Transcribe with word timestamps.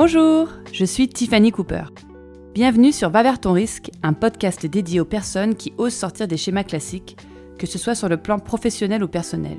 Bonjour, 0.00 0.50
je 0.72 0.84
suis 0.84 1.08
Tiffany 1.08 1.50
Cooper. 1.50 1.86
Bienvenue 2.54 2.92
sur 2.92 3.10
Va 3.10 3.24
vers 3.24 3.40
ton 3.40 3.52
risque, 3.52 3.90
un 4.04 4.12
podcast 4.12 4.64
dédié 4.64 5.00
aux 5.00 5.04
personnes 5.04 5.56
qui 5.56 5.72
osent 5.76 5.92
sortir 5.92 6.28
des 6.28 6.36
schémas 6.36 6.62
classiques, 6.62 7.16
que 7.58 7.66
ce 7.66 7.78
soit 7.78 7.96
sur 7.96 8.08
le 8.08 8.16
plan 8.16 8.38
professionnel 8.38 9.02
ou 9.02 9.08
personnel. 9.08 9.58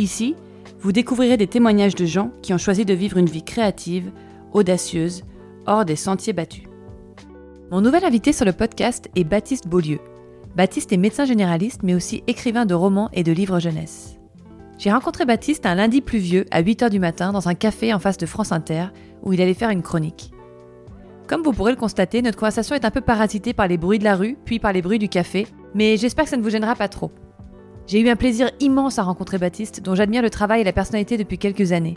Ici, 0.00 0.34
vous 0.80 0.90
découvrirez 0.90 1.36
des 1.36 1.46
témoignages 1.46 1.94
de 1.94 2.04
gens 2.04 2.32
qui 2.42 2.52
ont 2.52 2.58
choisi 2.58 2.84
de 2.84 2.94
vivre 2.94 3.16
une 3.16 3.30
vie 3.30 3.44
créative, 3.44 4.10
audacieuse, 4.52 5.22
hors 5.68 5.84
des 5.84 5.94
sentiers 5.94 6.32
battus. 6.32 6.64
Mon 7.70 7.80
nouvel 7.80 8.04
invité 8.04 8.32
sur 8.32 8.46
le 8.46 8.52
podcast 8.52 9.08
est 9.14 9.22
Baptiste 9.22 9.68
Beaulieu. 9.68 10.00
Baptiste 10.56 10.92
est 10.92 10.96
médecin 10.96 11.26
généraliste 11.26 11.84
mais 11.84 11.94
aussi 11.94 12.24
écrivain 12.26 12.66
de 12.66 12.74
romans 12.74 13.08
et 13.12 13.22
de 13.22 13.30
livres 13.30 13.60
jeunesse. 13.60 14.18
J'ai 14.78 14.90
rencontré 14.90 15.24
Baptiste 15.24 15.66
un 15.66 15.76
lundi 15.76 16.00
pluvieux 16.00 16.46
à 16.50 16.62
8h 16.62 16.90
du 16.90 16.98
matin 16.98 17.32
dans 17.32 17.48
un 17.48 17.54
café 17.54 17.94
en 17.94 17.98
face 17.98 18.18
de 18.18 18.26
France 18.26 18.52
Inter 18.52 18.86
où 19.22 19.32
il 19.32 19.40
allait 19.40 19.54
faire 19.54 19.70
une 19.70 19.82
chronique. 19.82 20.32
Comme 21.26 21.42
vous 21.42 21.52
pourrez 21.52 21.72
le 21.72 21.78
constater, 21.78 22.20
notre 22.22 22.38
conversation 22.38 22.74
est 22.74 22.84
un 22.84 22.90
peu 22.90 23.00
parasitée 23.00 23.54
par 23.54 23.68
les 23.68 23.78
bruits 23.78 23.98
de 23.98 24.04
la 24.04 24.16
rue, 24.16 24.36
puis 24.44 24.58
par 24.58 24.72
les 24.72 24.82
bruits 24.82 24.98
du 24.98 25.08
café, 25.08 25.46
mais 25.74 25.96
j'espère 25.96 26.24
que 26.24 26.30
ça 26.30 26.36
ne 26.36 26.42
vous 26.42 26.50
gênera 26.50 26.74
pas 26.74 26.88
trop. 26.88 27.12
J'ai 27.86 28.00
eu 28.00 28.08
un 28.08 28.16
plaisir 28.16 28.50
immense 28.60 28.98
à 28.98 29.04
rencontrer 29.04 29.38
Baptiste, 29.38 29.80
dont 29.80 29.94
j'admire 29.94 30.22
le 30.22 30.30
travail 30.30 30.60
et 30.60 30.64
la 30.64 30.72
personnalité 30.72 31.16
depuis 31.16 31.38
quelques 31.38 31.72
années. 31.72 31.94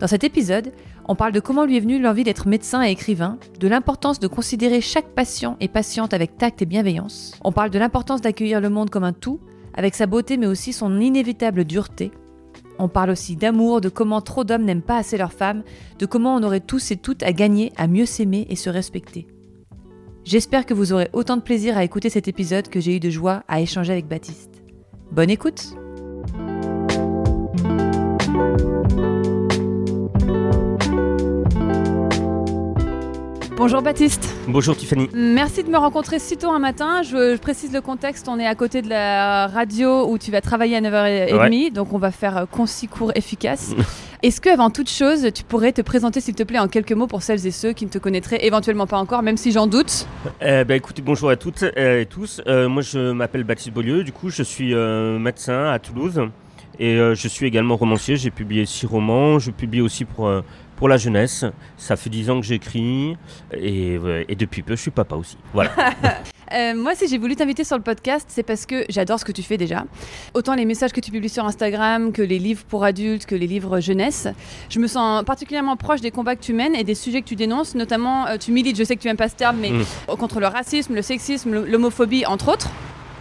Dans 0.00 0.06
cet 0.06 0.24
épisode, 0.24 0.72
on 1.06 1.16
parle 1.16 1.32
de 1.32 1.40
comment 1.40 1.64
lui 1.64 1.76
est 1.76 1.80
venue 1.80 2.00
l'envie 2.00 2.24
d'être 2.24 2.48
médecin 2.48 2.82
et 2.84 2.90
écrivain, 2.90 3.38
de 3.58 3.68
l'importance 3.68 4.20
de 4.20 4.28
considérer 4.28 4.80
chaque 4.80 5.08
patient 5.08 5.56
et 5.60 5.68
patiente 5.68 6.14
avec 6.14 6.38
tact 6.38 6.62
et 6.62 6.66
bienveillance. 6.66 7.34
On 7.44 7.52
parle 7.52 7.70
de 7.70 7.78
l'importance 7.78 8.20
d'accueillir 8.20 8.60
le 8.60 8.70
monde 8.70 8.90
comme 8.90 9.04
un 9.04 9.12
tout, 9.12 9.40
avec 9.74 9.94
sa 9.94 10.06
beauté 10.06 10.36
mais 10.36 10.46
aussi 10.46 10.72
son 10.72 11.00
inévitable 11.00 11.64
dureté. 11.64 12.10
On 12.78 12.88
parle 12.88 13.10
aussi 13.10 13.36
d'amour, 13.36 13.80
de 13.80 13.88
comment 13.88 14.20
trop 14.20 14.44
d'hommes 14.44 14.64
n'aiment 14.64 14.82
pas 14.82 14.98
assez 14.98 15.18
leurs 15.18 15.32
femmes, 15.32 15.62
de 15.98 16.06
comment 16.06 16.36
on 16.36 16.42
aurait 16.42 16.60
tous 16.60 16.90
et 16.90 16.96
toutes 16.96 17.22
à 17.22 17.32
gagner 17.32 17.72
à 17.76 17.88
mieux 17.88 18.06
s'aimer 18.06 18.46
et 18.48 18.56
se 18.56 18.70
respecter. 18.70 19.26
J'espère 20.24 20.66
que 20.66 20.74
vous 20.74 20.92
aurez 20.92 21.08
autant 21.12 21.36
de 21.36 21.42
plaisir 21.42 21.76
à 21.76 21.84
écouter 21.84 22.10
cet 22.10 22.28
épisode 22.28 22.68
que 22.68 22.80
j'ai 22.80 22.96
eu 22.96 23.00
de 23.00 23.10
joie 23.10 23.42
à 23.48 23.60
échanger 23.60 23.92
avec 23.92 24.06
Baptiste. 24.06 24.62
Bonne 25.10 25.30
écoute 25.30 25.74
Bonjour 33.58 33.82
Baptiste. 33.82 34.32
Bonjour 34.46 34.76
Tiffany. 34.76 35.08
Merci 35.12 35.64
de 35.64 35.68
me 35.68 35.78
rencontrer 35.78 36.20
si 36.20 36.36
tôt 36.36 36.52
un 36.52 36.60
matin. 36.60 37.02
Je, 37.02 37.36
précise 37.38 37.72
le 37.72 37.80
contexte, 37.80 38.28
on 38.28 38.38
est 38.38 38.46
à 38.46 38.54
côté 38.54 38.82
de 38.82 38.88
la 38.88 39.48
radio 39.48 40.08
où 40.08 40.16
tu 40.16 40.30
vas 40.30 40.40
travailler 40.40 40.76
à 40.76 40.80
9h30, 40.80 41.72
donc 41.72 41.92
on 41.92 41.98
va 41.98 42.12
faire 42.12 42.36
euh, 42.36 42.46
concis, 42.46 42.86
court, 42.86 43.10
efficace. 43.16 43.74
Est-ce 44.22 44.40
que, 44.40 44.48
avant 44.48 44.70
toute 44.70 44.88
chose, 44.88 45.32
tu 45.34 45.42
pourrais 45.42 45.72
te 45.72 45.82
présenter, 45.82 46.20
s'il 46.20 46.36
te 46.36 46.44
plaît, 46.44 46.60
en 46.60 46.68
quelques 46.68 46.92
mots 46.92 47.08
pour 47.08 47.22
celles 47.22 47.48
et 47.48 47.50
ceux 47.50 47.72
qui 47.72 47.84
ne 47.84 47.90
te 47.90 47.98
connaîtraient 47.98 48.46
éventuellement 48.46 48.86
pas 48.86 48.98
encore, 48.98 49.22
même 49.22 49.36
si 49.36 49.50
j'en 49.50 49.66
doute? 49.66 50.06
Eh 50.40 50.62
ben, 50.62 50.76
Écoutez, 50.76 51.02
bonjour 51.02 51.28
à 51.28 51.34
toutes 51.34 51.64
et 51.64 52.06
tous. 52.08 52.40
Euh, 52.46 52.68
moi, 52.68 52.82
je 52.82 53.10
m'appelle 53.10 53.42
Baptiste 53.42 53.72
Beaulieu. 53.72 54.04
Du 54.04 54.12
coup, 54.12 54.30
je 54.30 54.44
suis 54.44 54.72
euh, 54.72 55.18
médecin 55.18 55.64
à 55.64 55.80
Toulouse. 55.80 56.20
Et 56.78 56.96
je 56.96 57.26
suis 57.26 57.44
également 57.44 57.74
romancier. 57.74 58.14
J'ai 58.14 58.30
publié 58.30 58.64
six 58.64 58.86
romans. 58.86 59.40
Je 59.40 59.50
publie 59.50 59.80
aussi 59.80 60.04
pour 60.04 60.30
pour 60.78 60.88
la 60.88 60.96
jeunesse. 60.96 61.44
Ça 61.76 61.96
fait 61.96 62.08
dix 62.08 62.30
ans 62.30 62.40
que 62.40 62.46
j'écris 62.46 63.16
et, 63.52 63.98
et, 64.28 64.36
depuis 64.36 64.62
peu, 64.62 64.76
je 64.76 64.82
suis 64.82 64.90
papa 64.90 65.16
aussi. 65.16 65.36
Voilà. 65.52 65.70
Euh, 66.54 66.74
moi, 66.74 66.94
si 66.94 67.08
j'ai 67.08 67.18
voulu 67.18 67.36
t'inviter 67.36 67.62
sur 67.62 67.76
le 67.76 67.82
podcast, 67.82 68.26
c'est 68.28 68.42
parce 68.42 68.64
que 68.64 68.86
j'adore 68.88 69.20
ce 69.20 69.24
que 69.26 69.32
tu 69.32 69.42
fais 69.42 69.58
déjà. 69.58 69.84
Autant 70.32 70.54
les 70.54 70.64
messages 70.64 70.92
que 70.92 71.00
tu 71.00 71.10
publies 71.10 71.28
sur 71.28 71.44
Instagram, 71.44 72.10
que 72.10 72.22
les 72.22 72.38
livres 72.38 72.64
pour 72.66 72.84
adultes, 72.84 73.26
que 73.26 73.34
les 73.34 73.46
livres 73.46 73.80
jeunesse. 73.80 74.28
Je 74.70 74.78
me 74.78 74.86
sens 74.86 75.24
particulièrement 75.24 75.76
proche 75.76 76.00
des 76.00 76.10
combats 76.10 76.36
que 76.36 76.42
tu 76.42 76.54
mènes 76.54 76.74
et 76.74 76.84
des 76.84 76.94
sujets 76.94 77.20
que 77.20 77.26
tu 77.26 77.36
dénonces. 77.36 77.74
Notamment, 77.74 78.26
euh, 78.28 78.38
tu 78.38 78.52
milites, 78.52 78.78
je 78.78 78.84
sais 78.84 78.96
que 78.96 79.02
tu 79.02 79.08
n'aimes 79.08 79.18
pas 79.18 79.28
ce 79.28 79.36
terme, 79.36 79.58
mais 79.60 79.72
mm. 79.72 80.16
contre 80.16 80.40
le 80.40 80.46
racisme, 80.46 80.94
le 80.94 81.02
sexisme, 81.02 81.66
l'homophobie, 81.66 82.24
entre 82.24 82.50
autres. 82.50 82.70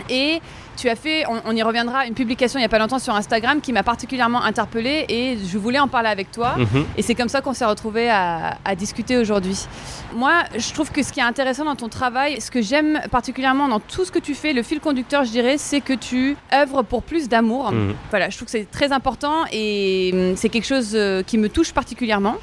Et 0.09 0.39
tu 0.77 0.89
as 0.89 0.95
fait, 0.95 1.25
on, 1.27 1.55
y 1.55 1.61
reviendra, 1.61 2.05
une 2.05 2.13
publication 2.13 2.59
il 2.59 2.61
n'y 2.61 2.65
a 2.65 2.69
pas 2.69 2.79
longtemps 2.79 2.99
sur 2.99 3.13
Instagram 3.13 3.59
qui 3.59 3.73
m'a 3.73 3.83
particulièrement 3.83 4.43
interpellée 4.43 5.05
et 5.09 5.37
je 5.37 5.57
voulais 5.57 5.79
en 5.79 5.87
parler 5.87 6.09
avec 6.09 6.31
toi. 6.31 6.55
Mhm. 6.57 6.85
Et 6.95 7.01
c'est 7.01 7.15
comme 7.15 7.27
ça 7.27 7.41
qu'on 7.41 7.53
s'est 7.53 7.65
retrouvés 7.65 8.09
à, 8.09 8.57
discuter 8.77 9.17
aujourd'hui. 9.17 9.65
Moi, 10.13 10.43
je 10.55 10.71
trouve 10.71 10.91
que 10.91 11.01
ce 11.01 11.11
qui 11.11 11.19
est 11.19 11.23
intéressant 11.23 11.65
dans 11.65 11.75
ton 11.75 11.89
travail, 11.89 12.39
ce 12.39 12.51
que 12.51 12.61
j'aime 12.61 13.01
particulièrement 13.09 13.67
dans 13.67 13.79
tout 13.79 14.05
ce 14.05 14.11
que 14.11 14.19
tu 14.19 14.35
fais, 14.35 14.53
le 14.53 14.61
fil 14.61 14.79
conducteur, 14.79 15.23
je 15.25 15.31
dirais, 15.31 15.57
c'est 15.57 15.81
que 15.81 15.93
tu 15.93 16.37
œuvres 16.53 16.83
pour 16.83 17.01
plus 17.01 17.27
d'amour. 17.27 17.71
Mhm. 17.71 17.95
Voilà, 18.11 18.29
je 18.29 18.35
trouve 18.35 18.45
que 18.45 18.51
c'est 18.51 18.69
très 18.69 18.91
important 18.91 19.45
et 19.51 20.11
hum, 20.13 20.35
c'est 20.35 20.49
quelque 20.49 20.67
chose 20.67 20.91
euh, 20.93 21.23
qui 21.23 21.39
me 21.39 21.49
touche 21.49 21.73
particulièrement. 21.73 22.35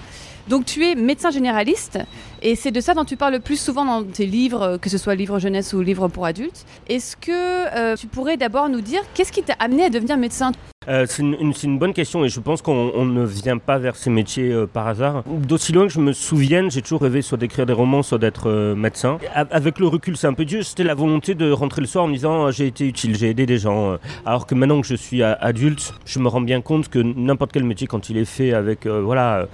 Donc 0.49 0.67
tu 0.67 0.85
es 0.85 0.95
médecin 0.95 1.31
généraliste 1.31 1.99
et 2.47 2.57
c'est 2.57 2.71
de 2.71 2.81
ça 2.83 2.93
dont 2.93 3.07
tu 3.07 3.17
parles 3.17 3.33
le 3.33 3.41
plus 3.41 3.59
souvent 3.59 3.87
dans 3.87 4.05
tes 4.05 4.27
livres, 4.27 4.77
que 4.77 4.91
ce 4.91 4.99
soit 4.99 5.15
livre 5.15 5.39
jeunesse 5.39 5.73
ou 5.73 5.81
livre 5.81 6.09
pour 6.09 6.27
adultes. 6.27 6.67
Est-ce 6.91 7.17
que 7.17 7.33
euh, 7.33 7.97
tu 7.97 8.07
pourrais 8.07 8.37
d'abord 8.37 8.69
nous 8.69 8.83
dire 8.83 9.01
qu'est-ce 9.15 9.33
qui 9.33 9.43
t'a 9.43 9.55
amené 9.55 9.85
à 9.85 9.89
devenir 9.89 10.19
médecin? 10.19 10.53
Euh, 10.87 11.07
c'est 11.09 11.23
une, 11.23 11.79
bonne 11.79 11.95
question 11.95 12.27
et 12.27 12.29
je 12.29 12.41
pense 12.41 12.61
qu'on 12.61 13.07
ne 13.07 13.25
vient 13.25 13.57
pas 13.57 13.79
vers 13.79 13.97
ces 13.97 14.11
métiers 14.11 14.53
euh, 14.53 14.67
par 14.67 14.87
hasard. 14.87 15.25
D'aussi 15.27 15.73
loin 15.73 15.87
que 15.87 15.93
je 15.95 16.01
me 16.01 16.13
souvienne, 16.13 16.71
j'ai 16.71 16.83
toujours 16.83 17.01
rêvé 17.01 17.23
soit 17.23 17.39
d'écrire 17.39 17.65
des 17.65 17.73
romans, 17.73 18.03
soit 18.03 18.19
d'être 18.19 18.75
médecin. 18.75 19.17
avec 19.35 19.79
le 19.79 19.87
recul, 19.87 20.19
c'est 20.19 20.27
un 20.27 20.35
peu 20.35 20.45
dur. 20.45 20.63
C'était 20.63 20.85
la 20.85 20.95
volonté 20.95 21.35
de 21.35 21.51
rentrer 21.51 21.81
le 21.81 21.87
soir 21.87 22.05
en 22.05 22.09
me 22.09 22.13
disant 22.13 22.51
j'ai 22.51 22.67
été 22.67 22.87
utile, 22.87 23.17
j'ai 23.17 23.31
aidé 23.31 23.47
des 23.47 23.57
gens. 23.57 23.97
alors 24.27 24.47
que 24.47 24.55
maintenant 24.55 24.83
que 24.83 24.87
je 24.87 24.95
suis 24.95 25.23
adulte, 25.23 25.95
je 26.05 26.19
me 26.19 26.29
rends 26.29 26.43
bien 26.43 26.61
compte 26.61 26.91
que 26.91 26.99
n'importe 26.99 27.53
quel 27.53 27.65
métier, 27.65 27.87
quand 27.87 28.11
il 28.11 28.19
est 28.19 28.27
fait 28.27 28.53
avec 28.53 28.87
voilà 28.87 29.47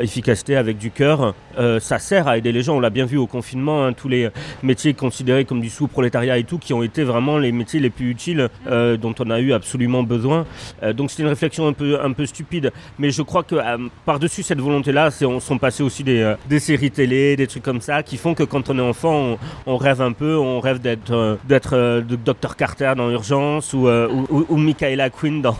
efficacité, 0.00 0.56
avec 0.56 0.78
du 0.78 0.90
cœur, 0.90 1.34
ça 1.80 1.98
sert 1.98 2.28
à 2.28 2.37
aider 2.38 2.52
les 2.52 2.62
gens. 2.62 2.76
On 2.76 2.80
l'a 2.80 2.90
bien 2.90 3.06
vu 3.06 3.16
au 3.16 3.26
confinement, 3.26 3.84
hein, 3.84 3.92
tous 3.92 4.08
les 4.08 4.28
métiers 4.62 4.94
considérés 4.94 5.44
comme 5.44 5.60
du 5.60 5.68
sous-prolétariat 5.68 6.38
et 6.38 6.44
tout, 6.44 6.58
qui 6.58 6.72
ont 6.72 6.82
été 6.82 7.04
vraiment 7.04 7.38
les 7.38 7.52
métiers 7.52 7.80
les 7.80 7.90
plus 7.90 8.10
utiles 8.10 8.48
dont 8.66 9.14
on 9.18 9.30
a 9.30 9.40
eu 9.40 9.52
absolument 9.52 10.02
besoin. 10.02 10.46
Euh, 10.82 10.92
donc 10.92 11.10
c'était 11.10 11.22
une 11.22 11.28
réflexion 11.28 11.66
un 11.66 11.72
peu, 11.72 12.00
un 12.00 12.12
peu 12.12 12.26
stupide, 12.26 12.72
mais 12.98 13.10
je 13.10 13.22
crois 13.22 13.42
que 13.42 13.54
euh, 13.54 13.88
par-dessus 14.04 14.42
cette 14.42 14.60
volonté-là, 14.60 15.10
on 15.22 15.40
sont 15.40 15.58
passés 15.58 15.82
aussi 15.82 16.04
des, 16.04 16.20
euh, 16.20 16.34
des, 16.48 16.58
séries 16.58 16.90
télé, 16.90 17.36
des 17.36 17.46
trucs 17.46 17.62
comme 17.62 17.80
ça, 17.80 18.02
qui 18.02 18.16
font 18.16 18.34
que 18.34 18.42
quand 18.42 18.70
on 18.70 18.78
est 18.78 18.82
enfant, 18.82 19.38
on, 19.66 19.76
rêve 19.76 20.00
un 20.00 20.12
peu, 20.12 20.36
on 20.36 20.60
rêve 20.60 20.80
d'être 20.80 21.38
d'être 21.46 22.02
Dr 22.24 22.56
Carter 22.56 22.92
dans 22.96 23.10
Urgence 23.10 23.72
ou, 23.72 23.88
ou, 23.88 24.46
ou, 24.48 24.56
Michaela 24.56 25.10
Quinn 25.10 25.42
dans, 25.42 25.56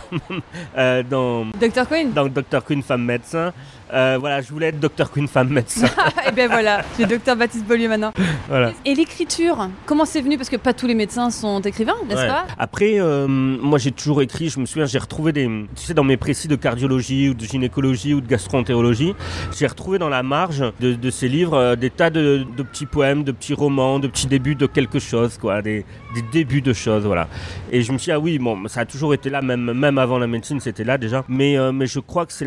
dans 1.09 1.45
Dr 1.59 1.87
Quinn, 1.87 2.11
dans 2.13 2.27
Dr 2.27 2.63
Quinn 2.65 2.83
femme 2.83 3.05
médecin. 3.05 3.53
Euh, 3.93 4.17
voilà, 4.19 4.41
je 4.41 4.49
voulais 4.51 4.67
être 4.67 4.79
docteur 4.79 5.11
Queen 5.11 5.27
femme 5.27 5.49
médecin. 5.49 5.87
et 6.27 6.31
bien 6.31 6.47
voilà, 6.47 6.83
j'ai 6.97 7.05
docteur 7.05 7.35
Baptiste 7.35 7.65
Beaulieu 7.65 7.89
maintenant. 7.89 8.13
Voilà. 8.47 8.71
Et 8.85 8.93
l'écriture, 8.93 9.69
comment 9.85 10.05
c'est 10.05 10.21
venu? 10.21 10.37
Parce 10.37 10.49
que 10.49 10.57
pas 10.57 10.73
tous 10.73 10.87
les 10.87 10.95
médecins 10.95 11.29
sont 11.29 11.61
écrivains, 11.61 11.95
n'est-ce 12.07 12.27
pas? 12.27 12.45
Après, 12.57 12.99
euh, 12.99 13.27
moi 13.27 13.79
j'ai 13.79 13.91
toujours 13.91 14.21
écrit, 14.21 14.49
je 14.49 14.59
me 14.59 14.65
souviens, 14.65 14.85
j'ai 14.85 14.99
retrouvé 14.99 15.31
des. 15.31 15.47
Tu 15.75 15.85
sais, 15.85 15.93
dans 15.93 16.03
mes 16.03 16.17
précis 16.17 16.47
de 16.47 16.55
cardiologie 16.55 17.29
ou 17.29 17.33
de 17.33 17.43
gynécologie 17.45 18.13
ou 18.13 18.21
de 18.21 18.27
gastroentérologie, 18.27 19.15
j'ai 19.57 19.67
retrouvé 19.67 19.97
dans 19.97 20.09
la 20.09 20.23
marge 20.23 20.63
de, 20.79 21.09
ces 21.09 21.27
livres 21.27 21.55
euh, 21.55 21.75
des 21.75 21.89
tas 21.89 22.09
de, 22.09 22.45
petits 22.71 22.85
poèmes, 22.85 23.23
de 23.23 23.31
petits 23.31 23.53
romans, 23.53 23.99
de 23.99 24.07
petits 24.07 24.27
débuts 24.27 24.55
de 24.55 24.67
quelque 24.67 24.99
chose, 24.99 25.37
quoi, 25.37 25.61
des, 25.61 25.85
débuts 26.31 26.61
de 26.61 26.73
choses, 26.73 27.05
voilà. 27.05 27.27
Et 27.71 27.81
je 27.81 27.91
me 27.91 27.97
suis 27.97 28.05
dit, 28.05 28.11
ah 28.11 28.19
oui, 28.19 28.37
bon, 28.37 28.67
ça 28.67 28.81
a 28.81 28.85
toujours 28.85 29.13
été 29.13 29.29
là, 29.29 29.41
même, 29.41 29.73
même 29.73 29.97
avant 29.97 30.19
la 30.19 30.27
médecine, 30.27 30.59
c'était 30.59 30.83
là 30.83 30.97
déjà. 30.97 31.23
Mais, 31.27 31.57
mais 31.71 31.87
je 31.87 31.99
crois 31.99 32.25
que 32.25 32.33
c'est 32.33 32.45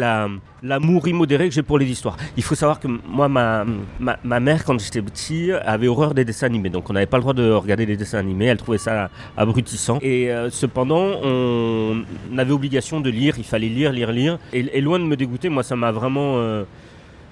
l'amour 0.63 1.09
immodéré 1.09 1.49
que 1.49 1.55
j'ai 1.55 1.63
pour 1.63 1.79
les 1.79 1.91
histoires. 1.91 2.17
Il 2.37 2.43
faut 2.43 2.55
savoir 2.55 2.81
que 2.81 2.89
moi, 2.89 3.29
ma, 3.29 3.65
ma, 3.99 4.41
mère, 4.41 4.65
quand 4.65 4.79
j'étais 4.79 5.03
petit, 5.03 5.51
avait 5.53 5.89
horreur 5.89 6.15
des 6.15 6.25
dessins 6.25 6.47
animés. 6.47 6.71
Donc 6.71 6.89
on 6.91 6.93
n'avait 6.93 7.07
pas 7.07 7.17
le 7.17 7.23
droit 7.23 7.35
de 7.35 7.51
regarder 7.51 7.87
des 7.87 7.97
dessins 7.97 8.19
animés. 8.19 8.47
Elle 8.47 8.59
trouvait 8.59 8.79
ça 8.79 9.11
abrutissant. 9.37 9.99
Et 10.03 10.31
euh, 10.31 10.51
cependant, 10.51 11.21
on 11.23 12.05
avait 12.39 12.53
obligation 12.53 13.01
de 13.01 13.11
lire. 13.11 13.35
Il 13.39 13.45
fallait 13.45 13.69
lire, 13.69 13.93
lire, 13.93 14.13
lire. 14.13 14.39
Et, 14.53 14.81
loin 14.81 14.99
de 14.99 15.05
me 15.05 15.17
dégoûter, 15.17 15.49
moi, 15.49 15.63
ça 15.63 15.77
m'a 15.77 15.93
vraiment... 15.93 16.39
Euh, 16.39 16.65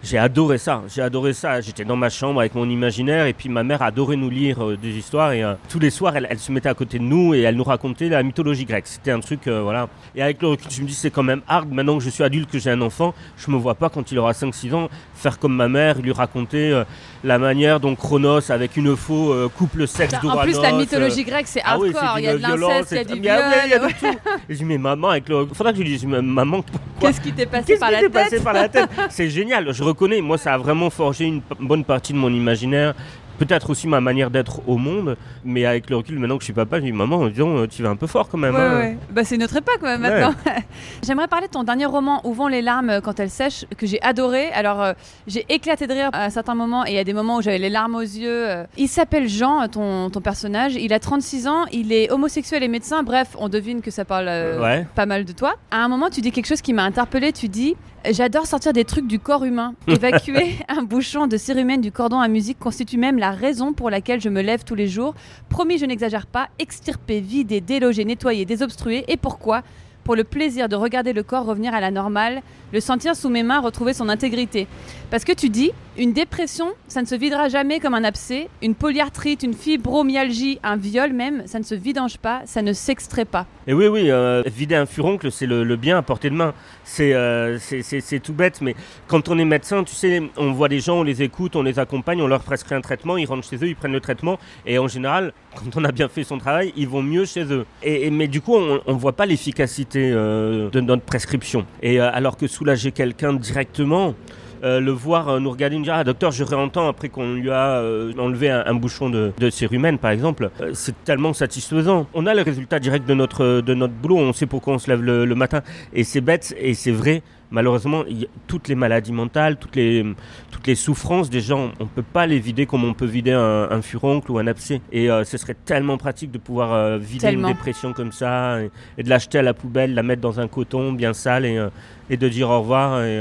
j'ai 0.02 0.16
adoré 0.16 0.56
ça, 0.56 0.82
j'ai 0.88 1.02
adoré 1.02 1.34
ça. 1.34 1.60
J'étais 1.60 1.84
dans 1.84 1.96
ma 1.96 2.08
chambre 2.08 2.40
avec 2.40 2.54
mon 2.54 2.68
imaginaire 2.68 3.26
et 3.26 3.34
puis 3.34 3.48
ma 3.50 3.62
mère 3.62 3.82
adorait 3.82 4.16
nous 4.16 4.30
lire 4.30 4.64
euh, 4.64 4.76
des 4.76 4.96
histoires 4.96 5.32
et 5.32 5.44
euh, 5.44 5.54
tous 5.68 5.78
les 5.78 5.90
soirs 5.90 6.16
elle, 6.16 6.38
se 6.38 6.50
mettait 6.52 6.70
à 6.70 6.74
côté 6.74 6.98
de 6.98 7.04
nous 7.04 7.34
et 7.34 7.42
elle 7.42 7.56
nous 7.56 7.64
racontait 7.64 8.08
la 8.08 8.22
mythologie 8.22 8.64
grecque. 8.64 8.86
C'était 8.86 9.10
un 9.10 9.20
truc, 9.20 9.46
euh, 9.46 9.60
voilà. 9.62 9.88
Et 10.14 10.22
avec 10.22 10.40
le 10.40 10.48
recul, 10.48 10.70
je 10.70 10.80
me 10.80 10.86
dis 10.86 10.94
c'est 10.94 11.10
quand 11.10 11.22
même 11.22 11.42
hard. 11.46 11.70
Maintenant 11.70 11.98
que 11.98 12.04
je 12.04 12.08
suis 12.08 12.24
adulte, 12.24 12.50
que 12.50 12.58
j'ai 12.58 12.70
un 12.70 12.80
enfant, 12.80 13.14
je 13.36 13.50
me 13.50 13.56
vois 13.56 13.74
pas 13.74 13.90
quand 13.90 14.10
il 14.10 14.18
aura 14.18 14.32
5-6 14.32 14.74
ans 14.74 14.88
faire 15.14 15.38
comme 15.38 15.54
ma 15.54 15.68
mère, 15.68 16.00
lui 16.00 16.12
raconter 16.12 16.82
la 17.22 17.38
manière 17.38 17.78
dont 17.78 17.94
Chronos 17.94 18.50
avec 18.50 18.78
une 18.78 18.96
faux 18.96 19.34
coupe 19.56 19.74
le 19.74 19.86
sexe 19.86 20.14
d'Ouranos. 20.22 20.40
En 20.40 20.44
plus 20.44 20.62
la 20.62 20.72
mythologie 20.72 21.24
grecque 21.24 21.46
c'est 21.46 21.60
ah 21.62 21.74
hardcore, 21.74 22.18
il 22.18 22.24
y 22.24 22.28
a 22.28 22.36
de 22.36 22.54
l'inceste, 22.54 22.92
il 22.92 22.96
y 22.96 23.00
a 23.00 23.04
du 23.04 23.20
viol. 23.20 23.42
Il 23.66 23.70
y 23.70 23.74
a 23.74 23.78
de 23.78 23.92
tout. 23.92 24.18
Et 24.48 24.54
je 24.54 24.58
dis 24.58 24.64
mais 24.64 24.78
maman 24.78 25.10
avec 25.10 25.28
le, 25.28 25.46
faudra 25.52 25.72
que 25.72 25.78
je 25.78 25.82
lui 25.82 25.90
dise 25.90 26.06
maman. 26.06 26.64
Qu'est-ce 27.00 27.20
qui 27.20 27.32
t'est 27.32 27.46
passé, 27.46 27.78
passé 28.12 28.40
par 28.40 28.52
la 28.52 28.68
tête? 28.68 28.88
C'est 29.10 29.30
génial. 29.30 29.72
Je 29.72 29.82
reconnais, 29.90 30.20
moi 30.20 30.38
ça 30.38 30.54
a 30.54 30.58
vraiment 30.58 30.90
forgé 30.90 31.26
une 31.26 31.42
bonne 31.60 31.84
partie 31.84 32.12
de 32.12 32.18
mon 32.18 32.32
imaginaire 32.32 32.94
peut-être 33.40 33.70
aussi 33.70 33.88
ma 33.88 34.02
manière 34.02 34.30
d'être 34.30 34.60
au 34.68 34.76
monde, 34.76 35.16
mais 35.44 35.64
avec 35.64 35.88
le 35.88 35.96
recul, 35.96 36.18
maintenant 36.18 36.36
que 36.36 36.42
je 36.42 36.46
suis 36.46 36.52
papa, 36.52 36.78
je 36.78 36.84
dis 36.84 36.92
maman, 36.92 37.26
disons, 37.28 37.66
tu 37.66 37.82
vas 37.82 37.88
un 37.88 37.96
peu 37.96 38.06
fort 38.06 38.28
quand 38.28 38.36
même. 38.36 38.54
Ouais, 38.54 38.60
hein. 38.60 38.78
ouais. 38.78 38.98
Bah, 39.10 39.24
c'est 39.24 39.38
notre 39.38 39.56
époque 39.56 39.80
maintenant. 39.80 40.34
J'aimerais 41.02 41.26
parler 41.26 41.46
de 41.46 41.52
ton 41.52 41.64
dernier 41.64 41.86
roman, 41.86 42.20
Où 42.24 42.34
vont 42.34 42.48
les 42.48 42.60
larmes 42.60 43.00
quand 43.02 43.18
elles 43.18 43.30
sèchent, 43.30 43.64
que 43.78 43.86
j'ai 43.86 44.00
adoré. 44.02 44.50
Alors, 44.52 44.82
euh, 44.82 44.92
j'ai 45.26 45.46
éclaté 45.48 45.86
de 45.86 45.94
rire 45.94 46.10
à 46.12 46.28
certains 46.28 46.54
moments 46.54 46.84
et 46.84 46.90
il 46.90 46.94
y 46.96 46.98
a 46.98 47.04
des 47.04 47.14
moments 47.14 47.38
où 47.38 47.42
j'avais 47.42 47.58
les 47.58 47.70
larmes 47.70 47.94
aux 47.94 48.00
yeux. 48.00 48.50
euh. 48.50 48.64
Il 48.76 48.88
s'appelle 48.88 49.26
Jean, 49.26 49.66
ton, 49.68 50.10
ton 50.10 50.20
personnage. 50.20 50.74
Il 50.74 50.92
a 50.92 50.98
36 50.98 51.48
ans, 51.48 51.64
il 51.72 51.94
est 51.94 52.12
homosexuel 52.12 52.62
et 52.62 52.68
médecin. 52.68 53.02
Bref, 53.02 53.28
on 53.38 53.48
devine 53.48 53.80
que 53.80 53.90
ça 53.90 54.04
parle 54.04 54.26
euh, 54.28 54.82
pas 54.94 55.06
mal 55.06 55.24
de 55.24 55.32
toi. 55.32 55.54
À 55.70 55.78
un 55.82 55.88
moment, 55.88 56.10
tu 56.10 56.20
dis 56.20 56.30
quelque 56.30 56.46
chose 56.46 56.60
qui 56.60 56.74
m'a 56.74 56.84
interpellé. 56.84 57.32
Tu 57.32 57.48
dis 57.48 57.74
J'adore 58.08 58.46
sortir 58.46 58.72
des 58.72 58.84
trucs 58.84 59.06
du 59.06 59.18
corps 59.18 59.44
humain. 59.44 59.74
Évacuer 59.86 60.56
un 60.68 60.82
bouchon 60.82 61.26
de 61.26 61.36
cérumen 61.36 61.82
du 61.82 61.92
cordon 61.92 62.18
à 62.18 62.28
musique 62.28 62.58
constitue 62.58 62.96
même 62.96 63.18
la 63.18 63.30
raison 63.30 63.74
pour 63.74 63.90
laquelle 63.90 64.22
je 64.22 64.30
me 64.30 64.40
lève 64.40 64.64
tous 64.64 64.74
les 64.74 64.86
jours. 64.86 65.14
Promis, 65.50 65.76
je 65.76 65.84
n'exagère 65.84 66.26
pas. 66.26 66.48
Extirper, 66.58 67.20
vider, 67.20 67.60
déloger, 67.60 68.06
nettoyer, 68.06 68.46
désobstruer. 68.46 69.04
Et 69.08 69.18
pourquoi? 69.18 69.62
Pour 70.02 70.16
le 70.16 70.24
plaisir 70.24 70.70
de 70.70 70.76
regarder 70.76 71.12
le 71.12 71.22
corps 71.22 71.44
revenir 71.44 71.74
à 71.74 71.80
la 71.80 71.90
normale, 71.90 72.40
le 72.72 72.80
sentir 72.80 73.14
sous 73.14 73.28
mes 73.28 73.42
mains 73.42 73.60
retrouver 73.60 73.92
son 73.92 74.08
intégrité. 74.08 74.66
Parce 75.10 75.24
que 75.24 75.32
tu 75.32 75.48
dis, 75.48 75.72
une 75.98 76.12
dépression, 76.12 76.66
ça 76.86 77.02
ne 77.02 77.06
se 77.06 77.16
videra 77.16 77.48
jamais 77.48 77.80
comme 77.80 77.94
un 77.94 78.04
abcès. 78.04 78.48
Une 78.62 78.76
polyarthrite, 78.76 79.42
une 79.42 79.54
fibromyalgie, 79.54 80.60
un 80.62 80.76
viol 80.76 81.12
même, 81.12 81.42
ça 81.46 81.58
ne 81.58 81.64
se 81.64 81.74
vidange 81.74 82.18
pas, 82.18 82.42
ça 82.44 82.62
ne 82.62 82.72
s'extrait 82.72 83.24
pas. 83.24 83.46
Et 83.66 83.74
oui, 83.74 83.88
oui, 83.88 84.08
euh, 84.08 84.44
vider 84.46 84.76
un 84.76 84.86
furoncle, 84.86 85.32
c'est 85.32 85.46
le, 85.46 85.64
bien 85.74 85.98
à 85.98 86.02
portée 86.02 86.30
de 86.30 86.36
main. 86.36 86.54
C'est 86.84 87.12
euh, 87.12 87.58
c'est- 87.58 88.20
tout 88.22 88.32
bête, 88.32 88.60
mais 88.60 88.76
quand 89.08 89.28
on 89.28 89.38
est 89.38 89.44
médecin, 89.44 89.82
tu 89.82 89.94
sais, 89.96 90.22
on 90.36 90.52
voit 90.52 90.68
des 90.68 90.78
gens, 90.78 91.00
on 91.00 91.02
les 91.02 91.22
écoute, 91.22 91.56
on 91.56 91.62
les 91.64 91.80
accompagne, 91.80 92.22
on 92.22 92.28
leur 92.28 92.42
prescrit 92.42 92.76
un 92.76 92.80
traitement, 92.80 93.16
ils 93.16 93.26
rentrent 93.26 93.48
chez 93.48 93.56
eux, 93.56 93.66
ils 93.68 93.74
prennent 93.76 93.92
le 93.92 94.00
traitement, 94.00 94.38
et 94.66 94.78
en 94.78 94.86
général, 94.86 95.32
quand 95.56 95.76
on 95.76 95.84
a 95.84 95.90
bien 95.90 96.08
fait 96.08 96.22
son 96.22 96.38
travail, 96.38 96.72
ils 96.76 96.86
vont 96.88 97.02
mieux 97.02 97.24
chez 97.24 97.42
eux. 97.52 97.66
Et, 97.82 98.10
mais 98.10 98.28
du 98.28 98.40
coup, 98.40 98.54
on 98.54 98.80
ne 98.86 98.98
voit 98.98 99.14
pas 99.14 99.26
l'efficacité 99.26 100.12
euh, 100.12 100.70
de 100.70 100.80
notre 100.80 101.02
prescription. 101.02 101.66
Et 101.82 101.98
alors 101.98 102.36
que 102.36 102.46
soulager 102.46 102.92
quelqu'un 102.92 103.32
directement, 103.32 104.14
euh, 104.62 104.80
le 104.80 104.90
voir 104.90 105.40
nous 105.40 105.50
regarder 105.50 105.76
nous 105.76 105.84
dire 105.84 105.94
ah 105.94 106.04
docteur 106.04 106.32
je 106.32 106.44
réentends 106.44 106.86
après 106.88 107.08
qu'on 107.08 107.34
lui 107.34 107.50
a 107.50 107.78
euh, 107.78 108.12
enlevé 108.18 108.50
un, 108.50 108.74
bouchon 108.74 109.08
de, 109.08 109.32
cérumen 109.50 109.98
par 109.98 110.10
exemple. 110.10 110.50
Euh, 110.60 110.72
c'est 110.74 111.04
tellement 111.04 111.32
satisfaisant. 111.32 112.06
On 112.14 112.26
a 112.26 112.34
le 112.34 112.42
résultat 112.42 112.78
direct 112.78 113.08
de 113.08 113.14
notre 113.14 113.60
de 113.60 113.74
notre 113.74 113.94
boulot. 113.94 114.18
On 114.18 114.32
sait 114.32 114.46
pourquoi 114.46 114.74
on 114.74 114.78
se 114.78 114.90
lève 114.90 115.02
le 115.02 115.34
matin. 115.34 115.62
Et 115.92 116.04
c'est 116.04 116.20
bête 116.20 116.54
et 116.58 116.74
c'est 116.74 116.92
vrai 116.92 117.22
malheureusement 117.50 118.04
y 118.08 118.26
toutes 118.46 118.68
les 118.68 118.74
maladies 118.74 119.12
mentales 119.12 119.56
toutes 119.56 119.76
les 119.76 120.04
toutes 120.50 120.66
les 120.66 120.74
souffrances 120.74 121.30
des 121.30 121.40
gens 121.40 121.70
on 121.80 121.86
peut 121.86 122.02
pas 122.02 122.26
les 122.26 122.38
vider 122.38 122.66
comme 122.66 122.84
on 122.84 122.94
peut 122.94 123.06
vider 123.06 123.32
un, 123.32 123.68
un 123.70 123.82
furoncle 123.82 124.30
ou 124.30 124.38
un 124.38 124.46
abcès 124.46 124.80
et 124.92 125.10
euh, 125.10 125.24
ce 125.24 125.36
serait 125.38 125.56
tellement 125.64 125.96
pratique 125.98 126.30
de 126.30 126.38
pouvoir 126.38 126.72
euh, 126.72 126.98
vider 126.98 127.20
Tellement. 127.20 127.48
une 127.48 127.54
dépression 127.54 127.92
comme 127.92 128.12
ça 128.12 128.60
et, 128.62 128.70
et 128.98 129.02
de 129.02 129.08
l'acheter 129.08 129.38
à 129.38 129.42
la 129.42 129.54
poubelle 129.54 129.94
la 129.94 130.02
mettre 130.02 130.22
dans 130.22 130.40
un 130.40 130.48
coton 130.48 130.92
bien 130.92 131.12
sale 131.12 131.44
et 131.44 131.56
euh, 131.58 131.68
et 132.12 132.16
de 132.16 132.28
dire 132.28 132.50
au 132.50 132.60
revoir 132.60 133.04
et, 133.04 133.14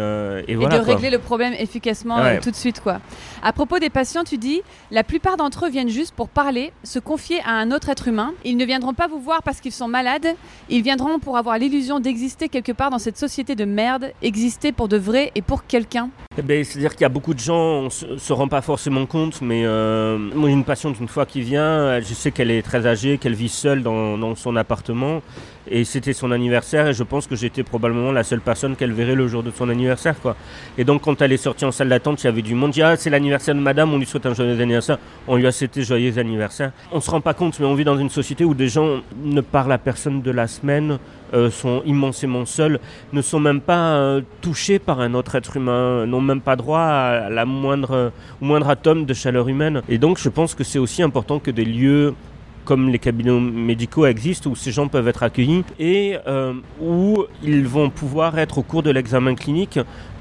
et 0.48 0.56
voilà 0.56 0.80
de 0.80 0.84
quoi. 0.84 0.96
régler 0.96 1.12
le 1.12 1.20
problème 1.20 1.54
efficacement 1.54 2.18
Ouais. 2.24 2.40
tout 2.40 2.50
de 2.50 2.56
suite 2.56 2.82
quoi. 2.82 3.00
À 3.44 3.54
propos 3.54 3.78
des 3.78 3.92
patients, 3.92 4.24
tu 4.24 4.40
dis 4.40 4.62
la 4.90 5.04
plupart 5.04 5.38
d'entre 5.38 5.68
eux 5.68 5.70
viennent 5.70 5.90
juste 5.90 6.16
pour 6.16 6.28
parler, 6.28 6.74
se 6.84 6.98
confier 6.98 7.40
à 7.46 7.52
un 7.52 7.72
autre 7.72 7.90
être 7.90 8.08
humain. 8.08 8.34
Ils 8.46 8.58
ne 8.58 8.66
viendront 8.66 8.96
pas 8.96 9.08
vous 9.08 9.20
voir 9.20 9.44
parce 9.44 9.62
qu'ils 9.62 9.74
sont 9.74 9.88
malades, 9.88 10.30
ils 10.70 10.82
viendront 10.82 11.20
pour 11.20 11.38
avoir 11.38 11.60
l'illusion 11.60 12.00
d'exister 12.00 12.50
quelque 12.50 12.72
part 12.72 12.90
dans 12.90 12.98
cette 12.98 13.18
société 13.20 13.54
de 13.54 13.64
merde, 13.64 14.12
exister 14.22 14.72
pour 14.72 14.88
de 14.88 14.98
vrai 14.98 15.32
et 15.36 15.42
pour 15.42 15.66
quelqu'un. 15.66 16.10
Eh 16.38 16.42
ben, 16.42 16.64
C'est-à-dire 16.64 16.92
qu'il 16.92 17.02
y 17.02 17.06
a 17.06 17.10
beaucoup 17.10 17.34
de 17.34 17.40
gens, 17.40 17.56
on 17.60 17.90
se, 17.90 18.18
se 18.18 18.34
rend 18.34 18.48
pas 18.48 18.62
forcément 18.62 19.06
compte, 19.06 19.42
mais 19.42 19.66
euh, 19.66 20.18
moi 20.18 20.50
j'ai 20.50 20.54
une 20.54 20.64
patiente 20.64 21.00
une 21.00 21.08
fois 21.08 21.26
qui 21.26 21.42
vient, 21.42 22.00
je 22.00 22.14
sais 22.14 22.32
qu'elle 22.32 22.52
est 22.52 22.62
très 22.62 22.86
âgée, 22.86 23.18
qu'elle 23.18 23.34
vit 23.36 23.50
seule 23.50 23.84
dans 23.84 24.36
son 24.36 24.56
appartement, 24.56 25.22
et 25.68 25.84
c'était 25.84 26.14
son 26.14 26.32
anniversaire, 26.32 26.88
et 26.88 26.94
je 26.94 27.04
pense 27.04 27.28
que 27.28 27.36
j'étais 27.36 27.64
probablement 27.64 28.12
la 28.12 28.24
seule 28.24 28.42
personne 28.42 28.76
qu'elle 28.76 28.94
verrait 28.94 29.16
le 29.16 29.28
jour 29.28 29.44
de 29.44 29.52
son 29.52 29.70
anniversaire. 29.70 30.20
quoi. 30.20 30.36
Et 30.78 30.84
donc 30.84 31.04
quand 31.04 31.22
elle 31.22 31.32
est 31.32 31.38
sortie 31.38 31.66
en 31.66 31.72
salle 31.72 31.90
d'attente, 31.90 32.24
il 32.24 32.28
y 32.28 32.30
avait 32.30 32.42
du 32.42 32.56
monde, 32.56 32.74
ah 32.82 32.96
c'est 32.96 33.10
l'anniversaire 33.10 33.56
de 33.56 33.60
madame, 33.60 33.94
on 33.94 33.98
lui 33.98 34.06
souhaite 34.06 34.26
un 34.26 34.34
joyeux 34.34 34.60
anniversaire, 34.62 34.98
on 35.28 35.36
lui 35.36 35.48
a 35.48 35.52
souhaité 35.52 35.84
joyeux 35.84 36.18
anniversaire. 36.18 36.72
On 36.92 37.00
se 37.00 37.12
rend 37.12 37.22
pas 37.22 37.34
compte, 37.34 37.60
mais 37.60 37.66
on 37.66 37.76
vit 37.76 37.84
dans 37.84 37.98
une 37.98 38.10
société 38.10 38.46
où 38.46 38.54
des 38.54 38.68
gens 38.68 39.02
ne 39.24 39.42
parlent 39.42 39.72
à 39.72 39.78
personne 39.78 40.22
de 40.22 40.32
la 40.32 40.48
semaine, 40.48 40.98
euh, 41.34 41.52
sont 41.52 41.84
immensément 41.86 42.46
seuls, 42.46 42.80
ne 43.14 43.22
sont 43.22 43.40
même 43.40 43.62
pas 43.62 43.94
euh, 43.94 44.22
touchés 44.42 44.80
par 44.80 45.00
un 45.00 45.14
autre 45.14 45.36
être 45.36 45.58
humain, 45.58 46.08
n'ont 46.08 46.22
même 46.22 46.42
pas 46.42 46.56
droit 46.56 46.80
à 46.80 47.30
la 47.30 47.46
moindre, 47.46 48.12
moindre 48.42 48.70
atome 48.70 49.06
de 49.06 49.14
chaleur 49.14 49.48
humaine. 49.48 49.82
Et 49.90 50.00
donc 50.00 50.18
je 50.18 50.30
pense 50.30 50.56
que 50.56 50.64
c'est 50.64 50.80
aussi 50.80 51.04
important 51.04 51.38
que 51.38 51.52
des 51.52 51.66
lieux 51.66 52.16
comme 52.70 52.90
les 52.90 53.00
cabinets 53.00 53.32
médicaux 53.40 54.06
existent, 54.06 54.48
où 54.52 54.56
ces 54.56 54.72
gens 54.72 54.88
peuvent 54.88 55.08
être 55.08 55.24
accueillis 55.24 55.64
et 55.80 56.18
euh, 56.28 56.54
où 56.80 57.24
ils 57.42 57.66
vont 57.66 57.90
pouvoir 57.90 58.38
être 58.38 58.60
au 58.60 58.62
cours 58.62 58.84
de 58.84 58.92
l'examen 58.92 59.34
clinique 59.34 59.80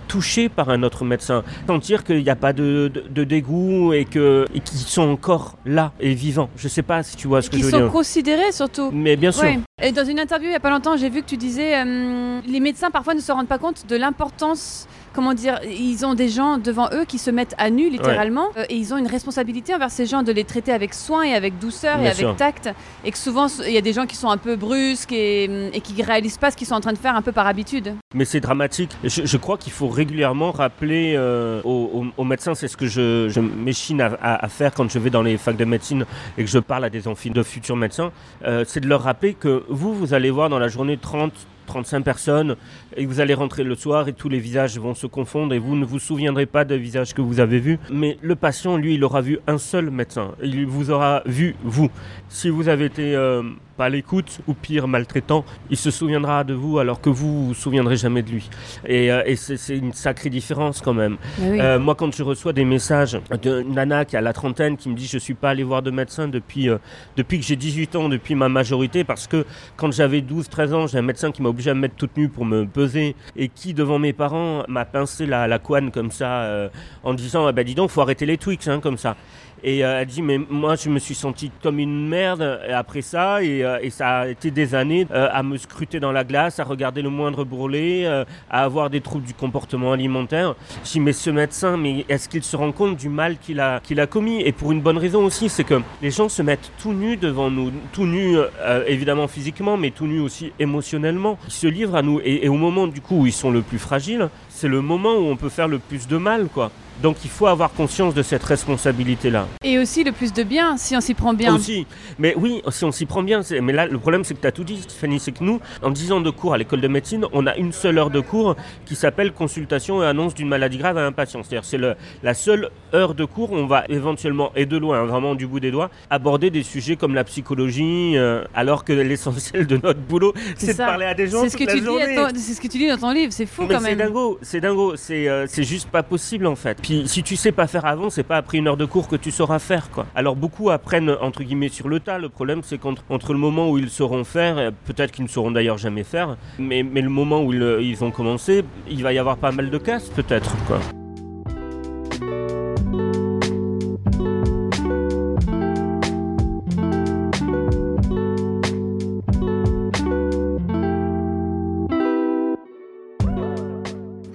touchés 0.08 0.48
par 0.48 0.70
un 0.70 0.82
autre 0.82 1.04
médecin, 1.04 1.44
sentir 1.66 2.02
qu'il 2.04 2.22
n'y 2.22 2.30
a 2.30 2.36
pas 2.36 2.54
de, 2.54 2.90
de- 2.94 3.04
de 3.10 3.24
dégoût 3.24 3.92
et 3.92 4.06
qu'ils 4.06 4.46
sont 4.64 5.02
encore 5.10 5.58
là 5.66 5.92
et 6.00 6.14
vivants. 6.14 6.48
Je 6.56 6.68
sais 6.68 6.80
pas 6.80 7.02
si 7.02 7.14
tu 7.16 7.28
vois 7.28 7.42
ce 7.42 7.50
que 7.50 7.56
Qui 7.56 7.60
je 7.60 7.66
veux 7.66 7.70
sont 7.72 7.78
dire. 7.82 7.90
considérés 7.92 8.50
surtout. 8.52 8.88
Mais 8.90 9.16
bien 9.16 9.30
sûr. 9.30 9.42
Ouais. 9.44 9.58
Et 9.82 9.92
dans 9.92 10.06
une 10.06 10.18
interview 10.18 10.48
il 10.48 10.52
y 10.52 10.56
a 10.56 10.60
pas 10.60 10.70
longtemps, 10.70 10.96
j'ai 10.96 11.10
vu 11.10 11.20
que 11.20 11.26
tu 11.26 11.36
disais 11.36 11.76
euh, 11.76 12.40
les 12.46 12.60
médecins 12.60 12.90
parfois 12.90 13.12
ne 13.12 13.20
se 13.20 13.30
rendent 13.30 13.48
pas 13.48 13.58
compte 13.58 13.84
de 13.86 13.96
l'importance. 13.96 14.88
Comment 15.18 15.34
dire 15.34 15.58
Ils 15.68 16.06
ont 16.06 16.14
des 16.14 16.28
gens 16.28 16.58
devant 16.58 16.88
eux 16.92 17.04
qui 17.04 17.18
se 17.18 17.28
mettent 17.32 17.56
à 17.58 17.70
nu 17.70 17.90
littéralement 17.90 18.50
euh, 18.56 18.62
et 18.68 18.76
ils 18.76 18.94
ont 18.94 18.98
une 18.98 19.08
responsabilité 19.08 19.74
envers 19.74 19.90
ces 19.90 20.06
gens 20.06 20.22
de 20.22 20.30
les 20.30 20.44
traiter 20.44 20.70
avec 20.70 20.94
soin 20.94 21.24
et 21.24 21.34
avec 21.34 21.58
douceur 21.58 21.98
et 21.98 22.08
avec 22.08 22.36
tact. 22.36 22.70
Et 23.04 23.10
que 23.10 23.18
souvent 23.18 23.48
il 23.66 23.72
y 23.72 23.76
a 23.76 23.80
des 23.80 23.92
gens 23.92 24.06
qui 24.06 24.14
sont 24.14 24.28
un 24.30 24.36
peu 24.36 24.54
brusques 24.54 25.10
et, 25.10 25.70
et 25.76 25.80
qui 25.80 26.00
réalisent 26.04 26.38
pas 26.38 26.52
ce 26.52 26.56
qu'ils 26.56 26.68
sont 26.68 26.76
en 26.76 26.80
train 26.80 26.92
de 26.92 26.98
faire 26.98 27.16
un 27.16 27.22
peu 27.22 27.32
par 27.32 27.48
habitude. 27.48 27.94
Mais 28.14 28.24
c'est 28.24 28.38
dramatique. 28.38 28.92
Je, 29.02 29.22
je 29.26 29.36
crois 29.38 29.58
qu'il 29.58 29.72
faut 29.72 29.88
régulièrement 29.88 30.52
rappeler 30.52 31.14
euh, 31.16 31.60
aux, 31.64 31.90
aux- 31.92 32.06
aux 32.16 32.24
médecins, 32.24 32.54
c'est 32.54 32.68
ce 32.68 32.76
que 32.76 32.86
je, 32.86 33.28
je 33.28 33.40
m'échine 33.40 34.00
à, 34.00 34.16
à- 34.22 34.44
à 34.44 34.48
faire 34.48 34.72
quand 34.72 34.88
je 34.88 35.00
vais 35.00 35.10
dans 35.10 35.22
les 35.22 35.36
facs 35.36 35.56
de 35.56 35.64
médecine 35.64 36.06
et 36.38 36.44
que 36.44 36.48
je 36.50 36.60
parle 36.60 36.84
à 36.84 36.90
des 36.90 37.08
enfants 37.08 37.30
de 37.34 37.42
futurs 37.42 37.74
médecins, 37.76 38.12
euh, 38.44 38.62
c'est 38.68 38.78
de 38.78 38.86
leur 38.86 39.02
rappeler 39.02 39.34
que 39.34 39.64
vous, 39.68 39.92
vous 39.94 40.14
allez 40.14 40.30
voir 40.30 40.48
dans 40.48 40.60
la 40.60 40.68
journée 40.68 40.96
30, 40.96 41.32
35 41.68 42.02
personnes 42.02 42.56
et 42.96 43.06
vous 43.06 43.20
allez 43.20 43.34
rentrer 43.34 43.62
le 43.62 43.76
soir 43.76 44.08
et 44.08 44.12
tous 44.12 44.28
les 44.28 44.40
visages 44.40 44.76
vont 44.78 44.94
se 44.94 45.06
confondre 45.06 45.54
et 45.54 45.60
vous 45.60 45.76
ne 45.76 45.84
vous 45.84 46.00
souviendrez 46.00 46.46
pas 46.46 46.64
des 46.64 46.78
visages 46.78 47.14
que 47.14 47.22
vous 47.22 47.38
avez 47.38 47.60
vus. 47.60 47.78
Mais 47.90 48.18
le 48.22 48.34
patient, 48.34 48.76
lui, 48.76 48.94
il 48.94 49.04
aura 49.04 49.20
vu 49.20 49.38
un 49.46 49.58
seul 49.58 49.90
médecin. 49.90 50.32
Il 50.42 50.66
vous 50.66 50.90
aura 50.90 51.22
vu, 51.26 51.54
vous. 51.62 51.90
Si 52.28 52.48
vous 52.48 52.68
avez 52.68 52.86
été 52.86 53.14
euh, 53.14 53.42
pas 53.78 53.84
à 53.84 53.88
l'écoute 53.88 54.40
ou 54.48 54.54
pire 54.54 54.88
maltraitant, 54.88 55.44
il 55.70 55.76
se 55.76 55.92
souviendra 55.92 56.42
de 56.42 56.52
vous 56.52 56.80
alors 56.80 57.00
que 57.00 57.08
vous 57.08 57.46
vous 57.46 57.54
souviendrez 57.54 57.96
jamais 57.96 58.22
de 58.22 58.30
lui. 58.30 58.50
Et, 58.84 59.10
euh, 59.12 59.22
et 59.24 59.36
c'est 59.36 59.76
une 59.76 59.92
sacrée 59.92 60.30
différence 60.30 60.80
quand 60.80 60.94
même. 60.94 61.16
Oui. 61.38 61.60
Euh, 61.60 61.78
moi, 61.78 61.94
quand 61.94 62.12
je 62.14 62.24
reçois 62.24 62.52
des 62.52 62.64
messages 62.64 63.18
d'une 63.40 63.72
nana 63.72 64.04
qui 64.04 64.16
a 64.16 64.20
la 64.20 64.32
trentaine 64.32 64.76
qui 64.76 64.88
me 64.88 64.96
dit 64.96 65.06
je 65.06 65.18
suis 65.18 65.34
pas 65.34 65.50
allé 65.50 65.62
voir 65.62 65.82
de 65.82 65.92
médecin 65.92 66.26
depuis, 66.26 66.68
euh, 66.68 66.78
depuis 67.16 67.38
que 67.38 67.46
j'ai 67.46 67.54
18 67.54 67.94
ans, 67.94 68.08
depuis 68.08 68.34
ma 68.34 68.48
majorité, 68.48 69.04
parce 69.04 69.28
que 69.28 69.46
quand 69.76 69.92
j'avais 69.92 70.22
12-13 70.22 70.74
ans, 70.74 70.86
j'ai 70.88 70.98
un 70.98 71.02
médecin 71.02 71.30
qui 71.30 71.40
m'a 71.40 71.48
obligé 71.48 71.70
à 71.70 71.74
me 71.74 71.80
mettre 71.80 71.94
toute 71.94 72.16
nue 72.16 72.28
pour 72.28 72.44
me 72.44 72.66
peser 72.66 73.14
et 73.36 73.48
qui, 73.48 73.74
devant 73.74 74.00
mes 74.00 74.12
parents, 74.12 74.64
m'a 74.66 74.84
pincé 74.84 75.24
la, 75.24 75.46
la 75.46 75.60
couenne 75.60 75.92
comme 75.92 76.10
ça 76.10 76.68
en 77.04 77.14
disant 77.14 77.46
ah 77.46 77.52
ben 77.52 77.64
dis 77.64 77.76
donc, 77.76 77.90
faut 77.90 78.00
arrêter 78.00 78.26
les 78.26 78.38
Twix, 78.38 78.66
hein, 78.66 78.80
comme 78.80 78.98
ça. 78.98 79.16
Et 79.64 79.84
euh, 79.84 80.00
elle 80.00 80.06
dit 80.06 80.22
mais 80.22 80.38
moi 80.38 80.76
je 80.76 80.88
me 80.88 80.98
suis 80.98 81.14
senti 81.14 81.50
comme 81.62 81.78
une 81.78 82.08
merde 82.08 82.60
après 82.72 83.02
ça 83.02 83.42
et, 83.42 83.64
euh, 83.64 83.78
et 83.82 83.90
ça 83.90 84.20
a 84.20 84.28
été 84.28 84.50
des 84.50 84.74
années 84.74 85.06
euh, 85.10 85.28
à 85.32 85.42
me 85.42 85.56
scruter 85.56 85.98
dans 86.00 86.12
la 86.12 86.24
glace, 86.24 86.60
à 86.60 86.64
regarder 86.64 87.02
le 87.02 87.10
moindre 87.10 87.44
bourrelet, 87.44 88.06
euh, 88.06 88.24
à 88.50 88.62
avoir 88.62 88.90
des 88.90 89.00
troubles 89.00 89.26
du 89.26 89.34
comportement 89.34 89.92
alimentaire. 89.92 90.54
Je 90.84 90.92
dis 90.92 91.00
mais 91.00 91.12
ce 91.12 91.30
médecin, 91.30 91.76
mais 91.76 92.04
est-ce 92.08 92.28
qu'il 92.28 92.42
se 92.42 92.56
rend 92.56 92.72
compte 92.72 92.96
du 92.96 93.08
mal 93.08 93.36
qu'il 93.38 93.60
a, 93.60 93.80
qu'il 93.80 94.00
a 94.00 94.06
commis? 94.06 94.42
Et 94.42 94.52
pour 94.52 94.72
une 94.72 94.80
bonne 94.80 94.98
raison 94.98 95.24
aussi, 95.24 95.48
c'est 95.48 95.64
que 95.64 95.80
les 96.02 96.10
gens 96.10 96.28
se 96.28 96.42
mettent 96.42 96.70
tout 96.80 96.92
nus 96.92 97.16
devant 97.16 97.50
nous, 97.50 97.72
tout 97.92 98.06
nus 98.06 98.36
euh, 98.36 98.84
évidemment 98.86 99.28
physiquement, 99.28 99.76
mais 99.76 99.90
tout 99.90 100.06
nus 100.06 100.20
aussi 100.20 100.52
émotionnellement. 100.58 101.38
Ils 101.46 101.52
se 101.52 101.66
livrent 101.66 101.96
à 101.96 102.02
nous 102.02 102.20
et, 102.24 102.44
et 102.44 102.48
au 102.48 102.54
moment 102.54 102.86
du 102.86 103.00
coup 103.00 103.22
où 103.22 103.26
ils 103.26 103.32
sont 103.32 103.50
le 103.50 103.62
plus 103.62 103.78
fragiles, 103.78 104.28
c'est 104.48 104.68
le 104.68 104.80
moment 104.80 105.14
où 105.14 105.24
on 105.24 105.36
peut 105.36 105.48
faire 105.48 105.68
le 105.68 105.78
plus 105.78 106.06
de 106.06 106.16
mal 106.16 106.46
quoi. 106.52 106.70
Donc 107.02 107.16
il 107.24 107.30
faut 107.30 107.46
avoir 107.46 107.72
conscience 107.72 108.14
de 108.14 108.22
cette 108.22 108.42
responsabilité-là. 108.42 109.46
Et 109.64 109.78
aussi 109.78 110.04
le 110.04 110.12
plus 110.12 110.32
de 110.32 110.42
bien 110.42 110.76
si 110.76 110.96
on 110.96 111.00
s'y 111.00 111.14
prend 111.14 111.32
bien. 111.34 111.54
Aussi. 111.54 111.86
Mais 112.18 112.34
oui, 112.36 112.62
si 112.70 112.84
on 112.84 112.92
s'y 112.92 113.06
prend 113.06 113.22
bien. 113.22 113.42
c'est- 113.42 113.60
Mais 113.60 113.72
là, 113.72 113.86
le 113.86 113.98
problème, 113.98 114.24
c'est 114.24 114.34
que 114.34 114.40
tu 114.40 114.46
as 114.46 114.52
tout 114.52 114.64
dit, 114.64 114.84
Fanny, 114.88 115.20
c'est 115.20 115.32
que 115.32 115.44
nous, 115.44 115.60
en 115.82 115.90
10 115.90 116.10
ans 116.12 116.20
de 116.20 116.30
cours 116.30 116.54
à 116.54 116.58
l'école 116.58 116.80
de 116.80 116.88
médecine, 116.88 117.24
on 117.32 117.46
a 117.46 117.54
une 117.56 117.72
seule 117.72 117.98
heure 117.98 118.10
de 118.10 118.20
cours 118.20 118.56
qui 118.86 118.94
s'appelle 118.96 119.32
consultation 119.32 120.02
et 120.02 120.06
annonce 120.06 120.34
d'une 120.34 120.48
maladie 120.48 120.78
grave 120.78 120.98
à 120.98 121.06
un 121.06 121.12
patient. 121.12 121.42
C'est-à-dire 121.42 121.64
c'est 121.64 121.78
la 122.22 122.34
seule 122.34 122.70
heure 122.94 123.14
de 123.14 123.24
cours 123.24 123.52
où 123.52 123.56
on 123.56 123.66
va 123.66 123.84
éventuellement, 123.88 124.50
et 124.56 124.66
de 124.66 124.76
loin, 124.76 125.04
vraiment 125.04 125.34
du 125.34 125.46
bout 125.46 125.60
des 125.60 125.70
doigts, 125.70 125.90
aborder 126.10 126.50
des 126.50 126.62
sujets 126.62 126.96
comme 126.96 127.14
la 127.14 127.24
psychologie, 127.24 128.14
euh, 128.16 128.42
alors 128.54 128.84
que 128.84 128.92
l'essentiel 128.92 129.66
de 129.66 129.76
notre 129.76 130.00
boulot, 130.00 130.32
c'est 130.56 130.72
de 130.72 130.76
parler 130.78 131.06
à 131.06 131.14
des 131.14 131.26
gens 131.28 131.42
C'est 131.42 131.50
ce, 131.50 131.56
que 131.56 131.64
tu 131.64 131.80
dis 131.80 131.86
ton- 131.86 132.28
ce 132.38 132.60
que 132.60 132.68
tu 132.68 132.78
dis 132.78 132.88
dans 132.88 132.98
ton 132.98 133.12
livre, 133.12 133.32
c'est 133.32 133.46
fou 133.46 133.62
Mais 133.68 133.74
quand 133.74 133.80
c'est 133.80 133.94
même. 133.94 133.98
dingo. 134.08 134.38
c'est 134.42 134.60
dingo, 134.60 134.94
c'est 134.96 135.28
euh, 135.28 135.46
c'est 135.48 135.62
juste 135.64 135.88
pas 135.90 136.02
possible 136.02 136.46
en 136.46 136.56
fait. 136.56 136.80
Si 137.04 137.22
tu 137.22 137.36
sais 137.36 137.52
pas 137.52 137.66
faire 137.66 137.84
avant, 137.84 138.08
c'est 138.08 138.22
pas 138.22 138.38
après 138.38 138.56
une 138.56 138.66
heure 138.66 138.78
de 138.78 138.86
cours 138.86 139.08
que 139.08 139.16
tu 139.16 139.30
sauras 139.30 139.58
faire 139.58 139.90
quoi. 139.90 140.06
Alors 140.14 140.36
beaucoup 140.36 140.70
apprennent 140.70 141.10
entre 141.20 141.42
guillemets 141.42 141.68
sur 141.68 141.88
le 141.88 142.00
tas. 142.00 142.18
Le 142.18 142.30
problème 142.30 142.62
c'est 142.62 142.78
qu'entre 142.78 143.02
entre 143.10 143.34
le 143.34 143.38
moment 143.38 143.70
où 143.70 143.76
ils 143.76 143.90
sauront 143.90 144.24
faire, 144.24 144.72
peut-être 144.86 145.10
qu'ils 145.10 145.24
ne 145.24 145.28
sauront 145.28 145.50
d'ailleurs 145.50 145.76
jamais 145.76 146.04
faire, 146.04 146.38
mais, 146.58 146.82
le 146.82 147.10
moment 147.10 147.42
où 147.42 147.52
ils, 147.52 147.78
ils 147.80 148.04
ont 148.04 148.10
commencé, 148.10 148.64
il 148.90 149.02
va 149.02 149.12
y 149.12 149.18
avoir 149.18 149.36
pas 149.36 149.52
mal 149.52 149.68
de 149.68 149.78
casse 149.78 150.08
peut-être 150.08 150.56
quoi. 150.66 150.80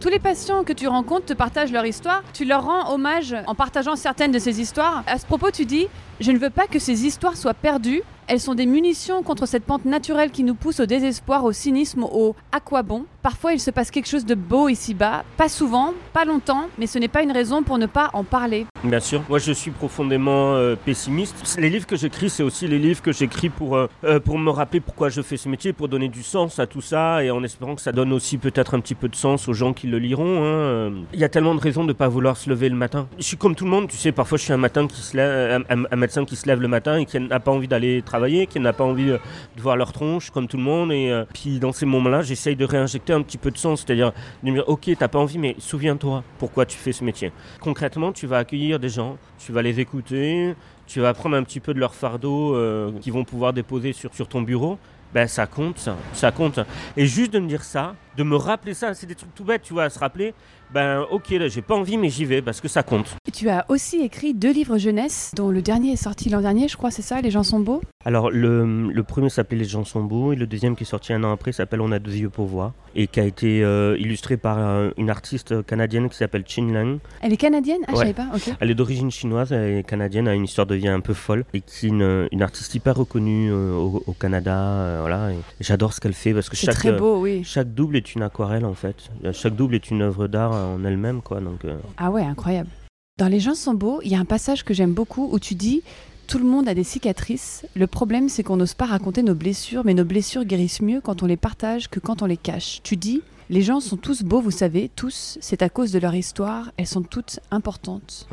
Tous 0.04 0.10
les 0.10 0.20
patients 0.20 0.66
que 0.66 0.74
tu 0.74 0.86
rencontres 0.90 1.28
te 1.28 1.34
partagent 1.34 1.72
leur 1.72 1.86
histoire. 1.86 2.24
Tu 2.34 2.44
leur 2.44 2.66
rends 2.66 2.94
hommage 2.94 3.34
en 3.48 3.56
partageant 3.56 3.96
certaines 3.96 4.34
de 4.34 4.38
ces 4.38 4.60
histoires. 4.60 5.02
À 5.08 5.18
ce 5.18 5.26
propos, 5.26 5.50
tu 5.50 5.64
dis 5.64 5.88
Je 6.20 6.34
ne 6.34 6.38
veux 6.38 6.50
pas 6.50 6.68
que 6.68 6.78
ces 6.78 7.06
histoires 7.06 7.38
soient 7.38 7.54
perdues. 7.54 8.02
Elles 8.28 8.42
sont 8.42 8.54
des 8.54 8.66
munitions 8.66 9.24
contre 9.24 9.46
cette 9.46 9.64
pente 9.64 9.86
naturelle 9.86 10.32
qui 10.32 10.44
nous 10.44 10.56
pousse 10.56 10.82
au 10.82 10.86
désespoir, 10.86 11.46
au 11.46 11.54
cynisme, 11.54 12.04
au 12.04 12.36
à 12.52 12.60
quoi 12.60 12.84
bon? 12.84 13.06
Parfois, 13.24 13.53
il 13.53 13.60
se 13.62 13.72
passe 13.72 13.89
quelque 13.89 14.10
chose 14.10 14.25
de 14.25 14.36
beau 14.36 14.68
ici-bas. 14.68 15.24
Pas 15.38 15.48
souvent, 15.48 15.94
pas 16.12 16.25
longtemps, 16.25 16.68
mais 16.77 16.88
ce 16.88 17.00
n'est 17.00 17.08
pas 17.08 17.24
une 17.24 17.32
raison 17.32 17.63
pour 17.63 17.77
ne 17.77 17.86
pas 17.86 18.10
en 18.12 18.25
parler. 18.25 18.65
Bien 18.84 19.00
sûr. 19.00 19.24
Moi, 19.30 19.39
je 19.39 19.53
suis 19.53 19.72
profondément 19.72 20.56
euh, 20.56 20.75
pessimiste. 20.75 21.58
Les 21.58 21.70
livres 21.70 21.88
que 21.88 21.96
j'écris, 21.96 22.30
c'est 22.30 22.44
aussi 22.44 22.68
les 22.68 22.80
livres 22.80 23.01
que 23.01 23.13
j'écris 23.13 23.48
pour, 23.48 23.77
euh, 23.77 23.88
euh, 24.03 24.20
pour 24.20 24.38
me 24.38 24.50
rappeler 24.51 24.82
pourquoi 24.82 25.08
je 25.08 25.22
fais 25.22 25.38
ce 25.38 25.48
métier, 25.48 25.72
pour 25.72 25.88
donner 25.88 26.10
du 26.10 26.22
sens 26.22 26.60
à 26.60 26.68
tout 26.68 26.82
ça, 26.82 27.24
et 27.24 27.32
en 27.32 27.42
espérant 27.46 27.75
que 27.75 27.82
ça 27.82 27.94
donne 27.94 28.12
aussi 28.12 28.38
peut-être 28.38 28.74
un 28.74 28.82
petit 28.82 28.94
peu 28.94 29.08
de 29.08 29.15
sens 29.15 29.48
aux 29.48 29.53
gens 29.53 29.72
qui 29.72 29.88
le 29.88 30.00
liront. 30.00 30.44
hein. 30.44 30.92
Il 31.13 31.20
y 31.22 31.24
a 31.24 31.30
tellement 31.30 31.56
de 31.56 31.62
raisons 31.62 31.84
de 31.84 31.88
ne 31.88 31.94
pas 31.94 32.10
vouloir 32.10 32.36
se 32.36 32.50
lever 32.50 32.68
le 32.68 32.75
matin. 32.75 33.08
Je 33.18 33.24
suis 33.24 33.38
comme 33.38 33.56
tout 33.56 33.63
le 33.63 33.72
monde, 33.72 33.88
tu 33.88 33.96
sais, 33.96 34.12
parfois 34.12 34.38
je 34.38 34.44
suis 34.44 34.51
un, 34.51 34.58
matin 34.58 34.86
qui 34.86 35.00
se 35.01 35.15
lève, 35.15 35.63
un, 35.70 35.96
médecin 35.96 36.25
qui 36.25 36.36
se 36.36 36.46
lève 36.46 36.60
le 36.60 36.68
matin 36.68 36.98
et 36.98 37.06
qui 37.06 37.22
n'a 37.22 37.39
pas 37.39 37.51
envie 37.51 37.70
d'aller 37.70 38.01
travailler, 38.01 38.48
qui 38.48 38.60
n'a 38.60 38.74
pas 38.74 38.84
envie 38.84 39.06
de 39.06 39.20
voir 39.62 39.77
leur 39.77 39.94
tronche, 39.94 40.30
comme 40.30 40.50
tout 40.50 40.58
le 40.58 40.63
monde. 40.63 40.92
Et 40.92 41.24
puis 41.34 41.60
dans 41.60 41.72
ces 41.72 41.86
moments-là, 41.86 42.22
j'essaye 42.22 42.58
de 42.58 42.65
réinjecter 42.65 43.12
un 43.13 43.22
petit 43.22 43.38
peu 43.38 43.51
de 43.51 43.58
sens, 43.58 43.84
c'est-à-dire 43.86 44.12
de 44.43 44.50
me 44.50 44.55
dire, 44.55 44.67
ok, 44.67 44.89
t'as 44.98 45.08
pas 45.08 45.20
envie, 45.20 45.38
mais 45.38 45.55
souviens-toi 45.60 46.24
pourquoi 46.39 46.65
tu 46.65 46.77
fais 46.77 46.91
ce 46.91 47.03
métier. 47.03 47.32
Concrètement, 47.62 48.12
tu 48.12 48.27
vas 48.27 48.38
accueillir 48.39 48.79
des 48.79 48.89
gens, 48.89 49.17
tu 49.39 49.51
vas 49.51 49.62
les 49.62 49.79
écouter, 49.79 50.55
tu 50.88 51.00
vas 51.00 51.13
prendre 51.13 51.36
un 51.36 51.43
petit 51.43 51.60
peu 51.60 51.74
de 51.74 51.79
leur 51.79 51.96
fardeau 51.96 52.55
euh, 52.55 52.91
qu'ils 53.00 53.13
vont 53.13 53.24
pouvoir 53.24 53.53
déposer 53.53 53.93
sur, 53.93 54.27
ton 54.27 54.41
bureau. 54.41 54.77
Ben 55.13 55.27
ça 55.27 55.46
compte, 55.46 55.77
ça, 55.77 55.96
ça 56.13 56.32
compte. 56.32 56.60
Et 56.98 57.05
juste 57.05 57.32
de 57.32 57.38
me 57.38 57.48
dire 57.48 57.63
ça, 57.63 57.96
de 58.17 58.24
me 58.24 58.36
rappeler 58.36 58.74
ça, 58.74 58.96
c'est 58.96 59.05
des 59.05 59.13
trucs 59.13 59.34
tout 59.36 59.43
bêtes, 59.43 59.62
tu 59.62 59.74
vois, 59.74 59.84
à 59.84 59.89
se 59.91 60.00
rappeler. 60.00 60.34
Ben 60.74 61.05
ok, 61.12 61.29
là 61.29 61.48
j'ai 61.50 61.62
pas 61.62 61.75
envie, 61.75 61.98
mais 61.98 62.10
j'y 62.10 62.25
vais 62.25 62.41
parce 62.41 62.60
que 62.60 62.67
ça 62.67 62.82
compte. 62.82 63.15
Tu 63.32 63.48
as 63.48 63.63
aussi 63.70 64.01
écrit 64.01 64.34
deux 64.34 64.51
livres 64.51 64.79
jeunesse, 64.79 65.32
dont 65.36 65.51
le 65.51 65.62
dernier 65.62 65.91
est 65.91 65.98
sorti 65.98 66.29
l'an 66.29 66.41
dernier, 66.41 66.67
je 66.67 66.77
crois, 66.77 66.89
c'est 66.89 67.03
ça 67.03 67.22
Les 67.22 67.29
gens 67.29 67.43
sont 67.43 67.60
beaux? 67.60 67.82
Alors 68.06 68.30
le, 68.32 68.90
le 68.92 69.04
premier 69.04 69.30
s'appelait 69.30 69.58
Les 69.60 69.64
gens 69.66 69.86
sont 69.86 70.04
beaux 70.04 70.34
et 70.34 70.36
le 70.36 70.46
deuxième 70.46 70.76
qui 70.76 70.84
est 70.84 70.88
sorti 70.88 71.14
un 71.14 71.24
an 71.24 71.32
après 71.32 71.52
s'appelle 71.54 71.80
On 71.82 71.92
a 71.92 72.00
deux 72.00 72.16
yeux 72.16 72.30
pour 72.30 72.48
voir 72.48 72.74
et 72.96 73.08
qui 73.08 73.20
a 73.20 73.24
été 73.24 73.64
euh, 73.64 73.96
illustré 73.98 74.38
par 74.38 74.58
euh, 74.60 74.92
une 74.98 75.10
artiste 75.10 75.66
canadienne 75.66 76.10
qui 76.10 76.18
s'appelle 76.18 76.44
Chin 76.46 76.72
Lang. 76.72 77.00
Elle 77.22 77.34
est 77.34 77.38
canadienne? 77.38 77.80
Ah, 77.88 77.92
je 77.94 77.98
Ouais. 77.98 78.00
savais 78.02 78.14
pas, 78.14 78.28
ok. 78.36 78.54
Elle 78.60 78.70
est 78.72 78.76
d'origine 78.76 79.10
chinoise, 79.10 79.52
elle 79.52 79.78
est 79.80 79.84
canadienne, 79.84 80.28
a 80.28 80.34
une 80.36 80.44
histoire 80.44 80.68
de 80.68 80.76
vie 80.76 80.88
un 80.88 81.00
peu 81.00 81.14
folle 81.14 81.44
et 81.54 81.62
qui 81.62 81.88
est 81.88 81.90
une, 81.90 82.28
une 82.32 82.42
artiste 82.44 82.76
hyper 82.76 82.96
reconnue 82.96 83.52
euh, 83.52 83.74
au, 83.74 84.04
au 84.06 84.14
Canada. 84.14 85.00
voilà, 85.02 85.30
j'adore 85.60 85.94
ce 85.94 86.02
qu'elle 86.02 86.14
fait 86.14 86.34
parce 86.34 86.50
que 86.50 86.56
chaque, 86.56 86.76
très 86.76 86.92
beau, 86.92 87.20
oui. 87.22 87.42
chaque 87.44 87.74
double 87.74 87.96
est 87.98 88.14
une 88.14 88.22
aquarelle 88.22 88.66
en 88.66 88.74
fait. 88.76 89.10
Chaque 89.32 89.56
double 89.56 89.76
est 89.76 89.90
une 89.90 90.02
œuvre 90.04 90.28
d'art 90.28 90.52
en 90.52 90.84
elle-même 90.84 91.22
quoi. 91.22 91.40
Donc 91.40 91.62
Ah 91.98 92.12
ouais, 92.12 92.24
incroyable. 92.24 92.70
Dans 93.18 93.28
Les 93.28 93.40
gens 93.40 93.56
sont 93.56 93.74
beaux, 93.76 94.02
il 94.04 94.12
y 94.12 94.16
a 94.16 94.20
un 94.20 94.26
passage 94.26 94.64
que 94.64 94.74
j'aime 94.74 94.94
beaucoup 94.94 95.30
où 95.32 95.40
tu 95.40 95.56
dis 95.56 95.82
Tout 96.27 96.39
le 96.39 96.46
monde 96.46 96.68
a 96.68 96.74
des 96.74 96.84
cicatrices. 96.84 97.65
Le 97.75 97.86
problème, 97.88 98.30
c'est 98.30 98.44
qu'on 98.44 98.58
n'ose 98.58 98.74
pas 98.74 98.86
raconter 98.86 99.24
nos 99.24 99.36
blessures, 99.36 99.84
mais 99.86 99.94
nos 99.94 100.06
blessures 100.06 100.46
guérissent 100.46 100.82
mieux 100.82 101.01
quand 101.01 101.22
on 101.22 101.25
les 101.25 101.38
partage 101.38 101.89
que 101.89 102.00
quand 102.00 102.22
on 102.22 102.25
les 102.25 102.38
cache. 102.38 102.80
Tu 102.84 102.96
dis 102.96 103.22
Les 103.50 103.62
gens 103.62 103.80
sont 103.80 103.98
tous 103.98 104.24
beaux, 104.24 104.42
vous 104.42 104.50
savez, 104.51 104.89
tous. 104.96 105.38
C'est 105.42 105.62
à 105.62 105.70
cause 105.70 105.92
de 105.92 106.00
leur 106.00 106.15
histoire. 106.15 106.72
Elles 106.77 106.88
sont 106.88 107.01
toutes 107.03 107.39
importantes. 107.51 108.27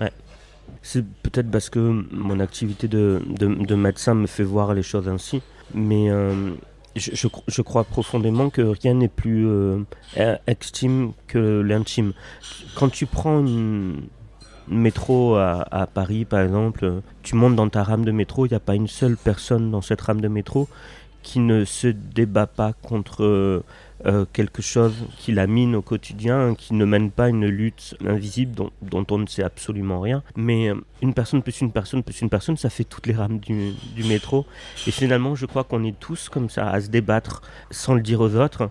C'est 0.82 1.04
peut-être 1.04 1.50
parce 1.50 1.68
que 1.68 2.04
mon 2.12 2.38
activité 2.40 2.86
de, 2.88 3.20
de, 3.28 3.46
de 3.48 3.74
médecin 3.74 4.14
me 4.14 4.26
fait 4.28 4.44
voir 4.44 4.72
les 4.72 4.84
choses 4.84 5.08
ainsi, 5.08 5.42
mais 5.74 6.08
euh, 6.10 6.52
je, 6.96 7.10
je, 7.12 7.26
cro- 7.28 7.42
je 7.48 7.60
crois 7.60 7.84
profondément 7.84 8.50
que 8.50 8.62
rien 8.62 8.94
n'est 8.94 9.08
plus 9.08 9.46
euh, 9.46 9.80
euh, 10.16 10.36
extime 10.46 11.12
que 11.26 11.60
l'intime. 11.60 12.12
Quand 12.76 12.88
tu 12.88 13.04
prends 13.06 13.40
une 13.40 14.02
métro 14.70 15.36
à, 15.36 15.88
Paris, 15.92 16.24
par 16.24 16.40
exemple, 16.40 17.02
tu 17.22 17.34
montes 17.34 17.56
dans 17.56 17.68
ta 17.68 17.82
rame 17.82 18.04
de 18.04 18.12
métro, 18.12 18.46
il 18.46 18.50
n'y 18.50 18.56
a 18.56 18.60
pas 18.60 18.74
une 18.74 18.88
seule 18.88 19.16
personne 19.16 19.70
dans 19.70 19.82
cette 19.82 20.00
rame 20.00 20.20
de 20.20 20.28
métro 20.28 20.68
qui 21.22 21.38
ne 21.40 21.64
se 21.64 21.88
débat 21.88 22.46
pas 22.46 22.72
contre 22.72 23.62
euh, 24.06 24.24
quelque 24.32 24.62
chose 24.62 24.94
qui 25.18 25.32
la 25.32 25.46
mine 25.46 25.76
au 25.76 25.82
quotidien, 25.82 26.54
qui 26.54 26.72
ne 26.72 26.86
mène 26.86 27.10
pas 27.10 27.28
une 27.28 27.46
lutte 27.46 27.94
invisible 28.06 28.70
dont, 28.80 29.06
on 29.10 29.18
ne 29.18 29.26
sait 29.26 29.42
absolument 29.42 30.00
rien. 30.00 30.22
Mais 30.36 30.70
euh, 30.70 30.76
une 31.02 31.12
personne 31.12 31.42
plus 31.42 31.60
une 31.60 31.72
personne 31.72 32.02
plus 32.02 32.22
une 32.22 32.30
personne, 32.30 32.56
ça 32.56 32.70
fait 32.70 32.84
toutes 32.84 33.06
les 33.06 33.14
rames 33.14 33.38
du 33.38 34.04
métro. 34.04 34.46
Et 34.86 34.90
finalement, 34.90 35.34
je 35.34 35.44
crois 35.44 35.64
qu'on 35.64 35.84
est 35.84 35.98
tous 35.98 36.30
comme 36.30 36.48
ça 36.48 36.70
à 36.70 36.80
se 36.80 36.88
débattre 36.88 37.42
sans 37.70 37.94
le 37.94 38.00
dire 38.00 38.20
aux 38.20 38.36
autres. 38.36 38.70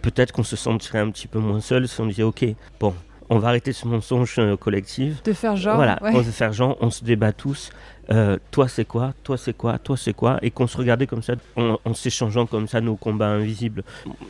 Peut-être 0.00 0.32
qu'on 0.32 0.42
se 0.42 0.56
sentirait 0.56 1.00
un 1.00 1.10
petit 1.10 1.28
peu 1.28 1.38
moins 1.38 1.60
seul 1.60 1.86
si 1.86 2.00
on 2.00 2.06
disait 2.06 2.22
ok, 2.22 2.44
bon, 2.80 2.94
on 3.32 3.38
va 3.38 3.48
arrêter 3.48 3.72
ce 3.72 3.86
mensonge 3.86 4.34
euh, 4.38 4.56
collectif. 4.56 5.22
De 5.22 5.32
faire 5.32 5.56
genre. 5.56 5.76
Voilà, 5.76 5.98
ouais. 6.02 6.10
on 6.14 6.20
va 6.20 6.32
faire 6.32 6.52
genre, 6.52 6.76
on 6.80 6.90
se 6.90 7.02
débat 7.04 7.32
tous. 7.32 7.70
Euh, 8.10 8.36
toi 8.50 8.66
c'est 8.68 8.84
quoi, 8.84 9.14
toi 9.22 9.36
c'est 9.38 9.56
quoi, 9.56 9.78
toi 9.78 9.96
c'est 9.96 10.12
quoi, 10.12 10.38
et 10.42 10.50
qu'on 10.50 10.66
se 10.66 10.76
regardait 10.76 11.06
comme 11.06 11.22
ça, 11.22 11.34
en, 11.56 11.78
en 11.84 11.94
s'échangeant 11.94 12.46
comme 12.46 12.66
ça 12.66 12.80
nos 12.80 12.96
combats 12.96 13.28
invisibles. 13.28 13.84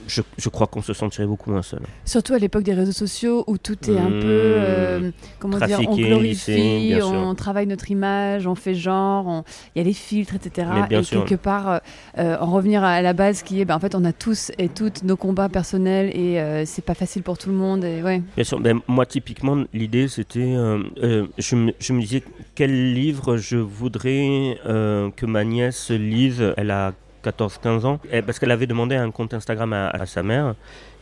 Je, 0.06 0.20
je 0.36 0.48
crois 0.50 0.66
qu'on 0.66 0.82
se 0.82 0.92
sentirait 0.92 1.26
beaucoup 1.26 1.50
moins 1.50 1.62
seul. 1.62 1.80
Surtout 2.04 2.34
à 2.34 2.38
l'époque 2.38 2.64
des 2.64 2.74
réseaux 2.74 2.92
sociaux 2.92 3.44
où 3.46 3.56
tout 3.58 3.78
est 3.90 3.98
un 3.98 4.10
Mmh. 4.10 4.20
peu, 4.20 4.26
euh, 4.28 5.10
comment 5.38 5.58
dire, 5.58 5.80
on 5.88 5.96
glorifie, 5.96 6.98
on 7.02 7.34
travaille 7.34 7.66
notre 7.66 7.90
image, 7.90 8.46
on 8.46 8.54
fait 8.54 8.74
genre, 8.74 9.26
on- 9.26 9.44
il 9.74 9.78
y 9.78 9.80
a 9.80 9.84
les 9.84 9.94
filtres, 9.94 10.34
etc. 10.34 10.68
Et 10.90 11.02
sûr. 11.02 11.24
quelque 11.24 11.40
part, 11.40 11.68
euh, 11.70 11.78
euh, 12.18 12.36
en 12.40 12.46
revenir 12.50 12.84
à 12.84 13.00
la 13.00 13.12
base 13.14 13.42
qui 13.42 13.60
est, 13.60 13.64
ben, 13.64 13.76
en 13.76 13.80
fait, 13.80 13.94
on 13.94 14.04
a 14.04 14.12
tous 14.12 14.52
et 14.58 14.68
toutes 14.68 15.02
nos 15.02 15.16
combats 15.16 15.48
personnels 15.48 16.14
et 16.16 16.64
c'est 16.66 16.84
pas 16.84 16.94
facile 16.94 17.22
pour 17.22 17.38
tout 17.38 17.48
le 17.48 17.54
monde. 17.56 17.84
Et 17.84 18.02
ouais. 18.02 18.22
Bien 18.36 18.44
sûr, 18.44 18.60
ben, 18.60 18.80
moi 18.86 19.06
typiquement 19.06 19.64
l'idée 19.72 20.08
c'était, 20.08 20.54
je, 21.38 21.56
me, 21.56 21.72
je 21.78 21.92
me 21.92 22.00
disais 22.00 22.22
quel 22.54 22.94
livre 22.94 23.36
je 23.36 23.61
voudrais 23.62 24.58
euh, 24.66 25.10
que 25.16 25.26
ma 25.26 25.44
nièce 25.44 25.90
lise, 25.90 26.52
elle 26.56 26.70
a 26.70 26.92
14-15 27.24 27.86
ans, 27.86 28.00
et 28.10 28.20
parce 28.22 28.38
qu'elle 28.38 28.50
avait 28.50 28.66
demandé 28.66 28.96
un 28.96 29.10
compte 29.10 29.32
Instagram 29.32 29.72
à, 29.72 29.88
à 29.88 30.06
sa 30.06 30.22
mère, 30.22 30.54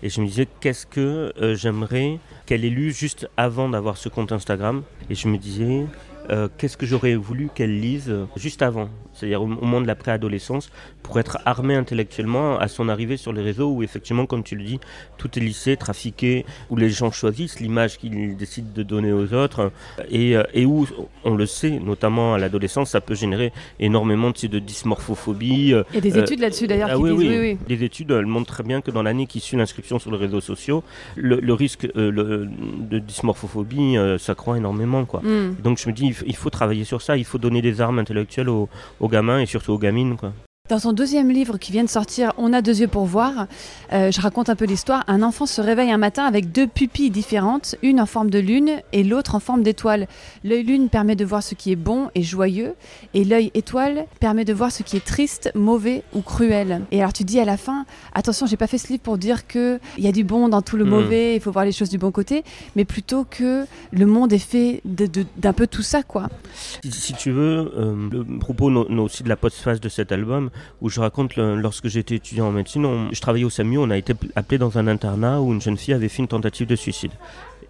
et 0.03 0.09
je 0.09 0.21
me 0.21 0.27
disais 0.27 0.47
qu'est-ce 0.61 0.87
que 0.87 1.33
euh, 1.41 1.55
j'aimerais 1.55 2.19
qu'elle 2.47 2.65
ait 2.65 2.71
lu 2.71 2.93
juste 2.93 3.29
avant 3.37 3.69
d'avoir 3.69 3.97
ce 3.97 4.09
compte 4.09 4.33
Instagram, 4.33 4.83
et 5.09 5.15
je 5.15 5.29
me 5.29 5.39
disais 5.39 5.87
euh, 6.31 6.49
qu'est-ce 6.59 6.77
que 6.77 6.87
j'aurais 6.87 7.15
voulu 7.17 7.49
qu'elle 7.55 7.81
lise 7.81 8.09
euh, 8.09 8.25
juste 8.37 8.63
avant, 8.63 8.89
c'est-à-dire 9.13 9.43
au, 9.43 9.47
au 9.47 9.49
moment 9.49 9.81
de 9.81 9.87
la 9.87 9.95
préadolescence, 9.95 10.71
pour 11.03 11.19
être 11.19 11.39
armée 11.45 11.75
intellectuellement 11.75 12.59
à 12.59 12.69
son 12.69 12.89
arrivée 12.89 13.17
sur 13.17 13.33
les 13.33 13.43
réseaux 13.43 13.71
où 13.73 13.83
effectivement, 13.83 14.27
comme 14.27 14.43
tu 14.43 14.55
le 14.57 14.65
dis, 14.65 14.81
tout 15.19 15.29
est 15.37 15.41
lissé, 15.41 15.77
trafiqué, 15.77 16.45
où 16.71 16.77
les 16.77 16.91
gens 16.91 17.11
choisissent 17.11 17.59
l'image 17.61 17.99
qu'ils 17.99 18.37
décident 18.37 18.69
de 18.75 18.83
donner 18.83 19.13
aux 19.13 19.33
autres, 19.35 19.73
et, 20.11 20.37
euh, 20.37 20.43
et 20.55 20.65
où, 20.67 20.87
on 21.25 21.35
le 21.35 21.47
sait, 21.47 21.79
notamment 21.81 22.35
à 22.35 22.39
l'adolescence, 22.39 22.91
ça 22.91 23.01
peut 23.01 23.15
générer 23.15 23.53
énormément 23.81 24.31
de, 24.31 24.47
de 24.47 24.59
dysmorphophobie. 24.59 25.49
Il 25.93 25.95
y 25.95 25.99
a 25.99 26.01
des 26.01 26.17
Euh, 26.17 26.23
études 26.23 26.41
là-dessus 26.41 26.67
d'ailleurs 26.67 26.91
ah 26.93 26.97
qui 26.97 27.03
oui, 27.03 27.11
disent 27.11 27.19
oui. 27.19 27.29
oui, 27.29 27.59
oui. 27.61 27.77
Des 27.77 27.85
études 27.85 28.11
elles 28.11 28.27
montrent 28.27 28.53
très 28.53 28.63
bien 28.63 28.81
que 28.81 28.91
dans 28.91 29.03
l'année 29.03 29.27
qui 29.27 29.41
suit 29.41 29.57
l'inscription 29.57 29.99
sur 29.99 30.11
les 30.11 30.17
réseaux 30.19 30.41
sociaux, 30.41 30.83
le, 31.17 31.41
le 31.41 31.55
risque 31.55 31.87
euh, 31.97 32.11
le- 32.11 32.49
de 32.91 32.99
dysmorphophobie 32.99 33.97
s'accroît 34.19 34.57
énormément. 34.57 35.05
Quoi. 35.05 35.21
Hmm. 35.21 35.55
Donc 35.63 35.79
je 35.79 35.89
me 35.89 35.95
dis, 35.95 36.15
il 36.27 36.37
faut 36.37 36.51
travailler 36.51 36.85
sur 36.85 37.03
ça, 37.03 37.17
il 37.17 37.25
faut 37.25 37.39
donner 37.39 37.63
des 37.63 37.81
armes 37.81 37.99
intellectuelles 37.99 38.49
aux, 38.49 38.69
aux 39.01 39.09
gamins 39.09 39.41
et 39.41 39.47
surtout 39.47 39.73
aux 39.73 39.79
gamines. 39.79 40.17
Quoi. 40.17 40.33
Dans 40.71 40.79
son 40.79 40.93
deuxième 40.93 41.31
livre 41.33 41.59
qui 41.59 41.73
vient 41.73 41.83
de 41.83 41.89
sortir, 41.89 42.33
On 42.39 42.53
a 42.53 42.63
deux 42.63 42.81
yeux 42.81 42.87
pour 42.87 43.05
voir, 43.05 43.49
euh, 43.93 44.13
je 44.13 44.21
raconte 44.21 44.49
un 44.51 44.55
peu 44.55 44.67
l'histoire. 44.67 45.03
Un 45.09 45.21
enfant 45.21 45.45
se 45.45 45.61
réveille 45.61 45.91
un 45.91 45.99
matin 45.99 46.23
avec 46.25 46.53
deux 46.53 46.69
pupilles 46.69 47.11
différentes, 47.11 47.75
une 47.83 48.01
en 48.01 48.07
forme 48.07 48.31
de 48.31 48.39
lune 48.39 48.71
et 48.93 49.03
l'autre 49.03 49.35
en 49.35 49.41
forme 49.41 49.65
d'étoile. 49.65 50.07
L'œil 50.45 50.63
lune 50.63 50.89
permet 50.89 51.17
de 51.17 51.25
voir 51.25 51.43
ce 51.43 51.57
qui 51.57 51.73
est 51.73 51.77
bon 51.77 52.09
et 52.15 52.23
joyeux, 52.23 52.75
et 53.15 53.25
l'œil 53.25 53.51
étoile 53.55 54.07
permet 54.21 54.45
de 54.45 54.53
voir 54.53 54.71
ce 54.71 54.85
qui 54.85 54.97
est 54.97 55.05
triste, 55.05 55.51
mauvais 55.57 56.05
ou 56.15 56.21
cruel. 56.21 56.83
Et 56.93 57.01
alors 57.01 57.13
tu 57.13 57.25
dis 57.25 57.41
à 57.41 57.45
la 57.45 57.57
fin, 57.57 57.85
attention, 58.15 58.47
j'ai 58.47 58.57
pas 58.57 58.69
fait 58.69 58.79
ce 58.79 58.87
livre 58.89 59.03
pour 59.03 59.19
dire 59.19 59.49
que 59.49 59.81
il 59.99 60.05
y 60.05 60.09
a 60.09 60.13
du 60.13 60.23
bon 60.23 60.49
dans 60.49 60.63
tout 60.63 60.77
le 60.77 60.85
Mhm. 60.85 60.91
mauvais, 60.91 61.35
il 61.35 61.41
faut 61.41 61.51
voir 61.51 61.65
les 61.65 61.73
choses 61.73 61.91
du 61.91 61.99
bon 61.99 62.13
côté, 62.13 62.45
mais 62.77 62.85
plutôt 62.85 63.27
que 63.29 63.65
le 63.91 64.07
monde 64.07 64.33
est 64.33 64.39
fait 64.39 64.83
d'un 64.85 65.53
peu 65.53 65.67
tout 65.67 65.83
ça, 65.83 66.05
quoi. 66.05 66.29
Si, 66.55 66.93
si 66.93 67.13
tu 67.15 67.33
veux, 67.33 67.73
euh, 67.77 68.09
le 68.13 68.39
propos 68.39 68.71
no- 68.71 68.87
no- 68.89 69.05
aussi 69.07 69.25
de 69.25 69.29
la 69.29 69.37
postface 69.37 69.81
de 69.81 69.89
cet 69.89 70.13
album, 70.13 70.51
où 70.81 70.89
je 70.89 71.01
raconte 71.01 71.37
lorsque 71.37 71.89
j'étais 71.89 72.17
étudiant 72.17 72.49
en 72.49 72.53
médecine, 72.53 73.09
je 73.13 73.21
travaillais 73.21 73.45
au 73.45 73.51
SAMU, 73.51 73.79
on 73.79 73.91
a 73.91 73.97
été 73.97 74.15
appelé 74.37 74.59
dans 74.59 74.79
un 74.79 74.87
internat 74.87 75.41
où 75.41 75.53
une 75.53 75.61
jeune 75.61 75.77
fille 75.77 75.95
avait 75.95 76.09
fait 76.09 76.23
une 76.23 76.29
tentative 76.29 76.67
de 76.67 76.77
suicide. 76.77 77.13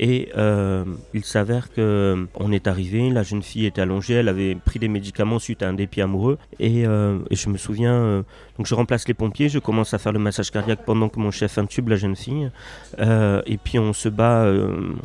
Et 0.03 0.31
euh, 0.35 0.87
il 1.13 1.25
s'avère 1.25 1.71
que 1.71 2.27
on 2.35 2.53
est 2.53 2.67
arrivé, 2.67 3.11
la 3.11 3.23
jeune 3.23 3.43
fille 3.43 3.67
était 3.67 3.83
allongée, 3.83 4.15
elle 4.15 4.29
avait 4.29 4.55
pris 4.55 4.79
des 4.79 4.89
médicaments 4.89 5.39
suite 5.39 5.63
à 5.63 5.69
un 5.69 5.75
dépit 5.75 6.01
amoureux. 6.01 6.39
Et, 6.59 6.87
euh, 6.87 7.19
je 7.31 7.51
me 7.51 7.59
souviens, 7.59 7.93
euh, 7.93 8.23
donc 8.57 8.67
je 8.67 8.75
remplace 8.75 9.07
les 9.07 9.13
pompiers, 9.13 9.51
je 9.51 9.59
commence 9.59 9.93
à 9.93 9.99
faire 9.99 10.13
le 10.13 10.19
massage 10.19 10.51
cardiaque 10.51 10.87
pendant 10.87 11.11
que 11.11 11.21
mon 11.21 11.31
chef 11.31 11.59
intube 11.59 11.89
la 11.89 11.97
jeune 11.97 12.17
fille. 12.17 12.51
et 12.99 13.59
puis 13.63 13.79
on 13.79 13.93
se 13.93 14.09
bat, 14.09 14.51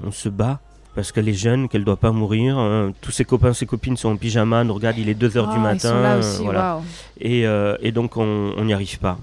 on 0.05 0.11
se 0.11 0.29
bat 0.29 0.61
parce 0.95 1.11
qu'elle 1.11 1.29
est 1.29 1.33
jeune, 1.33 1.67
qu'elle 1.69 1.81
ne 1.81 1.85
doit 1.85 1.97
pas 1.97 2.11
mourir. 2.11 2.57
Hein. 2.57 2.93
Tous 3.01 3.11
ses 3.11 3.25
copains, 3.25 3.53
ses 3.53 3.65
copines 3.65 3.97
sont 3.97 4.09
en 4.09 4.15
pyjama, 4.17 4.63
nous 4.63 4.73
regardent, 4.73 4.97
il 4.97 5.09
est 5.09 5.21
2h 5.21 5.53
du 5.53 5.59
matin. 5.59 5.89
Sont 5.89 6.01
là 6.01 6.17
aussi, 6.17 6.43
voilà. 6.43 6.79
et, 7.19 7.45
et, 7.81 7.91
donc 7.91 8.17
on 8.17 8.63
n'y 8.63 8.73
arrive 8.73 8.99
pas 8.99 9.17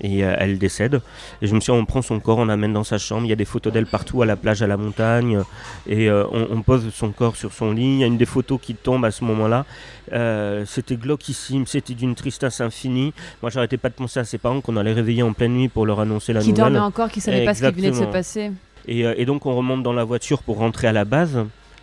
et 0.00 0.24
euh, 0.24 0.34
elle 0.38 0.58
décède. 0.58 1.00
Et 1.42 1.46
je 1.46 1.54
me 1.54 1.60
suis 1.60 1.72
dit, 1.72 1.78
on 1.78 1.84
prend 1.84 2.02
son 2.02 2.20
corps, 2.20 2.38
on 2.38 2.46
l'amène 2.46 2.72
dans 2.72 2.84
sa 2.84 2.98
chambre. 2.98 3.24
Il 3.24 3.28
y 3.28 3.32
a 3.32 3.36
des 3.36 3.44
photos 3.44 3.72
d'elle 3.72 3.86
partout, 3.86 4.22
à 4.22 4.26
la 4.26 4.36
plage, 4.36 4.62
à 4.62 4.66
la 4.66 4.76
montagne. 4.76 5.42
Et 5.86 6.08
euh, 6.08 6.24
on, 6.32 6.62
pose 6.62 6.92
son 6.92 7.10
corps 7.10 7.36
sur 7.36 7.52
son 7.52 7.72
lit. 7.72 7.94
Il 7.94 7.98
y 7.98 8.04
a 8.04 8.06
une 8.06 8.18
des 8.18 8.26
photos 8.26 8.58
qui 8.60 8.74
tombe 8.74 9.04
à 9.04 9.10
ce 9.10 9.24
moment-là. 9.24 9.64
Euh, 10.12 10.64
c'était 10.66 10.96
glauquissime, 10.96 11.66
c'était 11.66 11.94
d'une 11.94 12.14
tristesse 12.14 12.60
infinie. 12.60 13.12
Moi, 13.42 13.50
j'arrêtais 13.50 13.76
pas 13.76 13.88
de 13.88 13.94
penser 13.94 14.20
à 14.20 14.24
ses 14.24 14.38
parents 14.38 14.60
qu'on 14.60 14.76
allait 14.76 14.92
réveiller 14.92 15.22
en 15.22 15.32
pleine 15.32 15.54
nuit 15.54 15.68
pour 15.68 15.86
leur 15.86 16.00
annoncer 16.00 16.32
la 16.32 16.40
qui 16.40 16.50
nouvelle. 16.50 16.66
Qui 16.66 16.72
dormaient 16.72 16.86
encore, 16.86 17.10
qui 17.10 17.20
savaient 17.20 17.44
pas 17.44 17.54
ce 17.54 17.66
qui 17.66 17.72
venait 17.72 17.90
de 17.90 17.96
se 17.96 18.04
passer. 18.04 18.52
Et, 18.88 19.00
et, 19.00 19.24
donc, 19.24 19.46
on 19.46 19.54
remonte 19.54 19.82
dans 19.82 19.92
la 19.92 20.04
voiture 20.04 20.42
pour 20.42 20.58
rentrer 20.58 20.88
à 20.88 20.92
la 20.92 21.04
base, 21.04 21.38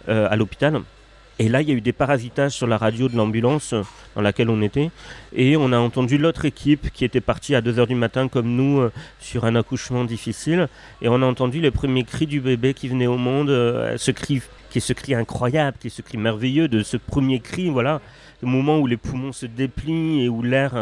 à 0.07 0.35
l'hôpital. 0.35 0.81
Et 1.37 1.49
là, 1.49 1.61
il 1.61 1.67
y 1.67 1.71
a 1.71 1.75
eu 1.75 1.81
des 1.81 1.91
parasitages 1.91 2.53
sur 2.53 2.65
la 2.65 2.77
radio 2.77 3.09
de 3.09 3.17
l'ambulance 3.17 3.73
euh, 3.73 3.81
dans 4.15 4.21
laquelle 4.21 4.49
on 4.49 4.61
était. 4.61 4.89
Et 5.35 5.57
on 5.57 5.73
a 5.73 5.77
entendu 5.77 6.17
l'autre 6.17 6.45
équipe 6.45 6.91
qui 6.93 7.03
était 7.03 7.19
partie 7.19 7.55
à 7.55 7.61
2h 7.61 7.87
du 7.87 7.95
matin 7.95 8.29
comme 8.29 8.55
nous 8.55 8.79
euh, 8.79 8.91
sur 9.19 9.43
un 9.43 9.55
accouchement 9.55 10.05
difficile. 10.05 10.69
Et 11.01 11.09
on 11.09 11.21
a 11.21 11.25
entendu 11.25 11.59
les 11.59 11.71
premiers 11.71 12.05
cris 12.05 12.25
du 12.25 12.39
bébé 12.39 12.73
qui 12.73 12.87
venait 12.87 13.07
au 13.07 13.17
monde, 13.17 13.49
euh, 13.49 13.97
ce 13.97 14.11
cri, 14.11 14.41
qui 14.69 14.77
est 14.77 14.81
ce 14.81 14.93
cri 14.93 15.13
incroyable, 15.13 15.75
qui 15.77 15.87
est 15.87 15.89
ce 15.89 16.01
cri 16.01 16.17
merveilleux 16.17 16.69
de 16.69 16.83
ce 16.83 16.95
premier 16.95 17.41
cri, 17.41 17.69
voilà. 17.69 17.99
Le 18.41 18.47
moment 18.47 18.79
où 18.79 18.87
les 18.87 18.97
poumons 18.97 19.33
se 19.33 19.45
déplient 19.45 20.23
et 20.23 20.29
où 20.29 20.41
l'air 20.41 20.73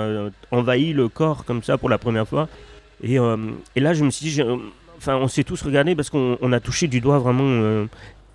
envahit 0.51 0.95
le 0.95 1.07
corps 1.07 1.45
comme 1.45 1.61
ça 1.63 1.77
pour 1.77 1.87
la 1.87 1.99
première 1.99 2.27
fois. 2.27 2.49
Et, 3.03 3.17
et 3.75 3.79
là, 3.79 3.93
je 3.93 4.03
me 4.03 4.09
suis 4.09 4.25
dit, 4.25 4.41
on 5.07 5.27
s'est 5.27 5.43
tous 5.43 5.61
regardés 5.61 5.95
parce 5.95 6.09
qu'on 6.09 6.51
a 6.51 6.59
touché 6.59 6.87
du 6.87 7.01
doigt 7.01 7.19
vraiment 7.19 7.87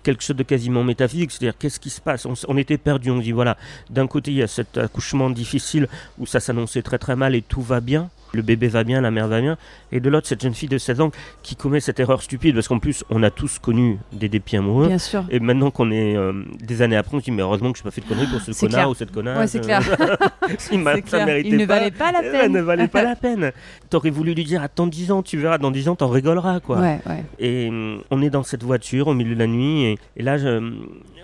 quelque 0.03 0.23
chose 0.23 0.35
de 0.35 0.43
quasiment 0.43 0.83
métaphysique, 0.83 1.31
c'est-à-dire 1.31 1.57
qu'est-ce 1.57 1.79
qui 1.79 1.89
se 1.89 2.01
passe? 2.01 2.25
On, 2.47 2.57
était 2.57 2.77
perdu, 2.77 3.11
on 3.11 3.19
dit 3.19 3.31
voilà, 3.31 3.57
d'un 3.89 4.07
côté 4.07 4.31
il 4.31 4.37
y 4.37 4.43
a 4.43 4.47
cet 4.47 4.77
accouchement 4.77 5.29
difficile 5.29 5.87
où 6.17 6.25
ça 6.25 6.39
s'annonçait 6.39 6.81
très 6.81 6.97
très 6.97 7.15
mal 7.15 7.35
et 7.35 7.41
tout 7.41 7.61
va 7.61 7.79
bien, 7.81 8.09
le 8.33 8.41
bébé 8.41 8.67
va 8.67 8.83
bien, 8.83 9.01
la 9.01 9.11
mère 9.11 9.27
va 9.27 9.41
bien, 9.41 9.57
et 9.91 9.99
de 9.99 10.09
l'autre, 10.09 10.27
cette 10.27 10.41
jeune 10.41 10.53
fille 10.53 10.69
de 10.69 10.77
16 10.77 11.01
ans 11.01 11.11
qui 11.43 11.55
commet 11.55 11.79
cette 11.79 11.99
erreur 11.99 12.21
stupide, 12.21 12.55
parce 12.55 12.67
qu'en 12.67 12.79
plus, 12.79 13.03
on 13.09 13.23
a 13.23 13.29
tous 13.29 13.59
connu 13.59 13.97
des 14.13 14.29
dépits 14.29 14.57
amoureux. 14.57 14.87
Bien 14.87 14.97
sûr. 14.97 15.23
Et 15.29 15.39
maintenant 15.39 15.71
qu'on 15.71 15.91
est 15.91 16.15
euh, 16.15 16.33
des 16.59 16.81
années 16.81 16.97
après, 16.97 17.15
on 17.15 17.19
se 17.19 17.25
dit, 17.25 17.31
mais 17.31 17.41
heureusement 17.41 17.71
que 17.71 17.79
je 17.79 17.83
n'ai 17.83 17.89
pas 17.89 17.91
fait 17.91 18.01
de 18.01 18.07
conneries 18.07 18.27
pour 18.27 18.41
ce 18.41 18.51
connard 18.59 18.89
ou 18.89 18.95
cette 18.95 19.11
connasse. 19.11 19.37
Ouais, 19.37 19.47
c'est 19.47 19.61
clair. 19.61 19.81
Il, 20.71 20.79
ne 20.79 21.65
valait 21.65 21.91
pas 21.91 22.11
la 22.11 22.21
peine. 22.21 22.51
ne 22.51 22.61
valait 22.61 22.87
pas 22.87 23.03
la 23.03 23.15
peine. 23.15 23.51
T'aurais 23.89 24.09
voulu 24.09 24.33
lui 24.33 24.43
dire, 24.43 24.61
attends 24.61 24.87
10 24.87 25.11
ans, 25.11 25.23
tu 25.23 25.37
verras, 25.37 25.57
dans 25.57 25.71
10 25.71 25.89
ans, 25.89 25.95
t'en 25.95 26.09
rigoleras, 26.09 26.59
quoi. 26.59 26.79
Ouais, 26.79 26.99
ouais. 27.07 27.23
Et 27.39 27.69
hum, 27.69 28.01
on 28.11 28.21
est 28.21 28.29
dans 28.29 28.43
cette 28.43 28.63
voiture 28.63 29.07
au 29.07 29.13
milieu 29.13 29.35
de 29.35 29.39
la 29.39 29.47
nuit, 29.47 29.83
et, 29.83 29.97
et 30.17 30.23
là, 30.23 30.37
je, 30.37 30.73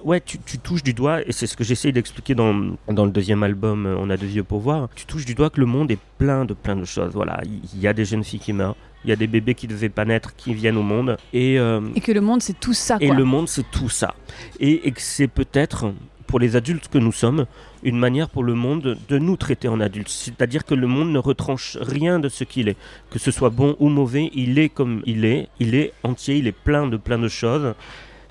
ouais, 0.05 0.21
tu, 0.21 0.37
touches 0.37 0.83
du 0.83 0.93
doigt, 0.93 1.27
et 1.27 1.31
c'est 1.31 1.47
ce 1.47 1.57
que 1.57 1.63
j'essaye 1.63 1.91
d'expliquer 1.91 2.35
dans, 2.35 2.75
dans 2.87 3.05
le 3.05 3.11
deuxième 3.11 3.43
album, 3.43 3.85
euh, 3.85 3.95
On 3.99 4.09
a 4.09 4.15
de 4.15 4.25
vieux 4.25 4.43
pour 4.43 4.59
voir. 4.59 4.87
Tu 4.95 5.05
touches 5.05 5.25
du 5.25 5.35
doigt 5.35 5.49
que 5.49 5.59
le 5.59 5.65
monde 5.65 5.91
est 5.91 5.99
plein 6.17 6.45
de 6.45 6.53
plein 6.53 6.75
de 6.75 6.85
choses. 6.85 7.13
Voilà, 7.13 7.41
il 7.73 7.79
y, 7.79 7.87
a 7.87 7.93
des 7.93 8.05
jeunes 8.05 8.23
filles 8.23 8.39
qui 8.39 8.53
meurent, 8.53 8.75
il 9.03 9.09
y 9.09 9.13
a 9.13 9.15
des 9.15 9.27
bébés 9.27 9.55
qui 9.55 9.67
ne 9.67 9.73
devaient 9.73 9.89
pas 9.89 10.05
naître 10.05 10.35
qui 10.35 10.53
viennent 10.53 10.77
au 10.77 10.83
monde. 10.83 11.17
Et, 11.33 11.59
euh, 11.59 11.81
et 11.95 12.01
que 12.01 12.11
le 12.11 12.21
monde 12.21 12.41
c'est 12.41 12.59
tout 12.59 12.73
ça. 12.73 12.97
Et 13.01 13.09
le 13.09 13.23
monde 13.23 13.49
c'est 13.49 13.69
tout 13.71 13.89
ça. 13.89 14.13
Et, 14.59 14.87
et 14.87 14.91
que 14.91 15.01
c'est 15.01 15.27
peut-être 15.27 15.91
pour 16.27 16.39
les 16.39 16.55
adultes 16.55 16.87
que 16.87 16.97
nous 16.97 17.11
sommes, 17.11 17.45
une 17.83 17.97
manière 17.97 18.29
pour 18.29 18.43
le 18.43 18.55
monde 18.55 18.97
de 19.07 19.17
nous 19.19 19.37
traiter 19.37 19.67
en 19.67 19.79
adultes. 19.79 20.09
C'est-à-dire 20.09 20.65
que 20.65 20.73
le 20.73 20.87
monde 20.87 21.11
ne 21.11 21.19
retranche 21.19 21.77
rien 21.79 22.19
de 22.19 22.29
ce 22.29 22.43
qu'il 22.43 22.67
est. 22.67 22.77
Que 23.11 23.19
ce 23.19 23.31
soit 23.31 23.51
bon 23.51 23.75
ou 23.79 23.89
mauvais, 23.89 24.31
il 24.33 24.57
est 24.57 24.69
comme 24.69 25.01
il 25.05 25.23
est, 25.25 25.49
il 25.59 25.75
est 25.75 25.93
entier, 26.03 26.37
il 26.37 26.47
est 26.47 26.51
plein 26.51 26.87
de 26.87 26.97
plein 26.97 27.19
de 27.19 27.27
choses 27.27 27.75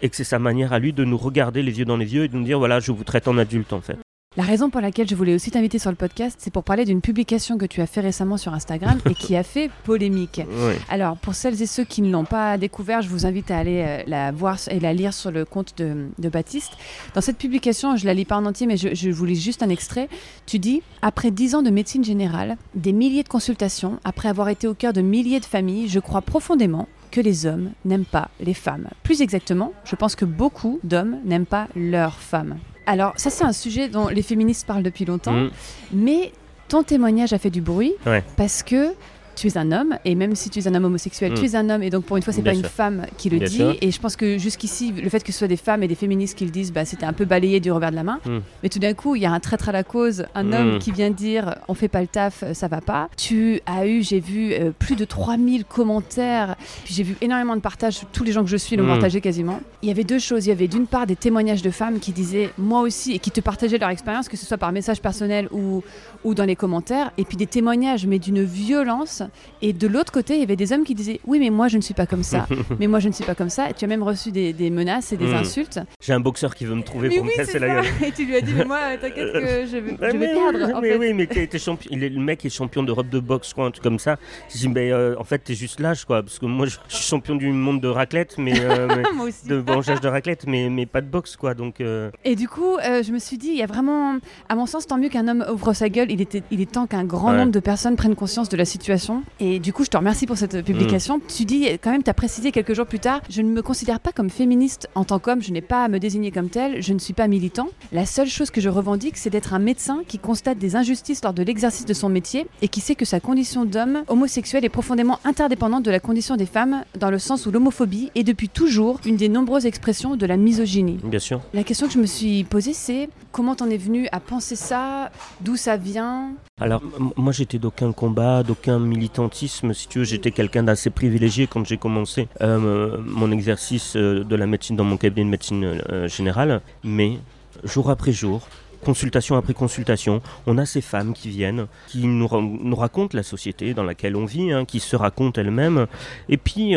et 0.03 0.09
que 0.09 0.17
c'est 0.17 0.25
sa 0.25 0.39
manière 0.39 0.73
à 0.73 0.79
lui 0.79 0.93
de 0.93 1.05
nous 1.05 1.17
regarder 1.17 1.63
les 1.63 1.79
yeux 1.79 1.85
dans 1.85 1.97
les 1.97 2.15
yeux 2.15 2.25
et 2.25 2.29
de 2.29 2.37
nous 2.37 2.45
dire 2.45 2.59
voilà, 2.59 2.81
je 2.81 2.93
vous 2.93 3.05
traite 3.05 3.29
en 3.29 3.39
adulte 3.39 3.73
en 3.73 3.81
fait. 3.81 3.99
La 4.37 4.43
raison 4.43 4.69
pour 4.69 4.81
laquelle 4.81 5.09
je 5.09 5.15
voulais 5.15 5.33
aussi 5.33 5.53
t'inviter 5.53 5.79
sur 5.79 5.91
le 5.91 5.97
podcast, 5.97 6.39
c'est 6.41 6.53
pour 6.53 6.65
parler 6.65 6.85
d'une 6.85 7.01
publication 7.01 7.57
que 7.57 7.67
tu 7.67 7.81
as 7.81 7.87
fait 7.87 8.01
récemment 8.01 8.37
sur 8.37 8.53
Instagram 8.53 8.99
et 9.09 9.15
qui 9.15 9.37
a 9.37 9.45
fait 9.45 9.71
polémique. 9.85 10.43
Alors, 10.89 11.17
pour 11.17 11.37
celles 11.37 11.63
et 11.63 11.67
ceux 11.67 11.85
qui 11.85 12.03
ne 12.03 12.11
l'ont 12.11 12.25
pas 12.25 12.59
découvert, 12.59 13.01
je 13.01 13.09
vous 13.09 13.27
invite 13.27 13.53
à 13.53 13.59
aller 13.59 13.85
euh, 13.87 14.03
la 14.09 14.33
voir 14.33 14.59
et 14.73 14.81
la 14.81 14.93
lire 14.93 15.15
sur 15.15 15.31
le 15.31 15.45
compte 15.45 15.79
de, 15.79 16.29
Baptiste. 16.29 16.73
Dans 17.15 17.21
cette 17.21 17.39
publication, 17.39 17.97
je 17.97 18.07
la 18.07 18.15
lis 18.15 18.25
pas 18.25 18.37
en 18.37 18.45
entier, 18.45 18.67
mais 18.67 18.77
je, 18.77 18.93
je 18.93 19.11
vous 19.11 19.25
lis 19.25 19.41
juste 19.41 19.63
un 19.63 19.69
extrait. 19.69 20.09
Tu 20.47 20.59
dis 20.59 20.83
Après 21.01 21.31
dix 21.31 21.55
ans 21.55 21.63
de 21.63 21.71
médecine 21.71 22.03
générale, 22.03 22.57
des 22.75 22.93
milliers 22.93 23.23
de 23.23 23.29
consultations, 23.29 24.01
après 24.03 24.29
avoir 24.29 24.49
été 24.49 24.67
au 24.67 24.75
cœur 24.75 24.93
de 24.93 25.01
milliers 25.01 25.39
de 25.39 25.45
familles, 25.45 25.87
je 25.89 26.01
crois 26.01 26.23
profondément 26.23 26.89
que 27.13 27.21
les 27.21 27.47
hommes 27.47 27.71
n'aiment 27.85 28.05
pas 28.05 28.31
les 28.41 28.55
femmes. 28.55 28.89
Plus 29.05 29.23
exactement, 29.23 29.73
je 29.85 29.95
pense 29.95 30.17
que 30.17 30.25
beaucoup 30.25 30.81
d'hommes 30.83 31.21
n'aiment 31.25 31.47
pas 31.47 31.69
leurs 31.77 32.19
femmes. 32.19 32.59
Alors 32.87 33.15
ça 33.17 33.31
c'est 33.31 33.45
un 33.45 33.53
sujet 33.53 33.89
dont 33.89 34.09
les 34.09 34.23
féministes 34.23 34.67
parlent 34.67 34.83
depuis 34.83 35.05
longtemps, 35.05 35.33
mm. 35.33 35.51
mais 35.93 36.33
ton 36.69 36.83
témoignage 36.83 37.33
a 37.33 37.39
fait 37.39 37.51
du 37.51 37.61
bruit 37.61 37.95
parce 38.37 38.63
que 38.63 38.95
tu 39.35 39.49
es 39.49 39.59
un 39.59 39.73
homme, 39.73 39.97
et 40.05 40.15
même 40.15 40.35
si 40.35 40.51
tu 40.51 40.59
es 40.59 40.69
un 40.69 40.75
homme 40.75 40.85
homosexuel, 40.85 41.35
tu 41.35 41.43
hmm. 41.43 41.45
es 41.45 41.57
un 41.57 41.71
homme, 41.71 41.83
et 41.83 41.91
donc 41.91 42.05
pour 42.05 42.17
une 42.17 42.23
fois, 42.23 42.33
c'est 42.33 42.43
pas 42.43 42.55
une 42.55 42.65
femme 42.65 43.07
qui 43.17 43.31
le 43.31 43.41
dit. 43.41 43.63
Et 43.81 43.91
je 43.91 44.01
pense 44.01 44.17
que 44.17 44.39
jusqu'ici, 44.39 44.93
le 44.93 45.09
fait 45.09 45.23
que 45.23 45.33
ce 45.33 45.39
soit 45.39 45.49
des 45.49 45.57
femmes 45.57 45.83
et 45.83 45.89
des 45.89 45.95
féministes 45.95 46.37
qui 46.37 46.45
le 46.45 46.51
disent, 46.51 46.73
bah, 46.73 46.85
c'était 46.85 47.07
un 47.07 47.13
peu 47.13 47.25
balayé 47.25 47.61
du 47.61 47.71
revers 47.71 47.91
de 47.91 47.97
la 47.97 48.05
main. 48.05 48.21
Hmm. 48.25 48.41
Mais 48.63 48.69
tout 48.69 48.79
d'un 48.79 48.95
coup, 48.95 49.17
il 49.17 49.23
y 49.23 49.27
a 49.27 49.33
un 49.33 49.41
traître 49.41 49.69
à 49.69 49.73
la 49.73 49.85
cause, 49.85 50.27
un 50.35 50.53
homme 50.53 50.77
hmm. 50.77 50.79
qui 50.79 50.93
vient 50.93 51.11
dire 51.11 51.57
on 51.69 51.75
fait 51.75 51.89
pas 51.89 52.01
le 52.01 52.07
taf, 52.07 52.45
ça 52.53 52.69
va 52.69 52.81
pas. 52.81 53.09
Tu 53.17 53.61
as 53.67 53.87
eu, 53.87 54.03
j'ai 54.03 54.21
vu, 54.21 54.53
euh, 54.53 54.71
plus 54.79 54.97
de 54.97 55.05
3000 55.05 55.65
commentaires, 55.65 56.57
puis 56.85 56.95
j'ai 56.95 57.03
vu 57.03 57.17
énormément 57.21 57.57
de 57.57 57.61
partages, 57.61 58.01
tous 58.13 58.25
les 58.25 58.33
gens 58.33 58.43
que 58.43 58.51
je 58.51 58.57
suis 58.57 58.77
l'ont 58.77 58.87
partagé 58.87 59.21
quasiment. 59.21 59.61
Il 59.83 59.89
y 59.89 59.93
avait 59.93 60.05
deux 60.05 60.19
choses. 60.19 60.47
Il 60.47 60.49
y 60.49 60.53
avait 60.53 60.69
d'une 60.69 60.87
part 60.87 61.07
des 61.07 61.17
témoignages 61.17 61.63
de 61.63 61.71
femmes 61.71 61.99
qui 61.99 62.13
disaient 62.13 62.51
moi 62.59 62.81
aussi, 62.81 63.13
et 63.13 63.19
qui 63.19 63.31
te 63.31 63.41
partageaient 63.41 63.79
leur 63.79 63.91
expérience, 63.91 64.29
que 64.29 64.37
ce 64.37 64.47
soit 64.47 64.59
par 64.59 64.73
message 64.73 65.01
personnel 65.01 65.49
ou, 65.53 65.83
ou 66.25 66.35
dans 66.35 66.45
les 66.45 66.57
commentaires, 66.57 67.13
et 67.19 67.25
puis 67.25 67.37
des 67.37 67.47
témoignages, 67.47 68.07
mais 68.07 68.19
d'une 68.19 68.43
violence 68.43 69.23
et 69.63 69.73
de 69.73 69.87
l'autre 69.87 70.13
côté, 70.13 70.35
il 70.35 70.41
y 70.41 70.43
avait 70.43 70.57
des 70.57 70.73
hommes 70.73 70.85
qui 70.85 70.95
disaient 70.95 71.21
Oui, 71.27 71.39
mais 71.39 71.51
moi 71.51 71.69
je 71.69 71.77
ne 71.77 71.83
suis 71.83 71.95
pas 71.95 72.07
comme 72.07 72.23
ça. 72.23 72.47
mais 72.79 72.87
moi 72.87 72.99
je 72.99 73.09
ne 73.09 73.13
suis 73.13 73.25
pas 73.25 73.35
comme 73.35 73.51
ça. 73.51 73.71
Et 73.71 73.75
tu 73.75 73.85
as 73.85 73.89
même 73.89 74.03
reçu 74.03 74.31
des, 74.31 74.71
menaces 74.71 75.13
et 75.13 75.17
des 75.17 75.27
hmm. 75.27 75.35
insultes. 75.35 75.81
J'ai 76.01 76.13
un 76.13 76.21
boxeur 76.21 76.55
qui 76.55 76.65
veut 76.65 76.75
me 76.75 76.83
trouver 76.83 77.11
pour 77.11 77.25
me 77.25 77.37
casser 77.37 77.59
la 77.59 77.69
gueule. 77.69 77.85
Et 78.05 78.13
tu 78.13 78.25
lui 78.25 78.37
as 78.37 78.41
dit 78.41 78.53
Mais 78.55 78.65
moi, 78.65 78.79
t'inquiète 79.01 79.33
que 79.33 79.41
je 79.41 79.77
vais, 79.79 79.93
je 80.13 80.17
vais 80.17 80.35
perdre. 80.35 80.81
mais 80.81 80.97
oui, 80.97 81.13
mais 81.13 81.29
champion, 81.59 81.91
le 81.97 82.21
mec 82.21 82.45
est 82.45 82.51
champion 82.51 82.83
d'Europe 82.83 83.09
de 83.09 83.21
boxe, 83.21 83.55
quoi, 83.55 83.67
un 83.67 83.71
truc 83.71 83.83
comme 83.83 83.99
ça. 83.99 84.17
Je 84.53 84.59
dis 84.59 84.69
Mais 84.69 84.93
euh, 84.93 85.15
en 85.19 85.25
fait, 85.25 85.39
t'es 85.39 85.55
juste 85.55 85.81
lâche, 85.81 86.05
quoi. 86.05 86.23
Parce 86.23 86.39
que 86.39 86.47
moi, 86.47 86.67
je, 86.67 86.77
suis 86.89 87.05
champion 87.05 87.37
du 87.37 87.51
monde 87.53 87.81
de 87.81 87.89
raclette, 87.89 88.37
mais. 88.39 88.55
Euh, 88.61 88.89
moi 89.15 89.27
aussi. 89.27 89.47
De 89.47 89.61
mangeage 89.61 90.01
de 90.01 90.09
raclette, 90.09 90.47
mais, 90.47 90.69
mais 90.69 90.87
pas 90.87 91.01
de 91.01 91.07
boxe, 91.07 91.37
quoi. 91.37 91.55
Donc, 91.55 91.81
euh. 91.81 92.11
Et 92.25 92.37
du 92.37 92.49
coup, 92.49 92.77
je 92.83 93.13
me 93.13 93.19
suis 93.19 93.39
dit 93.39 93.49
Il 93.49 93.57
y 93.57 93.63
a 93.63 93.67
vraiment. 93.67 94.19
À 94.49 94.55
mon 94.55 94.67
sens, 94.67 94.87
tant 94.87 94.99
mieux 94.99 95.09
qu'un 95.09 95.29
homme 95.29 95.45
ouvre 95.53 95.73
sa 95.73 95.89
gueule. 95.89 96.11
Il, 96.11 96.21
était, 96.21 96.43
il 96.51 96.61
est 96.61 96.71
temps 96.71 96.87
qu'un 96.87 97.05
grand 97.05 97.33
nombre 97.33 97.53
de 97.53 97.61
personnes 97.61 97.97
prennent 97.97 98.17
conscience 98.17 98.49
de 98.49 98.57
la 98.57 98.65
situation. 98.65 99.14
Et 99.41 99.59
du 99.59 99.73
coup, 99.73 99.85
je 99.85 99.91
te 99.91 99.97
remercie 99.97 100.27
pour 100.27 100.37
cette 100.37 100.65
publication. 100.65 101.19
Mm. 101.19 101.23
Tu 101.35 101.45
dis 101.45 101.69
quand 101.83 101.91
même, 101.91 102.03
tu 102.03 102.11
as 102.11 102.15
précisé 102.15 102.53
quelques 102.53 102.75
jours 102.75 102.87
plus 102.87 103.01
tard, 103.01 103.21
je 103.29 103.43
ne 103.43 103.49
me 103.49 103.63
considère 103.63 104.01
pas 104.01 104.13
comme 104.13 104.31
féministe 104.31 104.89
en 104.95 105.05
tant 105.05 105.19
qu'homme, 105.19 105.43
je 105.43 105.53
n'ai 105.53 105.61
pas 105.61 105.85
à 105.85 105.89
me 105.89 105.99
désigner 105.99 106.31
comme 106.31 106.49
tel, 106.49 106.83
je 106.83 106.93
ne 106.93 106.99
suis 106.99 107.15
pas 107.15 107.29
militant. 107.29 107.69
La 107.93 108.07
seule 108.07 108.29
chose 108.29 108.51
que 108.51 108.61
je 108.61 108.69
revendique, 108.69 109.17
c'est 109.17 109.31
d'être 109.31 109.55
un 109.55 109.59
médecin 109.59 110.03
qui 110.07 110.19
constate 110.19 110.59
des 110.59 110.77
injustices 110.77 111.23
lors 111.23 111.35
de 111.35 111.43
l'exercice 111.43 111.87
de 111.87 111.95
son 111.95 112.09
métier 112.09 112.47
et 112.63 112.69
qui 112.69 112.81
sait 112.81 112.95
que 112.95 113.05
sa 113.05 113.21
condition 113.21 113.65
d'homme 113.65 114.05
homosexuel 114.09 114.65
est 114.65 114.69
profondément 114.69 115.19
interdépendante 115.25 115.85
de 115.85 115.91
la 115.91 116.01
condition 116.01 116.37
des 116.37 116.47
femmes, 116.47 116.85
dans 116.99 117.11
le 117.11 117.19
sens 117.19 117.47
où 117.47 117.51
l'homophobie 117.51 118.11
est 118.15 118.25
depuis 118.25 118.49
toujours 118.49 119.01
une 119.05 119.17
des 119.17 119.29
nombreuses 119.29 119.67
expressions 119.67 120.17
de 120.17 120.27
la 120.27 120.37
misogynie. 120.37 120.99
Bien 121.05 121.19
sûr. 121.19 121.41
La 121.53 121.65
question 121.65 121.87
que 121.87 121.93
je 121.93 121.99
me 121.99 122.07
suis 122.07 122.45
posée, 122.45 122.73
c'est 122.73 123.09
comment 123.33 123.55
t'en 123.55 123.69
es 123.71 123.77
venu 123.77 124.09
à 124.13 124.21
penser 124.21 124.57
ça? 124.57 125.11
D'où 125.41 125.57
ça 125.57 125.77
vient? 125.77 126.33
Alors, 126.61 126.83
moi, 127.17 127.33
j'étais 127.33 127.59
d'aucun 127.59 127.91
combat, 127.91 128.45
d'aucun 128.45 128.79
militantisme, 128.79 129.75
si 129.75 129.89
tu 129.89 129.99
veux, 129.99 130.05
j'étais 130.05 130.31
quelqu'un 130.31 130.63
d'assez 130.63 130.89
privilégié 130.89 131.49
quand 131.49 131.67
j'ai 131.67 131.79
commencé 131.79 132.29
euh, 132.43 132.97
mon 133.05 133.33
exercice 133.33 133.97
euh, 133.97 134.23
de 134.23 134.37
la 134.37 134.47
médecine 134.47 134.77
dans 134.77 134.85
mon 134.85 134.97
cabinet 134.97 135.25
de 135.25 135.31
médecine 135.31 135.65
euh, 135.65 136.07
générale. 136.07 136.61
Mais 136.85 137.19
jour 137.65 137.91
après 137.91 138.13
jour, 138.13 138.47
consultation 138.85 139.37
après 139.37 139.53
consultation, 139.53 140.23
on 140.47 140.57
a 140.57 140.65
ces 140.65 140.81
femmes 140.81 141.13
qui 141.13 141.29
viennent, 141.29 141.67
qui 141.89 142.07
nous, 142.07 142.29
racontent 142.77 143.17
la 143.17 143.25
société 143.25 143.75
dans 143.75 143.83
laquelle 143.83 144.15
on 144.15 144.25
vit, 144.25 144.53
hein, 144.53 144.65
qui 144.65 144.79
se 144.79 144.95
racontent 144.95 145.41
elles-mêmes. 145.41 145.89
Et 146.29 146.37
puis, 146.37 146.77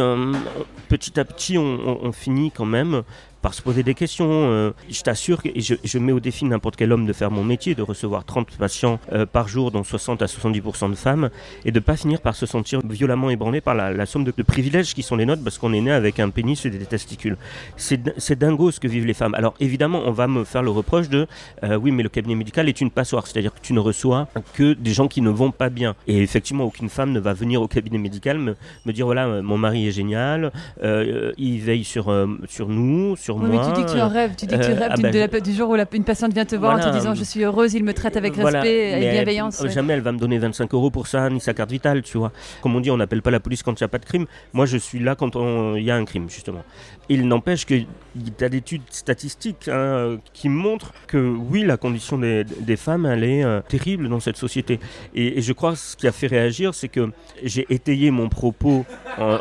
petit 0.90 1.20
à 1.20 1.24
petit, 1.24 1.60
on, 1.60 2.12
finit 2.14 2.50
quand 2.50 2.66
même 2.66 3.04
par 3.42 3.54
se 3.54 3.62
poser 3.62 3.84
des 3.84 3.94
questions. 3.94 4.28
Euh, 4.30 4.72
je 4.90 5.02
t'assure, 5.02 5.42
et 5.46 5.62
je, 5.62 6.00
mets 6.00 6.12
au 6.12 6.20
défi 6.20 6.46
n'importe 6.46 6.76
quel 6.76 6.92
homme 6.92 7.06
de 7.06 7.14
faire 7.14 7.32
mon 7.32 7.44
métier, 7.44 7.76
de 7.76 7.82
recevoir 7.82 8.26
30 8.26 8.52
patients 8.58 9.00
euh, 9.12 9.26
par 9.26 9.48
jour, 9.48 9.72
dont 9.72 9.84
60 9.84 10.22
à 10.22 10.26
70% 10.26 10.90
de 10.90 10.96
femmes, 10.96 11.30
et 11.66 11.72
de 11.72 11.80
pas 11.80 11.96
finir 11.96 12.22
par 12.22 12.36
se 12.36 12.46
sentir 12.46 12.82
violemment 12.88 13.30
ébranlé 13.30 13.62
par 13.62 13.76
la, 13.76 14.06
somme 14.06 14.24
de, 14.24 14.32
privilèges 14.44 14.94
qui 14.94 15.04
sont 15.04 15.16
les 15.16 15.26
nôtres 15.26 15.44
parce 15.44 15.58
qu'on 15.58 15.74
est 15.74 15.82
né 15.82 15.92
avec 15.92 16.20
un 16.20 16.30
pénis 16.30 16.66
et 16.66 16.70
des 16.70 16.86
testicules. 16.86 17.38
C'est 17.76 18.38
dingo 18.38 18.72
ce 18.72 18.80
que 18.80 18.88
vivent 18.88 19.06
les 19.06 19.14
femmes. 19.14 19.36
Alors 19.36 19.54
évidemment, 19.60 20.02
on 20.06 20.12
va 20.12 20.28
me 20.28 20.44
faire 20.44 20.64
le 20.64 20.72
reproche 20.72 21.10
de 21.10 21.28
euh, 21.64 21.76
oui, 21.76 21.92
mais 21.92 22.04
le 22.04 22.10
cabinet 22.10 22.36
médical 22.36 22.70
est 22.70 22.82
une 22.82 22.92
passoire, 22.92 23.28
c'est-à-dire 23.28 23.54
que 23.54 23.60
tu 23.62 23.74
ne 23.74 23.80
reçois 23.80 24.28
que 24.54 24.74
des 24.74 24.92
gens 24.92 25.08
qui 25.08 25.22
ne 25.22 25.30
vont 25.30 25.52
pas 25.52 25.70
bien. 25.70 25.96
Et 26.08 26.22
effectivement, 26.22 26.64
aucune 26.64 26.90
femme 26.90 27.12
ne 27.12 27.20
va 27.20 27.34
venir 27.34 27.62
au 27.62 27.68
cabinet 27.68 27.98
médical 27.98 28.38
me, 28.38 28.56
me 28.86 28.94
dire 28.94 29.06
voilà, 29.06 29.42
mon 29.42 29.58
mari 29.58 29.88
est 29.88 29.92
génial, 29.92 30.52
il 30.84 31.60
veille 31.60 31.84
sur, 31.84 32.14
sur 32.48 32.70
nous, 32.70 33.16
sur 33.16 33.37
oui, 33.42 33.50
Mais 33.52 33.66
tu 33.66 33.74
dis 33.74 33.86
que 33.86 33.92
tu 33.94 34.02
en 34.02 34.08
rêves, 34.08 34.36
tu 34.36 34.46
dis 34.46 34.58
que 34.58 34.64
tu 34.64 34.72
euh, 34.72 34.76
rêves 34.76 34.92
ah 34.92 35.28
ben, 35.28 35.42
du 35.42 35.54
jour 35.54 35.70
où 35.70 35.76
une 35.76 36.04
patiente 36.04 36.34
vient 36.34 36.46
te 36.46 36.56
voir 36.56 36.78
en 36.78 36.80
te 36.80 36.90
disant 36.90 37.14
je 37.14 37.24
suis 37.24 37.44
heureuse, 37.44 37.74
il 37.74 37.84
me 37.84 37.94
traite 37.94 38.18
avec 38.18 38.36
respect 38.36 39.02
et 39.02 39.12
bienveillance. 39.12 39.66
Jamais 39.68 39.94
elle 39.94 40.02
va 40.02 40.12
me 40.12 40.20
donner 40.20 40.38
25 40.38 40.74
euros 40.74 40.90
pour 40.90 41.08
ça, 41.08 41.30
ni 41.30 41.40
sa 41.40 41.54
carte 41.54 41.72
vitale, 41.72 42.02
tu 42.02 42.18
vois. 42.18 42.32
Comme 42.62 42.76
on 42.76 42.80
dit, 42.80 42.92
on 42.92 42.98
n'appelle 42.98 43.22
pas 43.22 43.32
la 43.32 43.40
police 43.40 43.64
quand 43.64 43.80
il 43.80 43.84
n'y 43.84 43.86
a 43.86 43.90
pas 43.90 44.00
de 44.00 44.06
crime. 44.06 44.26
Moi, 44.54 44.66
je 44.66 44.78
suis 44.78 45.00
là 45.00 45.16
quand 45.16 45.36
il 45.76 45.84
y 45.84 45.92
a 45.92 45.96
un 45.96 46.06
crime, 46.06 46.30
justement. 46.30 46.64
Il 47.10 47.28
n'empêche 47.28 47.66
qu'il 47.66 47.88
y 48.16 48.44
a 48.44 48.50
d'études 48.50 48.82
statistiques 48.90 49.68
hein, 49.68 50.18
qui 50.34 50.50
montrent 50.50 50.94
que 51.08 51.18
oui, 51.18 51.64
la 51.64 51.78
condition 51.78 52.18
des, 52.18 52.76
femmes, 52.76 53.06
elle 53.06 53.24
est 53.24 53.44
euh, 53.44 53.62
terrible 53.62 54.10
dans 54.10 54.20
cette 54.20 54.38
société. 54.38 54.80
Et, 55.16 55.42
je 55.42 55.54
crois 55.54 55.72
que 55.72 55.78
ce 55.78 55.96
qui 55.96 56.08
a 56.08 56.12
fait 56.12 56.28
réagir, 56.28 56.74
c'est 56.74 56.90
que 56.90 57.12
j'ai 57.44 57.66
étayé 57.70 58.12
mon 58.12 58.30
propos 58.30 58.86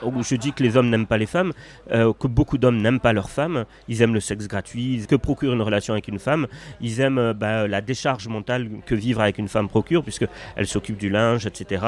où 0.03 0.23
je 0.23 0.37
dis 0.37 0.53
que 0.53 0.63
les 0.63 0.77
hommes 0.77 0.91
n'aiment 0.91 1.07
pas 1.07 1.19
les 1.19 1.27
femmes, 1.27 1.53
euh, 1.91 2.13
que 2.13 2.27
beaucoup 2.27 2.59
d'hommes 2.59 2.81
n'aiment 2.81 3.01
pas 3.01 3.13
leurs 3.13 3.31
femmes 3.31 3.65
ils 3.89 4.03
aiment 4.03 4.15
le 4.15 4.21
sexe 4.21 4.49
gratuit, 4.49 5.05
que 5.09 5.17
procure 5.17 5.53
une 5.53 5.63
relation 5.63 5.95
avec 5.95 6.09
une 6.09 6.19
femme, 6.19 6.47
ils 6.81 7.01
aiment 7.01 7.19
euh, 7.19 7.35
bah, 7.35 7.67
la 7.67 7.81
décharge 7.81 8.29
mentale 8.29 8.69
que 8.85 8.95
vivre 8.95 9.21
avec 9.21 9.39
une 9.39 9.49
femme 9.49 9.69
procure, 9.69 10.03
puisqu'elle 10.03 10.67
s'occupe 10.67 10.97
du 10.97 11.11
linge, 11.11 11.47
etc. 11.47 11.85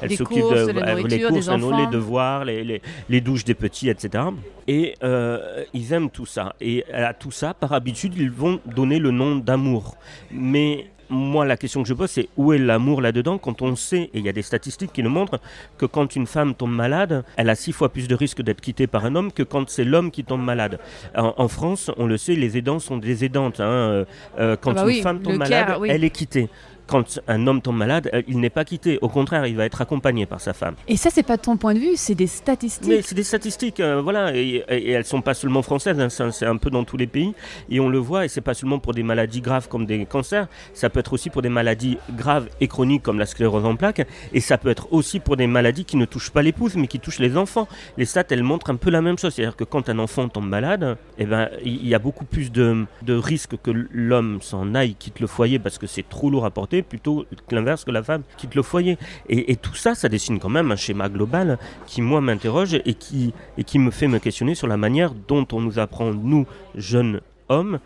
Elle 0.00 0.12
s'occupe 0.16 0.38
de 0.38 1.06
les, 1.06 1.22
courses, 1.22 1.48
les 1.48 1.86
devoirs, 1.86 2.44
les, 2.44 2.80
les, 3.08 3.20
douches 3.20 3.44
des 3.44 3.54
petits, 3.54 3.88
etc. 3.88 4.24
Et 4.68 4.94
euh, 5.22 5.64
ils 5.72 5.92
aiment 5.92 6.10
tout 6.10 6.26
ça. 6.26 6.54
Et 6.60 6.84
à 6.92 7.14
tout 7.14 7.30
ça, 7.30 7.54
par 7.54 7.72
habitude, 7.72 8.14
ils 8.16 8.30
vont 8.30 8.60
donner 8.66 8.98
le 8.98 9.10
nom 9.10 9.36
d'amour. 9.36 9.96
Mais 10.30 10.86
moi, 11.12 11.44
la 11.44 11.56
question 11.56 11.82
que 11.82 11.88
je 11.88 11.94
pose, 11.94 12.10
c'est 12.10 12.28
où 12.36 12.52
est 12.52 12.58
l'amour 12.58 13.02
là-dedans 13.02 13.36
quand 13.36 13.60
on 13.62 13.76
sait, 13.76 14.10
et 14.14 14.18
il 14.18 14.24
y 14.24 14.28
a 14.28 14.32
des 14.32 14.42
statistiques 14.42 14.92
qui 14.92 15.02
nous 15.02 15.10
montrent, 15.10 15.40
que 15.76 15.84
quand 15.86 16.16
une 16.16 16.26
femme 16.26 16.54
tombe 16.54 16.72
malade, 16.72 17.24
elle 17.36 17.50
a 17.50 17.54
six 17.54 17.72
fois 17.72 17.90
plus 17.90 18.08
de 18.08 18.14
risques 18.14 18.42
d'être 18.42 18.60
quittée 18.60 18.86
par 18.86 19.04
un 19.04 19.14
homme 19.14 19.30
que 19.30 19.42
quand 19.42 19.68
c'est 19.68 19.84
l'homme 19.84 20.10
qui 20.10 20.24
tombe 20.24 20.42
malade. 20.42 20.78
En, 21.14 21.48
France, 21.48 21.90
on 21.98 22.06
le 22.06 22.16
sait, 22.16 22.34
les 22.34 22.56
aidants 22.56 22.78
sont 22.78 22.96
des 22.96 23.24
aidantes. 23.24 23.60
Hein. 23.60 23.64
Euh, 23.64 24.04
euh, 24.38 24.56
quand 24.58 24.72
ah 24.78 24.84
bah 24.84 24.90
une 24.90 25.02
femme 25.02 25.20
tombe 25.20 25.36
malade, 25.36 25.78
elle 25.86 26.04
est 26.04 26.10
quittée 26.10 26.48
quand 26.86 27.20
un 27.28 27.46
homme 27.46 27.62
tombe 27.62 27.76
malade, 27.76 28.10
euh, 28.12 28.22
il 28.28 28.40
n'est 28.40 28.50
pas 28.50 28.64
quitté. 28.64 28.98
Au 29.02 29.08
contraire, 29.08 29.46
il 29.46 29.56
va 29.56 29.64
être 29.64 29.80
accompagné 29.80 30.26
par 30.26 30.40
sa 30.40 30.52
femme. 30.52 30.74
Et 30.88 30.96
ça, 30.96 31.10
c'est 31.10 31.22
pas 31.22 31.38
ton 31.38 31.56
point 31.56 31.74
de 31.74 31.78
vue, 31.78 31.96
c'est 31.96 32.14
des 32.14 32.26
statistiques. 32.26 32.88
Mais 32.88 33.02
c'est 33.02 33.14
des 33.14 33.22
statistiques, 33.22 33.80
euh, 33.80 34.00
voilà. 34.00 34.34
Et, 34.36 34.64
et, 34.68 34.90
elles 34.90 35.04
sont 35.04 35.22
pas 35.22 35.34
seulement 35.34 35.62
françaises, 35.62 35.98
hein, 36.00 36.30
c'est 36.30 36.46
un 36.46 36.56
peu 36.56 36.70
dans 36.70 36.84
tous 36.84 36.96
les 36.96 37.06
pays. 37.06 37.34
Et 37.70 37.80
on 37.80 37.88
le 37.88 37.98
voit, 37.98 38.24
et 38.24 38.28
c'est 38.28 38.40
pas 38.40 38.54
seulement 38.54 38.78
pour 38.78 38.94
des 38.94 39.02
maladies 39.02 39.40
graves 39.40 39.68
comme 39.68 39.86
des 39.86 40.04
cancers, 40.06 40.48
ça 40.74 40.90
peut 40.90 41.00
être 41.00 41.12
aussi 41.12 41.30
pour 41.30 41.42
des 41.42 41.48
maladies 41.48 41.98
graves 42.16 42.48
et 42.60 42.68
chroniques 42.68 43.02
comme 43.02 43.18
la 43.18 43.26
sclérose 43.26 43.64
en 43.64 43.76
plaques. 43.76 44.06
Et 44.32 44.40
ça 44.40 44.58
peut 44.58 44.68
être 44.68 44.92
aussi 44.92 45.20
pour 45.20 45.36
des 45.36 45.46
maladies 45.46 45.84
qui 45.84 45.96
ne 45.96 46.04
touchent 46.04 46.30
pas 46.30 46.42
l'épouse, 46.42 46.76
mais 46.76 46.86
qui 46.86 47.00
touchent 47.00 47.20
les 47.20 47.36
enfants. 47.36 47.68
Les 47.96 48.04
stats, 48.04 48.24
elles 48.30 48.42
montrent 48.42 48.70
un 48.70 48.76
peu 48.76 48.90
la 48.90 49.02
même 49.02 49.18
chose. 49.18 49.34
C'est-à-dire 49.34 49.56
que 49.56 49.64
quand 49.64 49.88
un 49.88 49.98
enfant 49.98 50.28
tombe 50.28 50.48
malade, 50.48 50.96
eh 51.18 51.24
ben, 51.24 51.48
il 51.64 51.86
y 51.86 51.94
a 51.94 51.98
beaucoup 51.98 52.24
plus 52.24 52.50
de, 52.50 52.84
de 53.02 53.14
risques 53.14 53.56
que 53.62 53.70
l'homme 53.70 54.40
s'en 54.42 54.74
aille, 54.74 54.94
quitte 54.94 55.20
le 55.20 55.26
foyer 55.26 55.58
parce 55.58 55.78
que 55.78 55.86
c'est 55.86 56.08
trop 56.08 56.30
lourd 56.30 56.44
à 56.44 56.50
porter 56.50 56.81
plutôt 56.82 57.26
l'inverse 57.50 57.84
que 57.84 57.90
la 57.90 58.02
femme 58.02 58.22
quitte 58.36 58.54
le 58.54 58.62
foyer. 58.62 58.98
Et, 59.28 59.56
tout 59.56 59.74
ça, 59.74 59.94
ça 59.94 60.08
dessine 60.08 60.38
quand 60.38 60.48
même 60.48 60.70
un 60.70 60.76
schéma 60.76 61.08
global 61.08 61.58
qui, 61.86 62.02
moi, 62.02 62.20
m'interroge 62.20 62.74
et 62.74 62.94
qui, 62.94 63.32
et 63.58 63.64
qui 63.64 63.78
me 63.78 63.90
fait 63.90 64.08
me 64.08 64.18
questionner 64.18 64.54
sur 64.54 64.66
la 64.66 64.76
manière 64.76 65.12
dont 65.14 65.46
on 65.52 65.60
nous 65.60 65.78
apprend, 65.78 66.12
nous, 66.12 66.46
jeunes 66.74 67.20
hommes, 67.48 67.78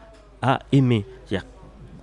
à 0.42 0.60
aimer. 0.72 1.04
C'est-à-dire 1.26 1.46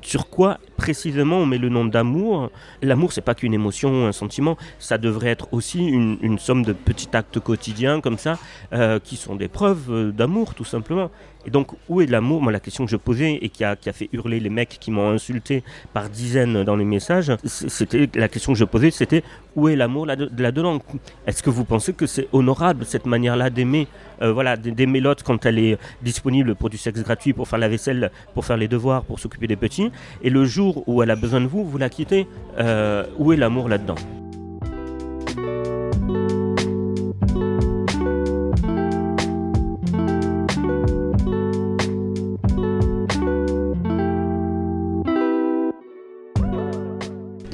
sur 0.02 0.30
quoi 0.30 0.60
précisément 0.84 1.38
on 1.38 1.46
met 1.46 1.58
le 1.58 1.70
nom 1.70 1.86
d'amour. 1.86 2.52
L'amour, 2.82 3.14
c'est 3.14 3.22
pas 3.22 3.36
qu'une 3.36 3.54
émotion, 3.54 4.06
un 4.06 4.12
sentiment, 4.12 4.58
ça 4.80 4.98
devrait 4.98 5.30
être 5.30 5.48
aussi 5.54 5.80
une, 5.86 6.38
somme 6.40 6.64
de 6.64 6.74
petits 6.74 7.08
actes 7.14 7.40
quotidiens 7.40 8.02
comme 8.02 8.18
ça, 8.18 8.38
euh, 8.74 9.00
qui 9.00 9.16
sont 9.16 9.36
des 9.36 9.48
preuves 9.48 9.86
euh, 9.90 10.12
d'amour, 10.12 10.56
tout 10.56 10.66
simplement. 10.66 11.10
Et 11.46 11.52
donc, 11.52 11.72
où 11.88 12.02
est 12.02 12.06
l'amour? 12.06 12.42
Moi, 12.42 12.52
la 12.52 12.60
question 12.60 12.86
que 12.86 12.92
je 12.92 12.98
posais 12.98 13.40
et 13.42 13.50
qui 13.50 13.64
a, 13.64 13.76
fait 13.76 14.10
hurler 14.14 14.40
les 14.42 14.50
mecs 14.50 14.78
qui 14.80 14.92
m'ont 14.92 15.12
insulté 15.12 15.64
par 15.94 16.10
dizaines 16.10 16.64
dans 16.64 16.76
les 16.76 16.86
messages, 16.86 17.32
c'était 17.46 18.10
la 18.16 18.30
question 18.30 18.54
que 18.54 18.60
je 18.60 18.66
posais, 18.66 18.92
c'était 18.92 19.24
où 19.56 19.68
est 19.68 19.76
l'amour 19.76 20.06
là-dedans 20.06 20.82
Est-ce 21.28 21.44
que 21.44 21.50
vous 21.50 21.66
pensez 21.66 21.94
que 21.94 22.08
c'est 22.08 22.28
honorable 22.32 22.86
cette 22.86 23.06
manière-là 23.06 23.50
d'aimer 23.50 23.88
euh, 24.22 24.32
voilà, 24.32 24.56
d'aimer 24.56 25.02
l'autre 25.02 25.24
quand 25.24 25.46
elle 25.46 25.60
est 25.60 25.78
disponible 26.02 26.56
pour 26.56 26.70
du 26.70 26.78
sexe 26.78 27.04
gratuit, 27.04 27.34
pour 27.34 27.48
faire 27.48 27.60
la 27.60 27.68
vaisselle, 27.68 28.10
pour 28.34 28.46
faire 28.46 28.56
les 28.56 28.70
devoirs, 28.70 29.04
pour 29.04 29.20
s'occuper 29.20 29.48
des 29.48 29.58
petits, 29.58 29.92
et 30.22 30.30
le 30.30 30.46
jour 30.46 30.73
où 30.88 31.04
elle 31.04 31.12
a 31.12 31.16
besoin 31.16 31.42
de 31.42 31.48
vous, 31.48 31.64
vous 31.64 31.78
la 31.78 31.90
quittez 31.90 32.28
euh, 32.60 33.06
Où 33.18 33.34
est 33.34 33.38
l'amour 33.38 33.70
là-dedans? 33.70 33.96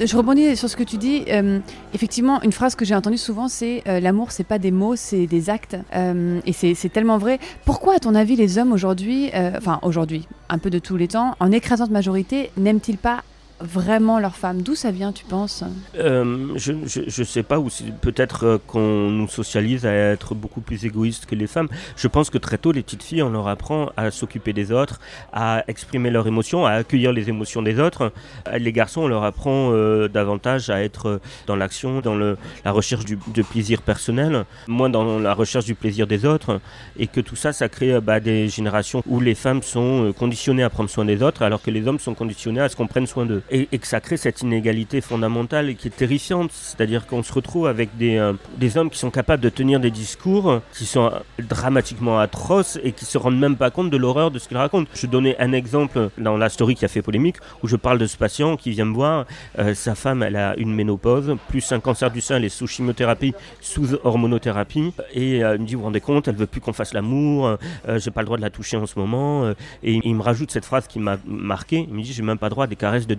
Je 0.06 0.16
rebondis 0.16 0.56
sur 0.56 0.68
ce 0.68 0.76
que 0.76 0.82
tu 0.82 0.96
dis. 0.96 1.24
Euh, 1.28 1.60
effectivement, 1.94 2.42
une 2.42 2.52
phrase 2.52 2.74
que 2.74 2.84
j'ai 2.84 2.94
entendue 2.94 3.18
souvent, 3.18 3.48
c'est 3.48 3.82
euh, 3.86 4.00
l'amour, 4.00 4.32
c'est 4.32 4.44
pas 4.44 4.58
des 4.58 4.70
mots, 4.70 4.96
c'est 4.96 5.26
des 5.26 5.50
actes. 5.50 5.76
Euh, 5.94 6.40
et 6.46 6.52
c'est 6.52 6.88
tellement 6.88 7.18
vrai. 7.18 7.38
Pourquoi, 7.64 7.96
à 7.96 7.98
ton 7.98 8.14
avis, 8.14 8.36
les 8.36 8.58
hommes 8.58 8.72
aujourd'hui, 8.72 9.30
enfin 9.56 9.78
aujourd'hui, 9.82 10.26
un 10.48 10.58
peu 10.58 10.70
de 10.70 10.78
tous 10.78 10.96
les 10.96 11.08
temps, 11.08 11.34
en 11.40 11.52
écrasante 11.52 11.90
majorité, 11.90 12.50
n'aiment-ils 12.56 12.98
pas 12.98 13.22
vraiment 13.60 14.18
leur 14.18 14.36
femme 14.36 14.62
D'où 14.62 14.74
ça 14.74 14.90
vient, 14.90 15.12
tu 15.12 15.24
penses 15.24 15.64
euh, 15.96 16.52
Je 16.56 16.72
ne 16.72 17.24
sais 17.24 17.42
pas, 17.42 17.58
peut-être 18.00 18.44
euh, 18.44 18.58
qu'on 18.66 19.10
nous 19.10 19.28
socialise 19.28 19.86
à 19.86 19.92
être 19.92 20.34
beaucoup 20.34 20.60
plus 20.60 20.84
égoïste 20.84 21.26
que 21.26 21.34
les 21.34 21.46
femmes. 21.46 21.68
Je 21.96 22.08
pense 22.08 22.30
que 22.30 22.38
très 22.38 22.58
tôt, 22.58 22.72
les 22.72 22.82
petites 22.82 23.02
filles, 23.02 23.22
on 23.22 23.30
leur 23.30 23.48
apprend 23.48 23.90
à 23.96 24.10
s'occuper 24.10 24.52
des 24.52 24.72
autres, 24.72 25.00
à 25.32 25.64
exprimer 25.68 26.10
leurs 26.10 26.26
émotions, 26.26 26.66
à 26.66 26.72
accueillir 26.72 27.12
les 27.12 27.28
émotions 27.28 27.62
des 27.62 27.78
autres. 27.78 28.12
Euh, 28.48 28.58
les 28.58 28.72
garçons, 28.72 29.02
on 29.02 29.08
leur 29.08 29.24
apprend 29.24 29.70
davantage 30.08 30.70
à 30.70 30.82
être 30.82 31.20
dans 31.46 31.56
l'action, 31.56 32.00
dans 32.00 32.14
la 32.14 32.72
recherche 32.72 33.04
du, 33.04 33.18
de 33.34 33.42
plaisir 33.42 33.82
personnel, 33.82 34.44
moins 34.66 34.88
dans 34.88 35.18
la 35.18 35.34
recherche 35.34 35.64
du 35.64 35.74
plaisir 35.74 36.06
des 36.06 36.24
autres, 36.24 36.60
et 36.98 37.06
que 37.06 37.20
tout 37.20 37.36
ça, 37.36 37.52
ça 37.52 37.68
crée 37.68 38.00
bah, 38.00 38.20
des 38.20 38.48
générations 38.48 39.02
où 39.06 39.20
les 39.20 39.34
femmes 39.34 39.62
sont 39.62 40.12
conditionnées 40.18 40.62
à 40.62 40.70
prendre 40.70 40.90
soin 40.90 41.04
des 41.04 41.22
autres, 41.22 41.42
alors 41.42 41.62
que 41.62 41.70
les 41.70 41.86
hommes 41.86 41.98
sont 41.98 42.14
conditionnés 42.14 42.60
à 42.60 42.68
ce 42.68 42.76
qu'on 42.76 42.86
prenne 42.86 43.06
soin 43.06 43.26
d'eux 43.26 43.42
et, 43.50 43.66
que 43.78 43.86
ça 43.86 44.00
crée 44.00 44.16
cette 44.16 44.42
inégalité 44.42 45.00
fondamentale 45.00 45.74
qui 45.74 45.88
est 45.88 45.96
terrifiante. 45.96 46.50
C'est-à-dire 46.52 47.06
qu'on 47.06 47.22
se 47.22 47.32
retrouve 47.32 47.66
avec 47.66 47.96
des, 47.96 48.16
euh, 48.16 48.32
des 48.58 48.76
hommes 48.76 48.90
qui 48.90 48.98
sont 48.98 49.10
capables 49.10 49.42
de 49.42 49.48
tenir 49.48 49.80
des 49.80 49.90
discours 49.90 50.60
qui 50.72 50.86
sont 50.86 51.10
dramatiquement 51.38 52.18
atroces 52.18 52.78
et 52.82 52.92
qui 52.92 53.04
se 53.04 53.18
rendent 53.18 53.38
même 53.38 53.56
pas 53.56 53.70
compte 53.70 53.90
de 53.90 53.96
l'horreur 53.96 54.30
de 54.30 54.38
ce 54.38 54.48
qu'ils 54.48 54.56
racontent. 54.56 54.90
Je 54.94 55.06
donnais 55.06 55.36
un 55.38 55.52
exemple 55.52 56.10
dans 56.18 56.36
la 56.36 56.48
story 56.48 56.74
qui 56.74 56.84
a 56.84 56.88
fait 56.88 57.02
polémique 57.02 57.36
où 57.62 57.68
je 57.68 57.76
parle 57.76 57.98
de 57.98 58.06
ce 58.06 58.16
patient 58.16 58.56
qui 58.56 58.70
vient 58.70 58.84
me 58.84 58.94
voir. 58.94 59.26
Euh, 59.58 59.74
sa 59.74 59.94
femme, 59.94 60.22
elle 60.22 60.36
a 60.36 60.56
une 60.56 60.74
ménopause, 60.74 61.36
plus 61.48 61.72
un 61.72 61.80
cancer 61.80 62.10
du 62.10 62.20
sein, 62.20 62.36
elle 62.36 62.44
est 62.44 62.48
sous 62.48 62.66
chimiothérapie, 62.66 63.34
sous 63.60 63.94
hormonothérapie. 64.04 64.92
Et 65.14 65.42
euh, 65.42 65.58
me 65.58 65.64
dit, 65.64 65.74
vous 65.74 65.80
vous 65.80 65.86
rendez 65.86 66.00
compte, 66.00 66.28
elle 66.28 66.36
veut 66.36 66.46
plus 66.46 66.60
qu'on 66.60 66.72
fasse 66.72 66.94
l'amour, 66.94 67.56
j'ai 67.96 68.10
pas 68.10 68.20
le 68.20 68.26
droit 68.26 68.36
de 68.36 68.42
la 68.42 68.50
toucher 68.50 68.76
en 68.76 68.86
ce 68.86 68.98
moment. 68.98 69.50
et 69.82 70.00
il 70.04 70.14
me 70.14 70.22
rajoute 70.22 70.50
cette 70.50 70.64
phrase 70.64 70.86
qui 70.86 70.98
m'a 70.98 71.18
marqué. 71.26 71.86
Il 71.88 71.94
me 71.94 72.02
dit, 72.02 72.12
j'ai 72.12 72.22
même 72.22 72.38
pas 72.38 72.46
le 72.46 72.50
droit 72.50 72.66
des 72.66 72.76
caresses 72.76 73.06
de 73.06 73.14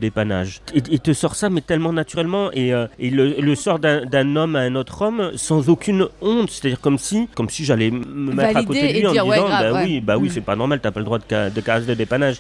il, 0.74 1.00
te 1.00 1.14
sort 1.14 1.36
ça, 1.36 1.50
mais 1.50 1.62
tellement 1.62 1.94
naturellement, 1.94 2.52
et, 2.52 2.74
euh, 2.74 2.88
le, 3.00 3.56
sort 3.56 3.80
d'un 3.80 4.36
homme 4.36 4.56
à 4.56 4.60
un 4.60 4.76
autre 4.76 5.02
homme 5.02 5.32
sans 5.36 5.70
aucune 5.70 6.08
honte. 6.22 6.50
C'est-à-dire 6.50 6.80
comme 6.80 6.98
si, 6.98 7.28
comme 7.36 7.50
si 7.50 7.66
j'allais 7.66 7.92
me 7.92 8.34
mettre 8.34 8.58
à 8.58 8.64
côté 8.64 8.94
de 8.94 9.00
lui 9.00 9.08
en 9.08 9.12
disant, 9.12 9.50
bah, 9.50 9.84
oui, 9.84 10.02
bah 10.02 10.18
oui, 10.18 10.28
mm. 10.28 10.32
c'est 10.32 10.42
pas 10.42 10.56
normal, 10.56 10.80
t'as 10.82 10.92
pas 10.92 11.00
le 11.00 11.06
droit 11.06 11.20
de, 11.20 11.50
de 11.50 11.62
caresses 11.62 11.86
de 11.86 11.94
dépannage. 11.94 12.38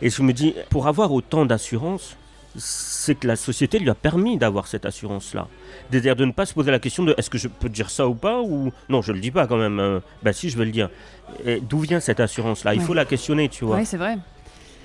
Et 0.00 0.10
je 0.10 0.22
me 0.22 0.32
dis, 0.32 0.54
pour 0.70 0.88
avoir 0.88 1.12
autant 1.12 1.46
d'assurance, 1.46 2.16
c'est 2.56 3.14
que 3.14 3.26
la 3.26 3.36
société 3.36 3.78
lui 3.78 3.88
a 3.90 3.94
permis 3.94 4.36
d'avoir 4.36 4.66
cette 4.66 4.84
assurance-là. 4.84 5.48
C'est-à-dire 5.90 6.16
de 6.16 6.24
ne 6.24 6.32
pas 6.32 6.46
se 6.46 6.54
poser 6.54 6.70
la 6.70 6.78
question 6.78 7.02
de 7.02 7.14
est-ce 7.16 7.30
que 7.30 7.38
je 7.38 7.48
peux 7.48 7.68
dire 7.68 7.90
ça 7.90 8.06
ou 8.08 8.14
pas 8.14 8.40
ou 8.40 8.72
non, 8.88 9.02
je 9.02 9.12
le 9.12 9.20
dis 9.20 9.30
pas 9.30 9.46
quand 9.46 9.56
même. 9.56 10.00
Ben 10.22 10.32
si, 10.32 10.50
je 10.50 10.56
veux 10.56 10.64
le 10.64 10.70
dire. 10.70 10.90
D'où 11.62 11.78
vient 11.78 12.00
cette 12.00 12.20
assurance-là? 12.20 12.74
Il 12.74 12.80
faut 12.80 12.94
la 12.94 13.04
questionner, 13.04 13.48
tu 13.48 13.64
vois. 13.64 13.76
Oui, 13.76 13.86
c'est 13.86 13.96
vrai. 13.96 14.18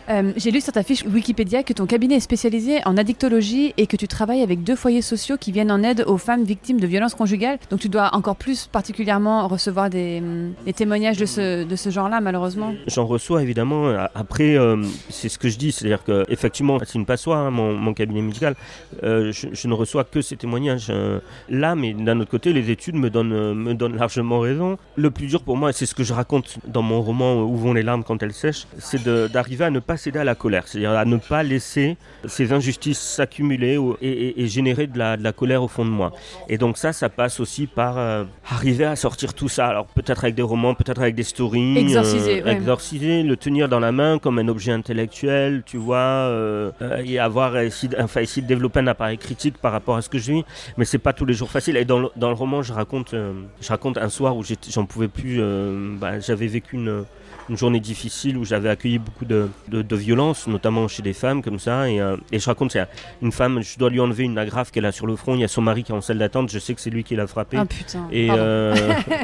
Euh, 0.09 0.31
J'ai 0.37 0.51
lu 0.51 0.61
sur 0.61 0.71
ta 0.71 0.83
fiche 0.83 1.03
Wikipédia 1.05 1.63
que 1.63 1.73
ton 1.73 1.85
cabinet 1.85 2.15
est 2.15 2.19
spécialisé 2.21 2.79
en 2.85 2.95
addictologie 2.95 3.73
et 3.75 3.87
que 3.87 3.97
tu 3.97 4.07
travailles 4.07 4.41
avec 4.41 4.63
deux 4.63 4.77
foyers 4.77 5.01
sociaux 5.01 5.35
qui 5.37 5.51
viennent 5.51 5.71
en 5.71 5.83
aide 5.83 6.05
aux 6.07 6.17
femmes 6.17 6.43
victimes 6.45 6.79
de 6.79 6.87
violences 6.87 7.13
conjugales. 7.13 7.59
Donc 7.69 7.81
tu 7.81 7.89
dois 7.89 8.15
encore 8.15 8.37
plus 8.37 8.67
particulièrement 8.67 9.47
recevoir 9.49 9.89
des, 9.89 10.23
des 10.65 10.71
témoignages 10.71 11.17
de 11.17 11.25
ce, 11.25 11.65
de 11.65 11.75
ce 11.75 11.89
genre-là, 11.89 12.21
malheureusement. 12.21 12.73
J'en 12.87 13.05
reçois 13.05 13.43
évidemment. 13.43 13.89
A- 13.89 14.09
Après, 14.15 14.55
euh, 14.57 14.81
c'est 15.09 15.27
ce 15.27 15.37
que 15.37 15.49
je 15.49 15.57
dis, 15.57 15.73
c'est-à-dire 15.73 16.03
que 16.05 16.23
effectivement, 16.29 16.77
c'est 16.85 16.95
une 16.95 17.05
passoire, 17.05 17.39
hein, 17.45 17.51
mon, 17.51 17.73
mon 17.73 17.93
cabinet 17.93 18.21
médical. 18.21 18.55
Euh, 19.03 19.33
je, 19.33 19.67
ne 19.67 19.73
reçois 19.73 20.05
que 20.05 20.21
ces 20.21 20.37
témoignages 20.37 20.87
euh, 20.89 21.19
là, 21.49 21.75
mais 21.75 21.93
d'un 21.93 22.17
autre 22.21 22.31
côté, 22.31 22.53
les 22.53 22.71
études 22.71 22.95
me 22.95 23.09
donnent, 23.09 23.33
euh, 23.33 23.53
me 23.53 23.73
donnent 23.73 23.97
largement 23.97 24.39
raison. 24.39 24.77
Le 24.95 25.11
plus 25.11 25.27
dur 25.27 25.41
pour 25.43 25.57
moi, 25.57 25.73
c'est 25.73 25.85
ce 25.85 25.93
que 25.93 26.03
je 26.05 26.13
raconte 26.13 26.59
dans 26.65 26.81
mon 26.81 27.01
roman 27.01 27.41
Où 27.43 27.57
vont 27.57 27.73
les 27.73 27.83
larmes 27.83 28.05
quand 28.05 28.23
elles 28.23 28.33
sèchent, 28.33 28.67
c'est 28.79 29.03
d'arriver 29.03 29.65
à 29.65 29.69
ne 29.69 29.79
pas 29.79 29.96
céder 29.97 30.19
à 30.19 30.23
la 30.23 30.35
colère, 30.35 30.67
c'est-à-dire 30.67 30.91
à 30.91 31.05
ne 31.05 31.17
pas 31.17 31.43
laisser 31.43 31.97
ces 32.25 32.53
injustices 32.53 32.99
s'accumuler 32.99 33.77
et, 34.01 34.07
et- 34.09 34.41
et 34.43 34.47
générer 34.47 34.87
de 34.87 34.97
la, 34.97 35.17
de 35.17 35.23
la 35.23 35.31
colère 35.33 35.63
au 35.63 35.67
fond 35.67 35.85
de 35.85 35.89
moi. 35.89 36.11
Et 36.49 36.57
donc 36.57 36.77
ça, 36.77 36.93
ça 36.93 37.09
passe 37.09 37.39
aussi 37.39 37.67
par 37.67 37.97
euh, 37.97 38.23
arriver 38.49 38.85
à 38.85 38.95
sortir 38.95 39.33
tout 39.33 39.49
ça. 39.49 39.67
Alors 39.67 39.87
peut-être 39.87 40.23
avec 40.23 40.35
des 40.35 40.41
romans, 40.41 40.73
peut-être 40.75 41.01
avec 41.01 41.15
des 41.15 41.23
stories. 41.23 41.77
Exorciser, 41.77 42.43
ouais. 42.43 42.51
exorciser, 42.53 43.23
le 43.23 43.35
tenir 43.37 43.67
dans 43.69 43.79
la 43.79 43.91
main 43.91 44.19
comme 44.19 44.39
un 44.39 44.47
objet 44.47 44.71
intellectuel, 44.71 45.63
tu 45.65 45.77
vois, 45.77 45.97
euh, 45.97 46.71
euh, 46.81 47.01
et 47.05 47.19
avoir 47.19 47.57
essayé, 47.57 47.89
de- 47.95 48.01
enfin, 48.01 48.21
essayer 48.21 48.41
de 48.41 48.47
développer 48.47 48.79
un 48.79 48.87
appareil 48.87 49.17
critique 49.17 49.57
par 49.57 49.71
rapport 49.71 49.95
à 49.97 50.01
ce 50.01 50.09
que 50.09 50.17
je 50.17 50.31
vis. 50.33 50.43
Mais 50.77 50.85
c'est 50.85 50.97
pas 50.97 51.13
tous 51.13 51.25
les 51.25 51.33
jours 51.33 51.49
facile. 51.49 51.77
Et 51.77 51.85
dans 51.85 51.99
le, 51.99 52.09
dans 52.15 52.29
le 52.29 52.35
roman, 52.35 52.61
je 52.61 52.73
raconte, 52.73 53.13
euh, 53.13 53.33
je 53.61 53.67
raconte 53.69 53.97
un 53.97 54.09
soir 54.09 54.35
où 54.37 54.43
j'en 54.69 54.85
pouvais 54.85 55.07
plus. 55.07 55.37
euh, 55.39 55.95
bah, 55.99 56.19
J'avais 56.19 56.47
vécu 56.47 56.75
une 56.75 57.05
une 57.49 57.55
journée 57.55 57.79
difficile 57.79 58.35
où 58.37 58.43
j'avais 58.43 58.67
accueilli 58.67 58.99
beaucoup 58.99 59.23
de, 59.23 59.47
de, 59.69 59.81
de 59.87 59.95
violences, 59.95 60.47
notamment 60.47 60.87
chez 60.87 61.01
des 61.01 61.13
femmes 61.13 61.41
comme 61.41 61.59
ça. 61.59 61.89
Et, 61.89 61.99
euh, 61.99 62.17
et 62.31 62.39
je 62.39 62.45
raconte, 62.45 62.71
c'est 62.71 62.85
une 63.21 63.31
femme, 63.31 63.61
je 63.61 63.77
dois 63.77 63.89
lui 63.89 63.99
enlever 63.99 64.23
une 64.23 64.37
agrafe 64.37 64.71
qu'elle 64.71 64.85
a 64.85 64.91
sur 64.91 65.07
le 65.07 65.15
front. 65.15 65.35
Il 65.35 65.41
y 65.41 65.43
a 65.43 65.47
son 65.47 65.61
mari 65.61 65.83
qui 65.83 65.91
est 65.91 65.95
en 65.95 66.01
salle 66.01 66.17
d'attente. 66.17 66.49
Je 66.51 66.59
sais 66.59 66.73
que 66.73 66.81
c'est 66.81 66.89
lui 66.89 67.03
qui 67.03 67.15
l'a 67.15 67.27
frappé. 67.27 67.57
Ah 67.57 67.65
putain. 67.65 68.07
Et, 68.11 68.27
euh, 68.29 68.75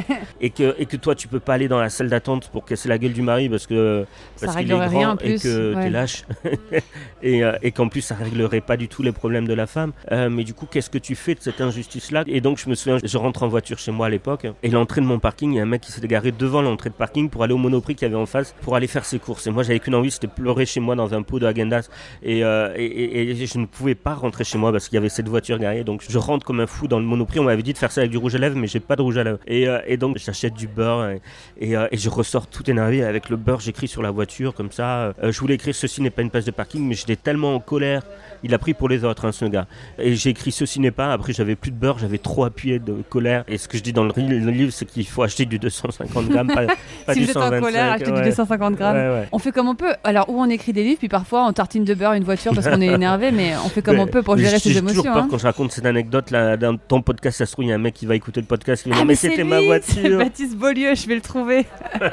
et, 0.41 0.49
que, 0.49 0.76
et 0.80 0.86
que 0.86 0.97
toi, 0.97 1.15
tu 1.15 1.28
peux 1.28 1.39
pas 1.39 1.54
aller 1.54 1.67
dans 1.67 1.80
la 1.80 1.89
salle 1.89 2.10
d'attente 2.10 2.49
pour 2.49 2.65
casser 2.65 2.89
la 2.89 2.97
gueule 2.97 3.13
du 3.13 3.21
mari 3.21 3.49
parce 3.49 3.67
que 3.67 4.06
Ça 4.36 4.47
parce 4.47 4.58
qu'il 4.58 4.71
est 4.71 4.76
grand 4.76 4.88
rien 4.88 5.10
en 5.12 5.15
et 5.15 5.17
plus, 5.17 5.43
que 5.43 5.76
ouais. 5.76 5.84
t'es 5.84 5.89
lâche. 5.89 6.26
et 7.23 7.43
euh, 7.43 7.54
et 7.62 7.71
qu'en 7.71 7.88
plus, 7.89 8.02
ça 8.02 8.15
réglerait 8.15 8.62
pas 8.62 8.78
du 8.78 8.88
tout 8.88 9.04
les 9.04 9.12
problèmes 9.12 9.47
de 9.47 9.54
la 9.54 9.67
femme. 9.67 9.91
Mais 10.12 10.43
du 10.43 10.54
coup, 10.54 10.67
qu'est-ce 10.69 10.89
que 10.89 10.97
tu 10.97 11.15
fais 11.15 11.36
de 11.36 11.41
cette 11.41 11.62
injustice-là? 11.62 12.23
Et 12.28 12.41
donc, 12.41 12.58
je 12.58 12.69
me 12.69 12.76
souviens, 12.76 12.97
je 13.04 13.17
rentre 13.17 13.43
en 13.43 13.47
voiture 13.47 13.78
chez 13.78 13.91
moi 13.91 14.08
à 14.08 14.10
l'époque 14.10 14.47
et 14.63 14.69
l'entrée 14.69 15.02
de 15.02 15.06
mon 15.06 15.19
parking, 15.19 15.52
il 15.52 15.58
y 15.58 15.60
a 15.60 15.63
un 15.63 15.67
mec 15.67 15.82
qui 15.82 15.91
s'est 15.91 16.06
garé 16.08 16.32
devant 16.32 16.62
l'entrée 16.62 16.89
de 16.89 16.95
parking 16.95 17.30
pour 17.30 17.43
aller 17.43 17.54
au 17.54 17.58
Monoprix 17.58 17.95
qu'il 17.95 18.08
y 18.08 18.12
avait 18.12 18.21
en 18.21 18.26
face 18.26 18.56
pour 18.62 18.76
aller 18.76 18.88
faire 18.88 19.06
ses 19.06 19.19
courses. 19.19 19.47
Et 19.47 19.52
moi, 19.52 19.63
j'avais 19.63 19.80
qu'une 19.80 19.95
envie, 19.95 20.12
c'était 20.12 20.28
pleurer 20.28 20.52
chez 20.65 20.79
moi 20.79 20.95
dans 20.95 21.13
un 21.13 21.21
pot 21.23 21.39
de 21.39 21.45
Häagen-Dazs. 21.47 21.89
Et, 22.21 22.43
euh, 22.43 22.73
et, 22.75 23.31
et- 23.31 23.45
je 23.45 23.57
ne 23.57 23.65
pouvais 23.65 23.95
pas 23.95 24.13
rentrer 24.13 24.43
chez 24.43 24.57
moi 24.57 24.71
parce 24.71 24.87
qu'il 24.87 24.95
y 24.95 24.97
avait 24.97 25.09
cette 25.09 25.27
voiture 25.27 25.57
garée. 25.59 25.83
Donc, 25.83 26.03
je 26.07 26.17
rentre 26.17 26.45
comme 26.45 26.59
un 26.59 26.67
fou 26.67 26.87
dans 26.87 26.99
le 26.99 27.05
Monoprix. 27.05 27.39
On 27.39 27.43
m'avait 27.43 27.61
dit 27.63 27.73
de 27.73 27.77
faire 27.77 27.91
ça 27.91 28.01
avec 28.01 28.11
du 28.11 28.17
rouge 28.17 28.35
à 28.35 28.37
lèvres, 28.37 28.55
mais 28.55 28.67
j'ai 28.67 28.79
pas 28.79 28.95
de 28.95 29.01
rouge 29.01 29.17
à 29.17 29.23
lèvres. 29.23 29.39
Et, 29.47 29.67
euh, 29.67 29.79
donc, 29.97 30.17
j'achète 30.17 30.53
du 30.53 30.67
beurre 30.67 31.11
et, 31.59 31.75
euh, 31.75 31.87
je 31.91 32.09
ressors 32.09 32.47
tout 32.47 32.69
énervé 32.69 33.03
avec 33.03 33.29
le 33.29 33.35
beurre. 33.37 33.59
J'écris 33.59 33.87
sur 33.87 34.01
la 34.01 34.11
voiture 34.11 34.53
comme 34.53 34.71
ça. 34.71 35.13
Euh, 35.23 35.31
je 35.31 35.39
voulais 35.39 35.55
écrire 35.55 35.75
ceci 35.75 36.01
n'est 36.01 36.09
pas 36.09 36.21
une 36.21 36.29
place 36.29 36.45
de 36.45 36.51
parking, 36.51 36.87
mais 36.87 36.95
j'étais 36.95 37.15
tellement 37.15 37.55
en 37.55 37.59
colère. 37.59 38.03
Il 38.43 38.53
a 38.53 38.58
pris 38.58 38.73
pour 38.73 38.89
les 38.89 39.03
autres, 39.03 39.25
hein, 39.25 39.32
ce 39.32 39.45
gars. 39.45 39.67
Et 39.97 40.15
j'ai 40.15 40.32
écrit 40.32 40.51
ceci 40.51 40.79
n'est 40.79 40.91
pas. 40.91 41.13
Après, 41.13 41.34
j'avais 41.34 41.56
plus 41.56 41.71
de 41.71 41.77
beurre, 41.77 41.97
j'avais 41.99 42.17
trop 42.17 42.43
appuyé 42.43 42.79
de 42.79 42.93
colère. 43.10 43.43
Et 43.47 43.58
ce 43.58 43.67
que 43.67 43.77
je 43.77 43.84
dis 43.84 43.93
dans 43.93 44.03
le, 44.03 44.12
livre, 44.51 44.71
c'est 44.71 44.86
qu'il 44.86 45.08
faut 45.08 45.23
acheter 45.23 45.45
du 45.45 45.60
250 45.60 46.27
grammes, 46.27 46.47
pas, 46.47 46.65
pas 47.06 47.13
si 47.13 47.19
du 47.19 47.25
vous 47.25 47.32
êtes 47.32 47.38
en 47.38 47.41
125. 47.41 47.62
colère, 47.62 47.91
achetez 47.93 48.12
du 48.12 48.17
ouais. 48.17 48.25
250 48.25 48.75
grammes. 48.75 48.95
Ouais, 48.95 49.10
ouais. 49.10 49.27
On 49.32 49.39
fait 49.39 49.51
comme 49.51 49.69
on 49.69 49.75
peut. 49.75 49.93
Alors, 50.03 50.29
où 50.29 50.41
on 50.41 50.49
écrit 50.49 50.73
des 50.73 50.84
livres, 50.84 50.99
puis 50.99 51.10
parfois 51.10 51.47
on 51.47 51.53
tartine 51.53 51.86
de 51.86 51.93
beurre 51.93 52.13
une 52.13 52.23
voiture 52.23 52.53
parce 52.53 52.67
qu'on 52.67 52.82
est 52.82 52.88
énervé, 52.93 53.32
mais 53.32 53.53
on 53.65 53.69
fait 53.69 53.82
comme 53.82 53.99
on 53.99 54.08
peut 54.08 54.23
pour 54.23 54.38
gérer 54.38 54.60
ses 54.60 54.71
J'ai 54.71 54.82
toujours 54.82 54.91
émotions. 54.91 55.13
peur 55.13 55.23
hein. 55.23 55.27
quand 55.29 55.38
je 55.38 55.43
raconte 55.43 55.71
cette 55.71 55.86
anecdote 55.86 56.32
là, 56.32 56.58
dans 56.58 56.77
ton 56.77 57.01
podcast. 57.01 57.38
Ça 57.38 57.45
se 57.45 57.53
trouve, 57.53 57.65
il 57.65 57.69
y 57.69 57.71
a 57.71 57.75
un 57.75 57.79
mec 57.79 57.93
qui 57.93 58.06
va 58.06 58.15
écouter 58.15 58.41
le 58.41 58.47
podcast. 58.47 58.84
qui 58.84 58.89
Ah, 58.93 59.06
mais 59.06 59.15
c'était 59.15 59.43
ma 59.43 59.60
c'est 59.60 59.65
voiture. 59.65 60.17
Baptiste 60.19 60.58
Beaulieu, 60.58 60.95
je 60.95 61.08
vais 61.08 61.15
le 61.15 61.21
trouver. 61.21 61.65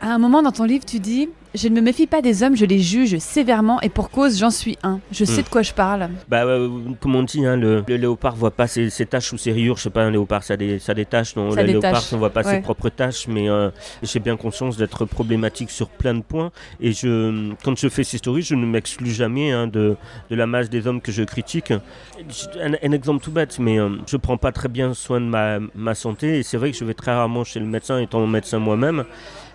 À 0.00 0.08
un 0.08 0.18
moment 0.18 0.42
dans 0.42 0.52
ton 0.52 0.64
livre, 0.64 0.84
tu 0.84 0.98
dis 0.98 1.30
Je 1.54 1.68
ne 1.68 1.74
me 1.76 1.80
méfie 1.80 2.08
pas 2.08 2.20
des 2.20 2.42
hommes, 2.42 2.56
je 2.56 2.64
les 2.64 2.80
juge 2.80 3.16
sévèrement 3.18 3.80
et 3.80 3.88
pour 3.88 4.10
cause, 4.10 4.38
j'en 4.40 4.50
suis 4.50 4.76
un. 4.82 4.98
Je 5.12 5.24
sais 5.24 5.40
Hmm. 5.40 5.44
de 5.44 5.48
quoi 5.48 5.62
je 5.62 5.72
parle. 5.72 6.08
Bah, 6.28 6.44
euh, 6.44 6.68
comme 7.00 7.14
on 7.14 7.22
dit, 7.22 7.46
hein, 7.46 7.56
le, 7.56 7.84
le 7.86 7.96
léopard 7.96 8.34
voit 8.34 8.50
pas 8.50 8.66
ses, 8.66 8.90
ses 8.90 9.06
taches 9.06 9.32
ou 9.32 9.38
ses 9.38 9.52
rayures. 9.52 9.76
Je 9.76 9.82
sais 9.82 9.90
pas, 9.90 10.02
un 10.02 10.10
léopard, 10.10 10.42
ça 10.42 10.54
a 10.54 10.56
des, 10.56 10.80
ça 10.80 10.94
taches. 11.04 11.36
Non, 11.36 11.52
Ça 11.52 11.62
le 11.62 11.68
léopard, 11.68 12.02
on 12.12 12.16
voit 12.16 12.30
pas 12.30 12.42
ouais. 12.42 12.56
ses 12.56 12.60
propres 12.60 12.88
taches. 12.88 13.28
Mais 13.28 13.48
euh, 13.48 13.70
j'ai 14.02 14.18
bien 14.18 14.36
conscience 14.36 14.76
d'être 14.76 15.04
problématique 15.04 15.70
sur 15.70 15.88
plein 15.90 16.14
de 16.14 16.22
points. 16.22 16.50
Et 16.80 16.90
je, 16.92 17.52
quand 17.62 17.78
je 17.78 17.88
fais 17.88 18.02
ces 18.02 18.18
stories, 18.18 18.42
je 18.42 18.56
ne 18.56 18.66
m'exclus 18.66 19.12
jamais 19.12 19.52
hein, 19.52 19.68
de, 19.68 19.96
de 20.30 20.34
la 20.34 20.48
masse 20.48 20.68
des 20.68 20.88
hommes 20.88 21.00
que 21.00 21.12
je 21.12 21.22
critique. 21.22 21.70
Un, 21.70 22.72
un 22.82 22.92
exemple 22.92 23.22
tout 23.22 23.30
bête, 23.30 23.60
mais 23.60 23.78
euh, 23.78 23.90
je 24.08 24.16
prends 24.16 24.38
pas 24.38 24.50
très 24.50 24.68
bien 24.68 24.92
soin 24.92 25.20
de 25.20 25.26
ma, 25.26 25.58
ma 25.76 25.94
santé. 25.94 26.38
Et 26.40 26.42
c'est 26.42 26.56
vrai 26.56 26.72
que 26.72 26.76
je 26.76 26.84
vais 26.84 26.94
très 26.94 27.14
rarement 27.14 27.44
chez 27.44 27.60
le 27.60 27.66
médecin, 27.66 28.00
étant 28.00 28.26
médecin 28.26 28.58
moi-même. 28.58 29.04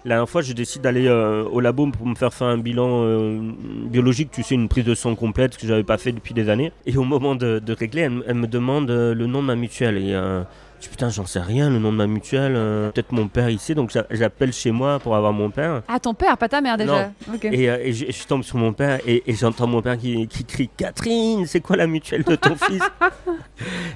La 0.05 0.15
dernière 0.15 0.29
fois, 0.29 0.41
je 0.41 0.53
décide 0.53 0.81
d'aller 0.81 1.07
euh, 1.07 1.43
au 1.43 1.59
labo 1.59 1.85
pour 1.87 2.07
me 2.07 2.15
faire 2.15 2.33
faire 2.33 2.47
un 2.47 2.57
bilan 2.57 3.03
euh, 3.03 3.37
biologique, 3.85 4.31
tu 4.31 4.43
sais, 4.43 4.55
une 4.55 4.69
prise 4.69 4.85
de 4.85 4.95
sang 4.95 5.13
complète, 5.15 5.55
ce 5.55 5.59
que 5.59 5.67
j'avais 5.67 5.83
pas 5.83 5.97
fait 5.97 6.13
depuis 6.13 6.33
des 6.33 6.49
années. 6.49 6.71
Et 6.85 6.95
au 6.95 7.03
moment 7.03 7.35
de, 7.35 7.61
régler, 7.73 8.09
elle, 8.25 8.35
me 8.35 8.47
demande 8.47 8.89
euh, 8.89 9.13
le 9.13 9.25
nom 9.25 9.41
de 9.41 9.47
ma 9.47 9.55
mutuelle. 9.57 9.97
Je 10.79 10.83
dis, 10.85 10.89
putain, 10.89 11.09
j'en 11.09 11.25
sais 11.25 11.39
rien, 11.41 11.69
le 11.69 11.77
nom 11.77 11.91
de 11.91 11.97
ma 11.97 12.07
mutuelle. 12.07 12.53
euh, 12.55 12.89
Peut-être 12.91 13.11
mon 13.11 13.27
père 13.27 13.49
ici, 13.49 13.75
donc 13.75 13.89
j'a- 13.91 14.05
j'appelle 14.11 14.53
chez 14.53 14.71
moi 14.71 14.99
pour 14.99 15.15
avoir 15.15 15.33
mon 15.33 15.49
père. 15.51 15.81
Ah, 15.89 15.99
ton 15.99 16.13
père, 16.13 16.37
pas 16.37 16.47
ta 16.47 16.61
mère 16.61 16.77
déjà. 16.77 17.11
Et, 17.43 17.69
euh, 17.69 17.77
et 17.83 17.91
je, 17.93 18.05
je 18.09 18.23
tombe 18.25 18.43
sur 18.43 18.57
mon 18.57 18.71
père 18.71 18.99
et, 19.05 19.23
et 19.29 19.35
j'entends 19.35 19.67
mon 19.67 19.81
père 19.81 19.97
qui, 19.97 20.27
qui 20.27 20.45
crie 20.45 20.69
Catherine, 20.77 21.45
c'est 21.47 21.59
quoi 21.59 21.75
la 21.75 21.85
mutuelle 21.87 22.23
de 22.23 22.35
ton 22.35 22.55
fils? 22.55 22.81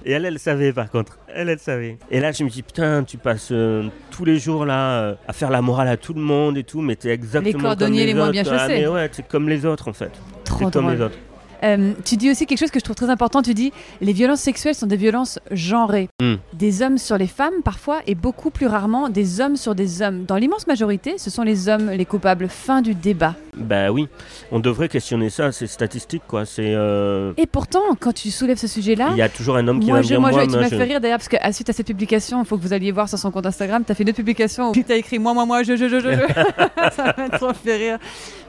Et 0.06 0.12
elle, 0.12 0.26
elle 0.26 0.40
savait 0.40 0.74
par 0.74 0.90
contre. 0.90 1.18
Elle, 1.34 1.50
elle 1.50 1.60
savait. 1.60 1.98
Et 2.12 2.20
là, 2.20 2.32
je 2.32 2.44
me 2.44 2.50
dis 2.50 2.62
Putain, 2.64 3.04
tu 3.04 3.18
passes 3.18 3.50
euh, 3.52 3.88
tous 4.12 4.26
les 4.26 4.38
jours 4.38 4.66
là 4.66 5.16
à 5.28 5.34
faire 5.34 5.50
la 5.50 5.62
morale 5.62 5.88
à 5.88 5.98
tout 5.98 6.14
le 6.14 6.22
monde 6.22 6.58
et 6.58 6.64
tout, 6.64 6.82
mais 6.82 6.96
t'es 6.96 7.10
exactement 7.10 7.60
cordonniers 7.60 8.00
comme 8.00 8.00
les 8.00 8.06
les, 8.08 8.14
moins 8.14 8.24
autres. 8.26 8.32
bien 8.34 8.44
Ah, 8.46 8.58
chaussés. 8.68 8.82
mais 8.82 8.88
ouais, 8.88 9.10
t'es 9.10 9.24
comme 9.24 9.48
les 9.50 9.66
autres 9.66 9.88
en 9.88 9.94
fait. 9.94 10.12
Trop 10.44 10.70
comme 10.70 10.92
les 10.92 11.00
autres. 11.02 11.18
Euh, 11.64 11.94
tu 12.06 12.18
dis 12.18 12.30
aussi 12.30 12.46
quelque 12.46 12.60
chose 12.60 12.72
que 12.72 12.80
je 12.80 12.84
trouve 12.84 12.96
très 12.96 13.10
important. 13.10 13.42
Tu 13.42 13.54
dis 13.54 13.72
les 14.02 14.14
violences 14.14 14.42
sexuelles 14.42 14.76
sont 14.76 14.86
des 14.88 14.98
violences 14.98 15.40
genrées. 15.52 16.10
Hmm. 16.22 16.36
Des 16.54 16.82
hommes 16.82 16.98
sur 16.98 17.18
les 17.18 17.28
femmes 17.28 17.62
parfois 17.64 18.00
et 18.08 18.16
beaucoup 18.16 18.50
plus 18.50 18.68
rarement 18.68 19.10
des 19.10 19.40
hommes 19.42 19.56
sur 19.56 19.76
des 19.76 20.02
hommes. 20.02 20.26
Dans 20.26 20.36
l'immense 20.38 20.68
majorité, 20.68 21.18
ce 21.18 21.30
sont 21.30 21.44
les 21.44 21.70
hommes 21.70 21.90
les 21.90 22.06
coupables. 22.06 22.48
Fin 22.50 22.82
du 22.82 22.94
débat. 22.96 23.36
Bah 23.56 23.92
oui, 23.92 24.08
on 24.52 24.60
devrait 24.60 24.90
questionner 24.90 25.30
ça, 25.30 25.52
c'est 25.52 25.68
statistique 25.68 26.24
quoi. 26.28 26.46
C'est. 26.46 26.74
euh, 26.76 27.34
Et 27.38 27.46
pourtant, 27.46 27.82
quand 28.00 28.12
tu 28.14 28.32
soulèves 28.32 28.58
ce 28.58 28.68
sujet-là, 28.68 29.10
Il 29.12 29.18
y 29.18 29.22
a 29.22 29.30
toujours 29.30 29.56
un 29.58 29.68
homme 29.68 29.80
qui 29.80 29.88
moi, 29.88 29.98
va 29.98 30.02
je, 30.02 30.08
dire 30.08 30.20
moi, 30.22 30.32
je- 30.32 30.36
Moi, 30.36 30.46
tu 30.46 30.52
moi, 30.52 30.62
m'as 30.62 30.70
je- 30.70 30.76
fait 30.76 30.84
rire 30.84 31.00
d'ailleurs 31.02 31.20
parce 31.20 31.30
que 31.30 31.38
à- 31.40 31.54
suite 31.54 31.70
à 31.70 31.74
cette 31.74 31.86
publication, 31.88 32.42
il 32.42 32.46
faut 32.48 32.58
que 32.58 32.64
vous 32.64 32.74
alliez 32.74 32.92
voir 32.92 33.08
sur 33.08 33.18
son 33.20 33.30
compte 33.32 33.46
Instagram, 33.46 33.84
tu 33.86 33.92
as 33.92 33.96
fait 33.96 34.04
une 34.04 34.10
autre 34.10 34.16
publication 34.18 34.70
où 34.72 34.74
tu 34.74 34.84
as 34.92 34.96
écrit 34.96 35.20
moi, 35.20 35.34
moi, 35.34 35.46
moi, 35.46 35.64
je, 35.64 35.76
je, 35.76 35.88
je, 35.88 36.00
je, 36.00 36.10
je. 36.14 36.20
ça 36.96 37.14
m'a 37.18 37.30
trop 37.30 37.54
fait 37.54 37.76
rire. 37.78 38.00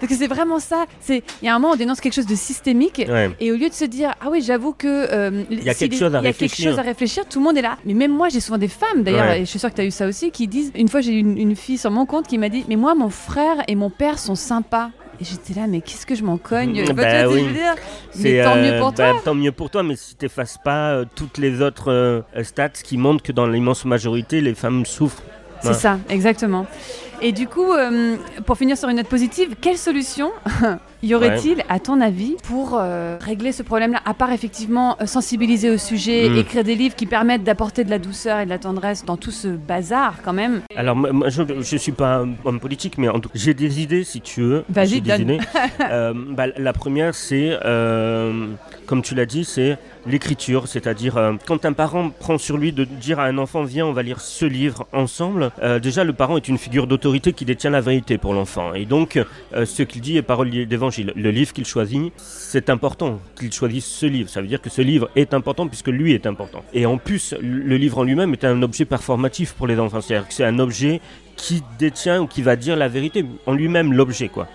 Parce 0.00 0.10
que 0.12 0.18
c'est 0.18 0.26
vraiment 0.26 0.58
ça. 0.58 0.84
C'est 1.00 1.22
Il 1.42 1.46
y 1.46 1.48
a 1.48 1.54
un 1.54 1.58
moment, 1.58 1.74
on 1.74 1.76
dénonce 1.76 2.00
quelque 2.00 2.14
chose 2.14 2.26
de 2.26 2.34
systémique. 2.34 3.03
Ouais. 3.08 3.30
Et 3.40 3.52
au 3.52 3.56
lieu 3.56 3.68
de 3.68 3.74
se 3.74 3.84
dire, 3.84 4.14
ah 4.20 4.26
oui, 4.30 4.42
j'avoue 4.42 4.72
que. 4.72 4.86
euh, 5.12 5.44
y 5.50 5.68
a 5.68 5.74
quelque 5.74 5.96
chose 5.96 6.14
à 6.14 6.18
il 6.20 6.24
y 6.24 6.28
a 6.28 6.32
quelque 6.32 6.40
réfléchir. 6.42 6.70
chose 6.70 6.78
à 6.78 6.82
réfléchir, 6.82 7.24
tout 7.28 7.38
le 7.38 7.44
monde 7.44 7.56
est 7.58 7.62
là. 7.62 7.76
Mais 7.84 7.94
même 7.94 8.12
moi, 8.12 8.28
j'ai 8.28 8.40
souvent 8.40 8.58
des 8.58 8.68
femmes, 8.68 9.02
d'ailleurs, 9.02 9.26
Ouais. 9.26 9.40
et 9.42 9.44
je 9.44 9.50
suis 9.50 9.58
sûre 9.58 9.70
que 9.70 9.76
tu 9.76 9.80
as 9.82 9.84
eu 9.86 9.90
ça 9.90 10.06
aussi, 10.06 10.30
qui 10.30 10.46
disent. 10.48 10.72
Une 10.74 10.88
fois, 10.88 11.00
j'ai 11.00 11.12
eu 11.12 11.18
une, 11.20 11.38
une 11.38 11.56
fille 11.56 11.78
sur 11.78 11.90
mon 11.90 12.06
compte 12.06 12.26
qui 12.26 12.38
m'a 12.38 12.48
dit, 12.48 12.64
mais 12.68 12.76
moi, 12.76 12.94
mon 12.94 13.10
frère 13.10 13.56
et 13.68 13.74
mon 13.74 13.90
père 13.90 14.18
sont 14.18 14.34
sympas. 14.34 14.90
Et 15.20 15.24
j'étais 15.24 15.54
là, 15.54 15.68
mais 15.68 15.80
qu'est-ce 15.80 16.06
que 16.06 16.16
je 16.16 16.24
m'en 16.24 16.38
cogne? 16.38 16.72
Bah 16.80 16.86
Tu 16.88 16.92
vois 16.94 17.04
que 17.04 17.32
oui. 17.34 17.40
je 17.40 17.44
veux 17.46 17.52
dire? 17.52 17.74
C'est, 18.10 18.22
Mais 18.32 18.42
tant 18.44 18.56
mieux 18.56 18.72
euh, 18.72 18.80
pour 18.80 18.92
bah, 18.92 19.10
toi. 19.12 19.20
tant 19.24 19.34
mieux 19.36 19.52
pour 19.52 19.70
toi, 19.70 19.84
mais 19.84 19.94
si 19.94 20.16
t'effaces 20.16 20.58
pas 20.64 20.90
euh, 20.90 21.04
toutes 21.14 21.38
les 21.38 21.62
autres 21.62 21.92
euh, 21.92 22.22
stats 22.42 22.70
qui 22.70 22.96
montrent 22.98 23.22
que 23.22 23.30
dans 23.30 23.46
l'immense 23.46 23.84
majorité, 23.84 24.40
les 24.40 24.54
femmes 24.54 24.84
souffrent. 24.84 25.22
C'est 25.60 25.68
Ouais. 25.68 25.74
ça, 25.74 25.98
exactement. 26.10 26.66
Et 27.26 27.32
du 27.32 27.48
coup, 27.48 27.72
euh, 27.72 28.16
pour 28.44 28.58
finir 28.58 28.76
sur 28.76 28.90
une 28.90 28.98
note 28.98 29.08
positive, 29.08 29.54
quelle 29.58 29.78
solution 29.78 30.30
y 31.02 31.14
aurait-il, 31.14 31.64
à 31.70 31.78
ton 31.80 32.02
avis, 32.02 32.36
pour 32.46 32.76
euh, 32.78 33.16
régler 33.18 33.50
ce 33.50 33.62
problème-là 33.62 34.00
À 34.04 34.12
part 34.12 34.30
effectivement 34.30 34.98
euh, 35.00 35.06
sensibiliser 35.06 35.70
au 35.70 35.78
sujet, 35.78 36.28
Mm. 36.28 36.36
écrire 36.36 36.64
des 36.64 36.74
livres 36.74 36.94
qui 36.94 37.06
permettent 37.06 37.42
d'apporter 37.42 37.82
de 37.82 37.88
la 37.88 37.98
douceur 37.98 38.40
et 38.40 38.44
de 38.44 38.50
la 38.50 38.58
tendresse 38.58 39.06
dans 39.06 39.16
tout 39.16 39.30
ce 39.30 39.48
bazar, 39.48 40.16
quand 40.22 40.34
même? 40.34 40.60
Alors, 40.76 40.94
moi, 40.96 41.30
je 41.30 41.40
ne 41.42 41.62
suis 41.62 41.92
pas 41.92 42.16
un 42.18 42.34
homme 42.44 42.60
politique, 42.60 42.98
mais 42.98 43.08
en 43.08 43.20
tout 43.20 43.30
j'ai 43.34 43.54
des 43.54 43.80
idées, 43.80 44.04
si 44.04 44.20
tu 44.20 44.42
veux. 44.42 44.64
Vas-y, 44.68 44.88
J'ai 44.88 45.00
des 45.00 45.10
donne. 45.10 45.20
idées. 45.22 45.38
Euh, 45.80 46.12
bah, 46.14 46.46
la 46.56 46.72
première, 46.72 47.14
c'est, 47.14 47.58
comme 48.86 49.02
tu 49.02 49.14
l'as 49.14 49.26
dit, 49.26 49.44
c'est 49.44 49.78
l'écriture. 50.06 50.68
C'est-à-dire, 50.68 51.16
euh, 51.16 51.32
quand 51.46 51.64
un 51.64 51.72
parent 51.72 52.10
prend 52.10 52.38
sur 52.38 52.56
lui 52.56 52.72
de 52.72 52.84
dire 52.84 53.18
à 53.20 53.24
un 53.24 53.38
enfant, 53.38 53.62
viens, 53.62 53.86
on 53.86 53.92
va 53.92 54.02
lire 54.02 54.20
ce 54.20 54.44
livre 54.44 54.86
ensemble, 54.92 55.50
euh, 55.62 55.78
déjà, 55.78 56.04
le 56.04 56.12
parent 56.12 56.36
est 56.36 56.48
une 56.48 56.58
figure 56.58 56.86
d'autorité 56.86 57.32
qui 57.32 57.44
détient 57.44 57.70
la 57.70 57.80
vérité 57.80 58.18
pour 58.18 58.34
l'enfant. 58.34 58.74
Et 58.74 58.84
donc, 58.84 59.16
euh, 59.54 59.64
ce 59.64 59.82
qu'il 59.82 60.00
dit 60.00 60.16
est 60.16 60.22
parole 60.22 60.50
d'évangile. 60.50 61.12
Le 61.16 61.30
livre 61.30 61.52
qu'il 61.52 61.66
choisit, 61.66 62.12
c'est 62.16 62.70
important 62.70 63.20
qu'il 63.38 63.52
choisisse 63.52 63.86
ce 63.86 64.06
livre. 64.06 64.28
Ça 64.28 64.40
veut 64.40 64.46
dire 64.46 64.60
que 64.60 64.70
ce 64.70 64.82
livre 64.82 65.10
est 65.16 65.34
important 65.34 65.66
puisque 65.66 65.88
lui 65.88 66.12
est 66.12 66.26
important. 66.26 66.64
Et 66.72 66.86
en 66.86 66.98
plus, 66.98 67.34
le 67.40 67.76
livre 67.76 67.98
en 67.98 68.04
lui-même 68.04 68.32
est 68.32 68.44
un 68.44 68.62
objet 68.62 68.84
performatif 68.84 69.52
pour 69.52 69.66
les 69.66 69.78
enfants. 69.78 70.00
C'est-à-dire 70.00 70.28
que 70.28 70.34
c'est 70.34 70.44
un 70.44 70.58
objet 70.58 71.00
qui 71.36 71.62
détient 71.78 72.22
ou 72.22 72.26
qui 72.26 72.42
va 72.42 72.56
dire 72.56 72.76
la 72.76 72.88
vérité 72.88 73.24
en 73.46 73.52
lui-même 73.52 73.92
l'objet 73.92 74.28
quoi. 74.28 74.48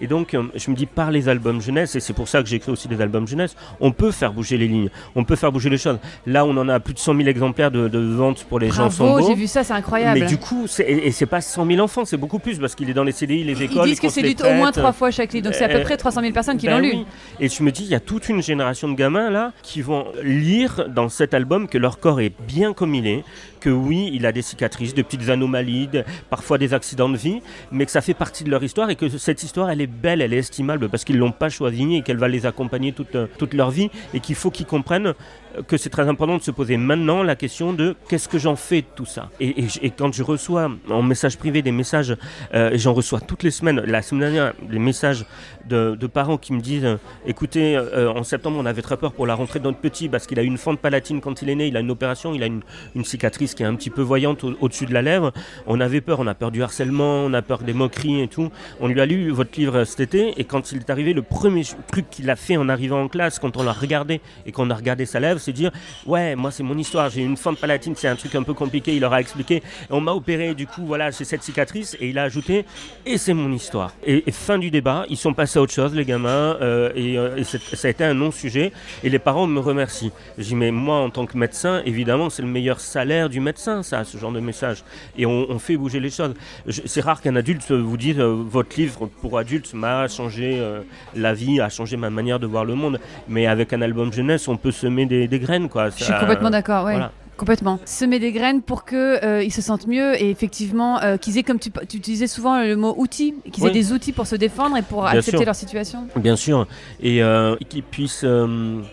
Et 0.00 0.06
donc, 0.06 0.34
euh, 0.34 0.44
je 0.54 0.70
me 0.70 0.76
dis, 0.76 0.86
par 0.86 1.10
les 1.10 1.28
albums 1.28 1.60
jeunesse, 1.60 1.94
et 1.96 2.00
c'est 2.00 2.12
pour 2.12 2.28
ça 2.28 2.42
que 2.42 2.48
j'écris 2.48 2.70
aussi 2.70 2.88
des 2.88 3.00
albums 3.00 3.26
jeunesse, 3.26 3.56
on 3.80 3.92
peut 3.92 4.10
faire 4.10 4.32
bouger 4.32 4.56
les 4.56 4.68
lignes, 4.68 4.90
on 5.14 5.24
peut 5.24 5.36
faire 5.36 5.52
bouger 5.52 5.70
les 5.70 5.78
choses. 5.78 5.98
Là, 6.26 6.44
on 6.44 6.56
en 6.56 6.68
a 6.68 6.80
plus 6.80 6.94
de 6.94 6.98
100 6.98 7.16
000 7.16 7.28
exemplaires 7.28 7.70
de, 7.70 7.88
de 7.88 7.98
vente 7.98 8.44
pour 8.44 8.58
les 8.58 8.70
gens 8.70 8.90
sans 8.90 9.28
j'ai 9.28 9.34
vu 9.34 9.46
ça, 9.46 9.64
c'est 9.64 9.72
incroyable. 9.72 10.20
Mais 10.20 10.26
du 10.26 10.38
coup, 10.38 10.66
et, 10.78 11.10
c'est 11.10 11.26
pas 11.26 11.40
100 11.40 11.66
000 11.66 11.80
enfants, 11.80 12.04
c'est 12.04 12.16
beaucoup 12.16 12.38
plus 12.38 12.58
parce 12.58 12.74
qu'il 12.74 12.88
est 12.90 12.94
dans 12.94 13.04
les 13.04 13.12
CDI, 13.12 13.44
les 13.44 13.62
écoles. 13.62 13.86
Ils 13.86 13.90
disent 13.90 14.00
que 14.00 14.08
c'est 14.08 14.22
lu 14.22 14.34
au 14.44 14.54
moins 14.54 14.72
trois 14.72 14.92
fois 14.92 15.10
chaque 15.10 15.32
livre, 15.32 15.44
donc 15.44 15.54
c'est 15.54 15.64
à 15.64 15.68
peu 15.68 15.82
près 15.82 15.96
300 15.96 16.20
000 16.20 16.32
personnes 16.32 16.56
qui 16.56 16.66
ben 16.66 16.80
l'ont 16.80 16.88
lu. 16.88 17.04
Et 17.40 17.48
je 17.48 17.62
me 17.62 17.70
dis, 17.70 17.82
il 17.82 17.90
y 17.90 17.94
a 17.94 18.00
toute 18.00 18.28
une 18.28 18.42
génération 18.42 18.88
de 18.88 18.94
gamins 18.94 19.30
là 19.30 19.52
qui 19.62 19.82
vont 19.82 20.06
lire 20.22 20.88
dans 20.88 21.08
cet 21.08 21.34
album 21.34 21.68
que 21.68 21.78
leur 21.78 21.98
corps 21.98 22.20
est 22.20 22.32
bien 22.46 22.72
comme 22.72 22.94
il 22.94 23.06
est, 23.06 23.24
que 23.60 23.70
oui, 23.70 24.10
il 24.12 24.26
a 24.26 24.32
des 24.32 24.42
cicatrices, 24.42 24.94
de 24.94 25.02
petites 25.02 25.28
anomalies, 25.28 25.88
parfois 26.30 26.58
des 26.58 26.74
accidents 26.74 27.08
de 27.08 27.16
vie, 27.16 27.40
mais 27.72 27.84
que 27.84 27.90
ça 27.90 28.00
fait 28.00 28.14
partie 28.14 28.44
de 28.44 28.50
leur 28.50 28.62
histoire 28.62 28.90
et 28.90 28.96
que 28.96 29.08
cette 29.08 29.42
histoire, 29.42 29.70
elle 29.70 29.80
est 29.80 29.87
belle, 29.88 30.22
elle 30.22 30.32
est 30.32 30.38
estimable 30.38 30.88
parce 30.88 31.04
qu'ils 31.04 31.18
l'ont 31.18 31.32
pas 31.32 31.48
choisie 31.48 31.96
et 31.96 32.02
qu'elle 32.02 32.18
va 32.18 32.28
les 32.28 32.46
accompagner 32.46 32.92
toute 32.92 33.54
leur 33.54 33.70
vie 33.70 33.90
et 34.14 34.20
qu'il 34.20 34.34
faut 34.34 34.50
qu'ils 34.50 34.66
comprennent 34.66 35.14
que 35.66 35.76
c'est 35.76 35.90
très 35.90 36.08
important 36.08 36.36
de 36.36 36.42
se 36.42 36.50
poser 36.50 36.76
maintenant 36.76 37.22
la 37.22 37.36
question 37.36 37.72
de 37.72 37.96
qu'est-ce 38.08 38.28
que 38.28 38.38
j'en 38.38 38.56
fais 38.56 38.82
de 38.82 38.86
tout 38.94 39.06
ça. 39.06 39.30
Et, 39.40 39.90
quand 39.96 40.12
je 40.12 40.22
reçois 40.22 40.70
en 40.90 41.02
message 41.02 41.38
privé 41.38 41.62
des 41.62 41.72
messages, 41.72 42.16
euh, 42.54 42.70
j'en 42.74 42.92
reçois 42.92 43.20
toutes 43.20 43.42
les 43.42 43.50
semaines, 43.50 43.80
la 43.80 44.02
semaine 44.02 44.20
dernière, 44.32 44.54
des 44.62 44.78
messages 44.78 45.24
de, 45.68 46.06
parents 46.06 46.38
qui 46.38 46.52
me 46.52 46.60
disent 46.60 46.84
euh, 46.84 46.96
écoutez, 47.26 47.76
euh, 47.76 48.10
en 48.10 48.22
septembre, 48.22 48.58
on 48.58 48.66
avait 48.66 48.82
très 48.82 48.96
peur 48.96 49.12
pour 49.12 49.26
la 49.26 49.34
rentrée 49.34 49.58
de 49.58 49.64
notre 49.64 49.78
petit 49.78 50.08
parce 50.08 50.26
qu'il 50.26 50.38
a 50.38 50.42
une 50.42 50.56
fente 50.56 50.78
palatine 50.78 51.20
quand 51.20 51.42
il 51.42 51.50
est 51.50 51.54
né, 51.54 51.66
il 51.66 51.76
a 51.76 51.80
une 51.80 51.90
opération, 51.90 52.34
il 52.34 52.42
a 52.42 52.46
une, 52.46 52.62
cicatrice 53.04 53.54
qui 53.54 53.62
est 53.62 53.66
un 53.66 53.74
petit 53.74 53.90
peu 53.90 54.02
voyante 54.02 54.44
au-dessus 54.44 54.84
de 54.86 54.92
la 54.92 55.02
lèvre. 55.02 55.32
On 55.66 55.80
avait 55.80 56.00
peur, 56.00 56.20
on 56.20 56.26
a 56.26 56.34
peur 56.34 56.50
du 56.50 56.62
harcèlement, 56.62 57.24
on 57.24 57.32
a 57.32 57.42
peur 57.42 57.62
des 57.62 57.72
moqueries 57.72 58.22
et 58.22 58.28
tout. 58.28 58.50
On 58.80 58.88
lui 58.88 59.00
a 59.00 59.06
lu 59.06 59.30
votre 59.30 59.58
livre 59.58 59.84
cet 59.84 60.00
été 60.00 60.38
et 60.38 60.44
quand 60.44 60.72
il 60.72 60.78
est 60.78 60.90
arrivé, 60.90 61.12
le 61.14 61.22
premier 61.22 61.62
truc 61.90 62.10
qu'il 62.10 62.28
a 62.28 62.36
fait 62.36 62.56
en 62.56 62.68
arrivant 62.68 63.02
en 63.02 63.08
classe, 63.08 63.38
quand 63.38 63.56
on 63.56 63.62
l'a 63.62 63.72
regardé 63.72 64.20
et 64.46 64.52
qu'on 64.52 64.68
a 64.70 64.74
regardé 64.74 65.06
sa 65.06 65.20
lèvre, 65.20 65.37
c'est 65.38 65.52
dire 65.52 65.70
ouais 66.06 66.36
moi 66.36 66.50
c'est 66.50 66.62
mon 66.62 66.76
histoire 66.76 67.10
j'ai 67.10 67.22
une 67.22 67.36
fente 67.36 67.58
palatine 67.58 67.94
c'est 67.96 68.08
un 68.08 68.16
truc 68.16 68.34
un 68.34 68.42
peu 68.42 68.54
compliqué 68.54 68.94
il 68.94 69.00
leur 69.00 69.12
a 69.12 69.20
expliqué 69.20 69.62
on 69.90 70.00
m'a 70.00 70.12
opéré 70.12 70.54
du 70.54 70.66
coup 70.66 70.84
voilà 70.84 71.10
j'ai 71.10 71.24
cette 71.24 71.42
cicatrice 71.42 71.96
et 72.00 72.08
il 72.08 72.18
a 72.18 72.24
ajouté 72.24 72.64
et 73.06 73.18
c'est 73.18 73.34
mon 73.34 73.52
histoire. 73.52 73.92
Et, 74.06 74.22
fin 74.32 74.58
du 74.58 74.70
débat 74.70 75.04
ils 75.08 75.16
sont 75.16 75.34
passés 75.34 75.58
à 75.58 75.62
autre 75.62 75.72
chose 75.72 75.94
les 75.94 76.04
gamins 76.04 76.56
euh, 76.60 76.90
et, 76.94 77.18
euh, 77.18 77.42
ça 77.44 77.88
a 77.88 77.90
été 77.90 78.04
un 78.04 78.14
non 78.14 78.30
sujet 78.30 78.72
et 79.02 79.10
les 79.10 79.18
parents 79.18 79.46
me 79.46 79.60
remercient. 79.60 80.12
Dis 80.36 80.54
mais 80.54 80.70
moi 80.70 80.96
en 80.96 81.10
tant 81.10 81.26
que 81.26 81.36
médecin 81.36 81.82
évidemment 81.84 82.30
c'est 82.30 82.42
le 82.42 82.48
meilleur 82.48 82.80
salaire 82.80 83.28
du 83.28 83.40
médecin 83.40 83.82
ça 83.82 84.04
ce 84.04 84.18
genre 84.18 84.32
de 84.32 84.40
message. 84.40 84.84
Et 85.16 85.26
on, 85.26 85.58
fait 85.58 85.76
bouger 85.76 85.98
les 85.98 86.10
choses. 86.10 86.34
C'est 86.68 87.00
rare 87.00 87.20
qu'un 87.20 87.34
adulte 87.34 87.72
vous 87.72 87.96
dise 87.96 88.18
euh, 88.20 88.32
votre 88.32 88.76
livre 88.76 89.06
pour 89.06 89.38
adultes 89.38 89.74
m'a 89.74 90.06
changé 90.08 90.62
la 91.14 91.34
vie 91.34 91.60
a 91.60 91.68
changé 91.68 91.96
ma 91.96 92.10
manière 92.10 92.38
de 92.38 92.46
voir 92.46 92.64
le 92.64 92.74
monde. 92.74 93.00
Mais 93.28 93.46
avec 93.46 93.72
un 93.72 93.82
album 93.82 94.12
jeunesse 94.12 94.46
on 94.48 94.56
peut 94.56 94.70
semer 94.70 95.06
des, 95.06 95.27
des 95.28 95.38
graines 95.38 95.68
quoi 95.68 95.90
je 95.90 96.04
suis 96.04 96.12
complètement 96.14 96.50
d'accord, 96.50 96.84
ouais. 96.86 96.98
Complètement. 97.38 97.78
Semer 97.84 98.18
des 98.18 98.32
graines 98.32 98.62
pour 98.62 98.84
qu'ils 98.84 98.98
euh, 98.98 99.48
se 99.48 99.62
sentent 99.62 99.86
mieux 99.86 100.20
et 100.20 100.28
effectivement 100.28 101.00
euh, 101.00 101.16
qu'ils 101.16 101.38
aient, 101.38 101.44
comme 101.44 101.60
tu, 101.60 101.70
tu, 101.88 101.96
utilisais 101.96 102.26
souvent 102.26 102.60
le 102.60 102.74
mot 102.74 102.94
outils, 102.98 103.32
qu'ils 103.52 103.64
aient 103.64 103.70
des 103.70 103.92
outils 103.92 104.12
pour 104.12 104.26
se 104.26 104.34
défendre 104.34 104.76
et 104.76 104.82
pour 104.82 105.06
accepter 105.06 105.44
leur 105.44 105.54
situation. 105.54 106.08
Bien 106.16 106.34
sûr. 106.34 106.66
Et 107.00 107.22
euh, 107.22 107.54
qu'ils 107.68 107.84
puissent 107.84 108.26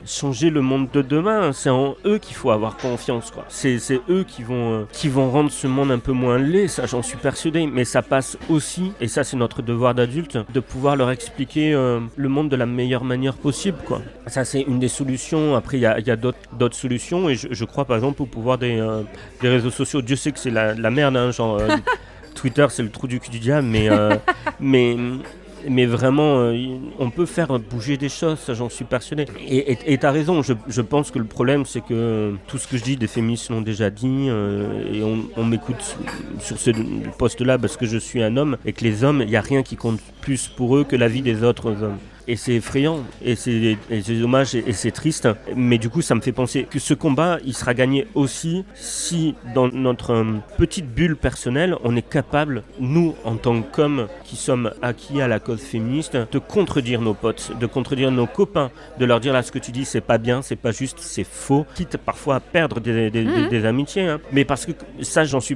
changer 0.05 0.51
le 0.51 0.61
monde 0.61 0.89
de 0.93 1.01
demain. 1.01 1.53
C'est 1.53 1.71
en 1.71 1.95
eux 2.05 2.19
qu'il 2.19 2.35
faut 2.35 2.51
avoir 2.51 2.77
confiance. 2.77 3.33
C'est, 3.49 3.79
eux 4.09 4.23
qui 4.23 4.43
vont, 4.43 4.85
qui 4.91 5.09
vont 5.09 5.31
rendre 5.31 5.49
ce 5.49 5.65
monde 5.65 5.89
un 5.89 5.97
peu 5.97 6.11
moins 6.11 6.37
laid, 6.37 6.67
ça 6.67 6.85
j'en 6.85 7.01
suis 7.01 7.17
persuadé. 7.17 7.65
Mais 7.65 7.83
ça 7.83 8.03
passe 8.03 8.37
aussi, 8.49 8.91
et 9.01 9.07
ça 9.07 9.23
c'est 9.23 9.37
notre 9.37 9.63
devoir 9.63 9.95
d'adulte, 9.95 10.37
de 10.53 10.59
pouvoir 10.59 10.95
leur 10.95 11.09
expliquer 11.09 11.71
le 11.71 12.29
monde 12.29 12.49
de 12.49 12.55
la 12.55 12.67
meilleure 12.67 13.03
manière 13.03 13.37
possible. 13.37 13.79
Quoi. 13.85 14.03
Ça 14.27 14.45
c'est 14.45 14.61
une 14.61 14.77
des 14.77 14.87
solutions. 14.87 15.55
Après 15.55 15.77
il 15.77 15.81
y 15.81 15.87
a, 15.87 15.99
y 15.99 16.11
a 16.11 16.15
d'autres, 16.15 16.75
solutions 16.75 17.27
et 17.27 17.35
je, 17.35 17.47
je 17.49 17.65
crois 17.65 17.85
par 17.85 17.95
exemple 17.95 18.21
pouvoir 18.35 18.57
des, 18.57 18.77
euh, 18.79 19.01
des 19.41 19.49
réseaux 19.49 19.71
sociaux. 19.71 20.01
Dieu 20.01 20.15
sait 20.15 20.31
que 20.31 20.39
c'est 20.39 20.51
la, 20.51 20.75
la, 20.75 20.91
merde, 20.91 21.15
hein, 21.15 21.31
genre 21.31 21.57
euh, 21.59 21.67
Twitter 22.35 22.67
c'est 22.69 22.83
le 22.83 22.89
trou 22.89 23.07
du 23.07 23.19
cul 23.19 23.31
du 23.31 23.39
diable, 23.39 23.67
mais, 23.67 23.89
euh, 23.89 24.15
mais, 24.59 24.97
mais 25.67 25.85
vraiment 25.85 26.51
on 26.99 27.09
peut 27.09 27.25
faire 27.25 27.57
bouger 27.59 27.95
des 27.97 28.09
choses, 28.09 28.39
ça 28.39 28.53
j'en 28.53 28.69
suis 28.69 28.85
persuadé. 28.85 29.25
Et 29.47 29.97
tu 29.97 30.05
as 30.05 30.11
raison, 30.11 30.43
je, 30.43 30.53
je, 30.67 30.81
pense 30.81 31.11
que 31.11 31.17
le 31.17 31.25
problème 31.25 31.65
c'est 31.65 31.81
que 31.81 32.35
tout 32.47 32.57
ce 32.57 32.67
que 32.67 32.77
je 32.77 32.83
dis, 32.83 32.97
des 32.97 33.07
féministes 33.07 33.49
l'ont 33.49 33.61
déjà 33.61 33.89
dit, 33.89 34.27
et 34.27 35.01
on, 35.01 35.23
on 35.37 35.45
m'écoute 35.45 35.97
sur 36.39 36.59
ce 36.59 36.71
poste-là 37.17 37.57
parce 37.57 37.77
que 37.77 37.85
je 37.85 37.97
suis 37.97 38.21
un 38.21 38.37
homme, 38.37 38.57
et 38.65 38.73
que 38.73 38.83
les 38.83 39.03
hommes, 39.03 39.21
il 39.21 39.29
n'y 39.29 39.37
a 39.37 39.41
rien 39.41 39.63
qui 39.63 39.77
compte 39.77 40.01
plus 40.21 40.49
pour 40.49 40.75
eux 40.77 40.83
que 40.83 40.97
la 40.97 41.07
vie 41.07 41.21
des 41.21 41.43
autres 41.43 41.69
hommes 41.81 41.97
et 42.27 42.35
c'est 42.35 42.53
effrayant 42.53 43.03
et 43.23 43.35
c'est 43.35 43.77
dommage 44.19 44.55
et, 44.55 44.73
c'est 44.73 44.91
triste. 44.91 45.27
Mais 45.55 45.77
du 45.77 45.89
coup, 45.89 46.01
ça 46.01 46.15
me 46.15 46.21
fait 46.21 46.31
penser 46.31 46.67
que 46.69 46.79
ce 46.79 46.93
combat, 46.93 47.39
il 47.45 47.53
sera 47.53 47.73
gagné 47.73 48.07
aussi 48.15 48.65
si 48.73 49.35
dans 49.53 49.67
notre 49.67 50.11
euh, 50.11 50.23
petite 50.57 50.87
bulle 50.87 51.15
personnelle, 51.15 51.75
on 51.83 51.95
est 51.95 52.07
capable, 52.07 52.63
nous, 52.79 53.15
en 53.23 53.35
tant 53.35 53.61
qu'hommes 53.61 54.07
qui 54.23 54.35
sommes 54.35 54.71
acquis 54.81 55.21
à 55.21 55.27
la 55.27 55.39
cause 55.39 55.61
féministe, 55.61 56.17
de 56.31 56.39
contredire 56.39 57.01
nos 57.01 57.13
potes, 57.13 57.51
de 57.59 57.65
contredire 57.65 58.11
nos 58.11 58.27
copains, 58.27 58.71
de 58.99 59.05
leur 59.05 59.19
dire 59.19 59.33
là 59.33 59.43
ce 59.43 59.51
que 59.51 59.59
tu 59.59 59.71
dis, 59.71 59.85
c'est 59.85 60.01
pas 60.01 60.17
bien, 60.17 60.41
c'est 60.41 60.55
pas 60.55 60.71
juste, 60.71 60.97
c'est 60.99 61.23
faux, 61.23 61.65
quitte 61.75 61.97
parfois 61.97 62.35
à 62.35 62.39
perdre 62.39 62.79
des, 62.79 63.11
mhm. 63.11 63.65
amitiés. 63.65 64.07
Hein. 64.07 64.19
Mais 64.31 64.45
parce 64.45 64.65
que 64.65 64.71
ça, 65.01 65.23
j'en 65.23 65.39
suis 65.39 65.55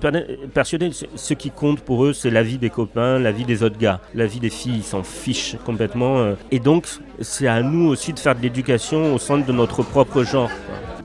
persuadé, 0.54 0.92
ce 1.16 1.34
qui 1.34 1.52
compte 1.52 1.82
pour 1.82 2.06
eux, 2.06 2.14
c'est 2.14 2.30
la 2.30 2.44
vie 2.44 2.58
des 2.58 2.70
copains, 2.70 3.20
la 3.20 3.32
vie 3.32 3.46
des 3.46 3.64
autres 3.64 3.78
gars, 3.78 4.02
la 4.14 4.26
vie 4.26 4.40
des 4.40 4.50
filles, 4.50 4.78
ils 4.78 4.84
s'en 4.84 5.04
fichent 5.04 5.56
complètement. 5.66 6.20
Euh. 6.20 6.34
Et 6.60 6.62
donc, 6.62 6.88
c'est 7.22 7.48
à 7.48 7.62
nous 7.62 7.88
aussi 7.88 8.12
de 8.12 8.20
faire 8.20 8.36
de 8.36 8.42
l'éducation 8.42 9.16
au 9.16 9.18
centre 9.18 9.46
de 9.46 9.54
notre 9.54 9.82
propre 9.82 10.26
genre. 10.26 10.52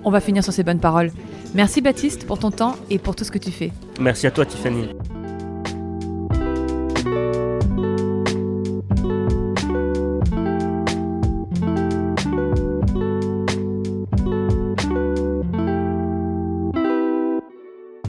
On 0.02 0.10
va 0.10 0.18
finir 0.18 0.42
sur 0.42 0.52
ces 0.52 0.64
bonnes 0.64 0.80
paroles. 0.80 1.12
Merci 1.54 1.80
Baptiste 1.80 2.26
pour 2.26 2.40
ton 2.40 2.50
temps 2.50 2.74
et 2.90 2.98
pour 2.98 3.14
tout 3.14 3.22
ce 3.22 3.30
que 3.30 3.38
tu 3.38 3.52
fais. 3.52 3.70
Merci 4.00 4.26
à 4.26 4.32
toi 4.32 4.44
Tiffany. 4.44 4.88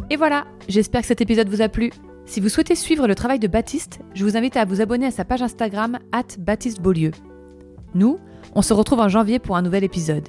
Et 0.10 0.16
voilà, 0.18 0.46
j'espère 0.68 1.02
que 1.02 1.08
cet 1.08 1.22
épisode 1.22 1.50
vous 1.50 1.62
a 1.62 1.70
plu. 1.70 1.92
Si 2.26 2.40
vous 2.40 2.50
souhaitez 2.50 2.74
suivre 2.74 3.08
le 3.08 3.14
travail 3.14 3.38
de 3.38 3.48
Baptiste, 3.48 4.00
je 4.16 4.24
vous 4.24 4.36
invite 4.36 4.58
à 4.58 4.66
vous 4.66 4.82
abonner 4.82 5.06
à 5.06 5.12
sa 5.12 5.26
page 5.26 5.44
Instagram 5.44 6.00
at 6.12 6.40
Baptiste 6.40 6.82
Beaulieu. 6.82 7.12
Nous, 7.96 8.20
on 8.54 8.62
se 8.62 8.74
retrouve 8.74 9.00
en 9.00 9.08
janvier 9.08 9.40
pour 9.40 9.56
un 9.56 9.62
nouvel 9.62 9.86
épisode. 9.86 10.28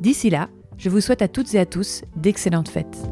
D'ici 0.00 0.30
là, 0.30 0.48
je 0.76 0.90
vous 0.90 1.00
souhaite 1.00 1.22
à 1.22 1.28
toutes 1.28 1.54
et 1.54 1.58
à 1.60 1.66
tous 1.66 2.02
d'excellentes 2.16 2.68
fêtes. 2.68 3.08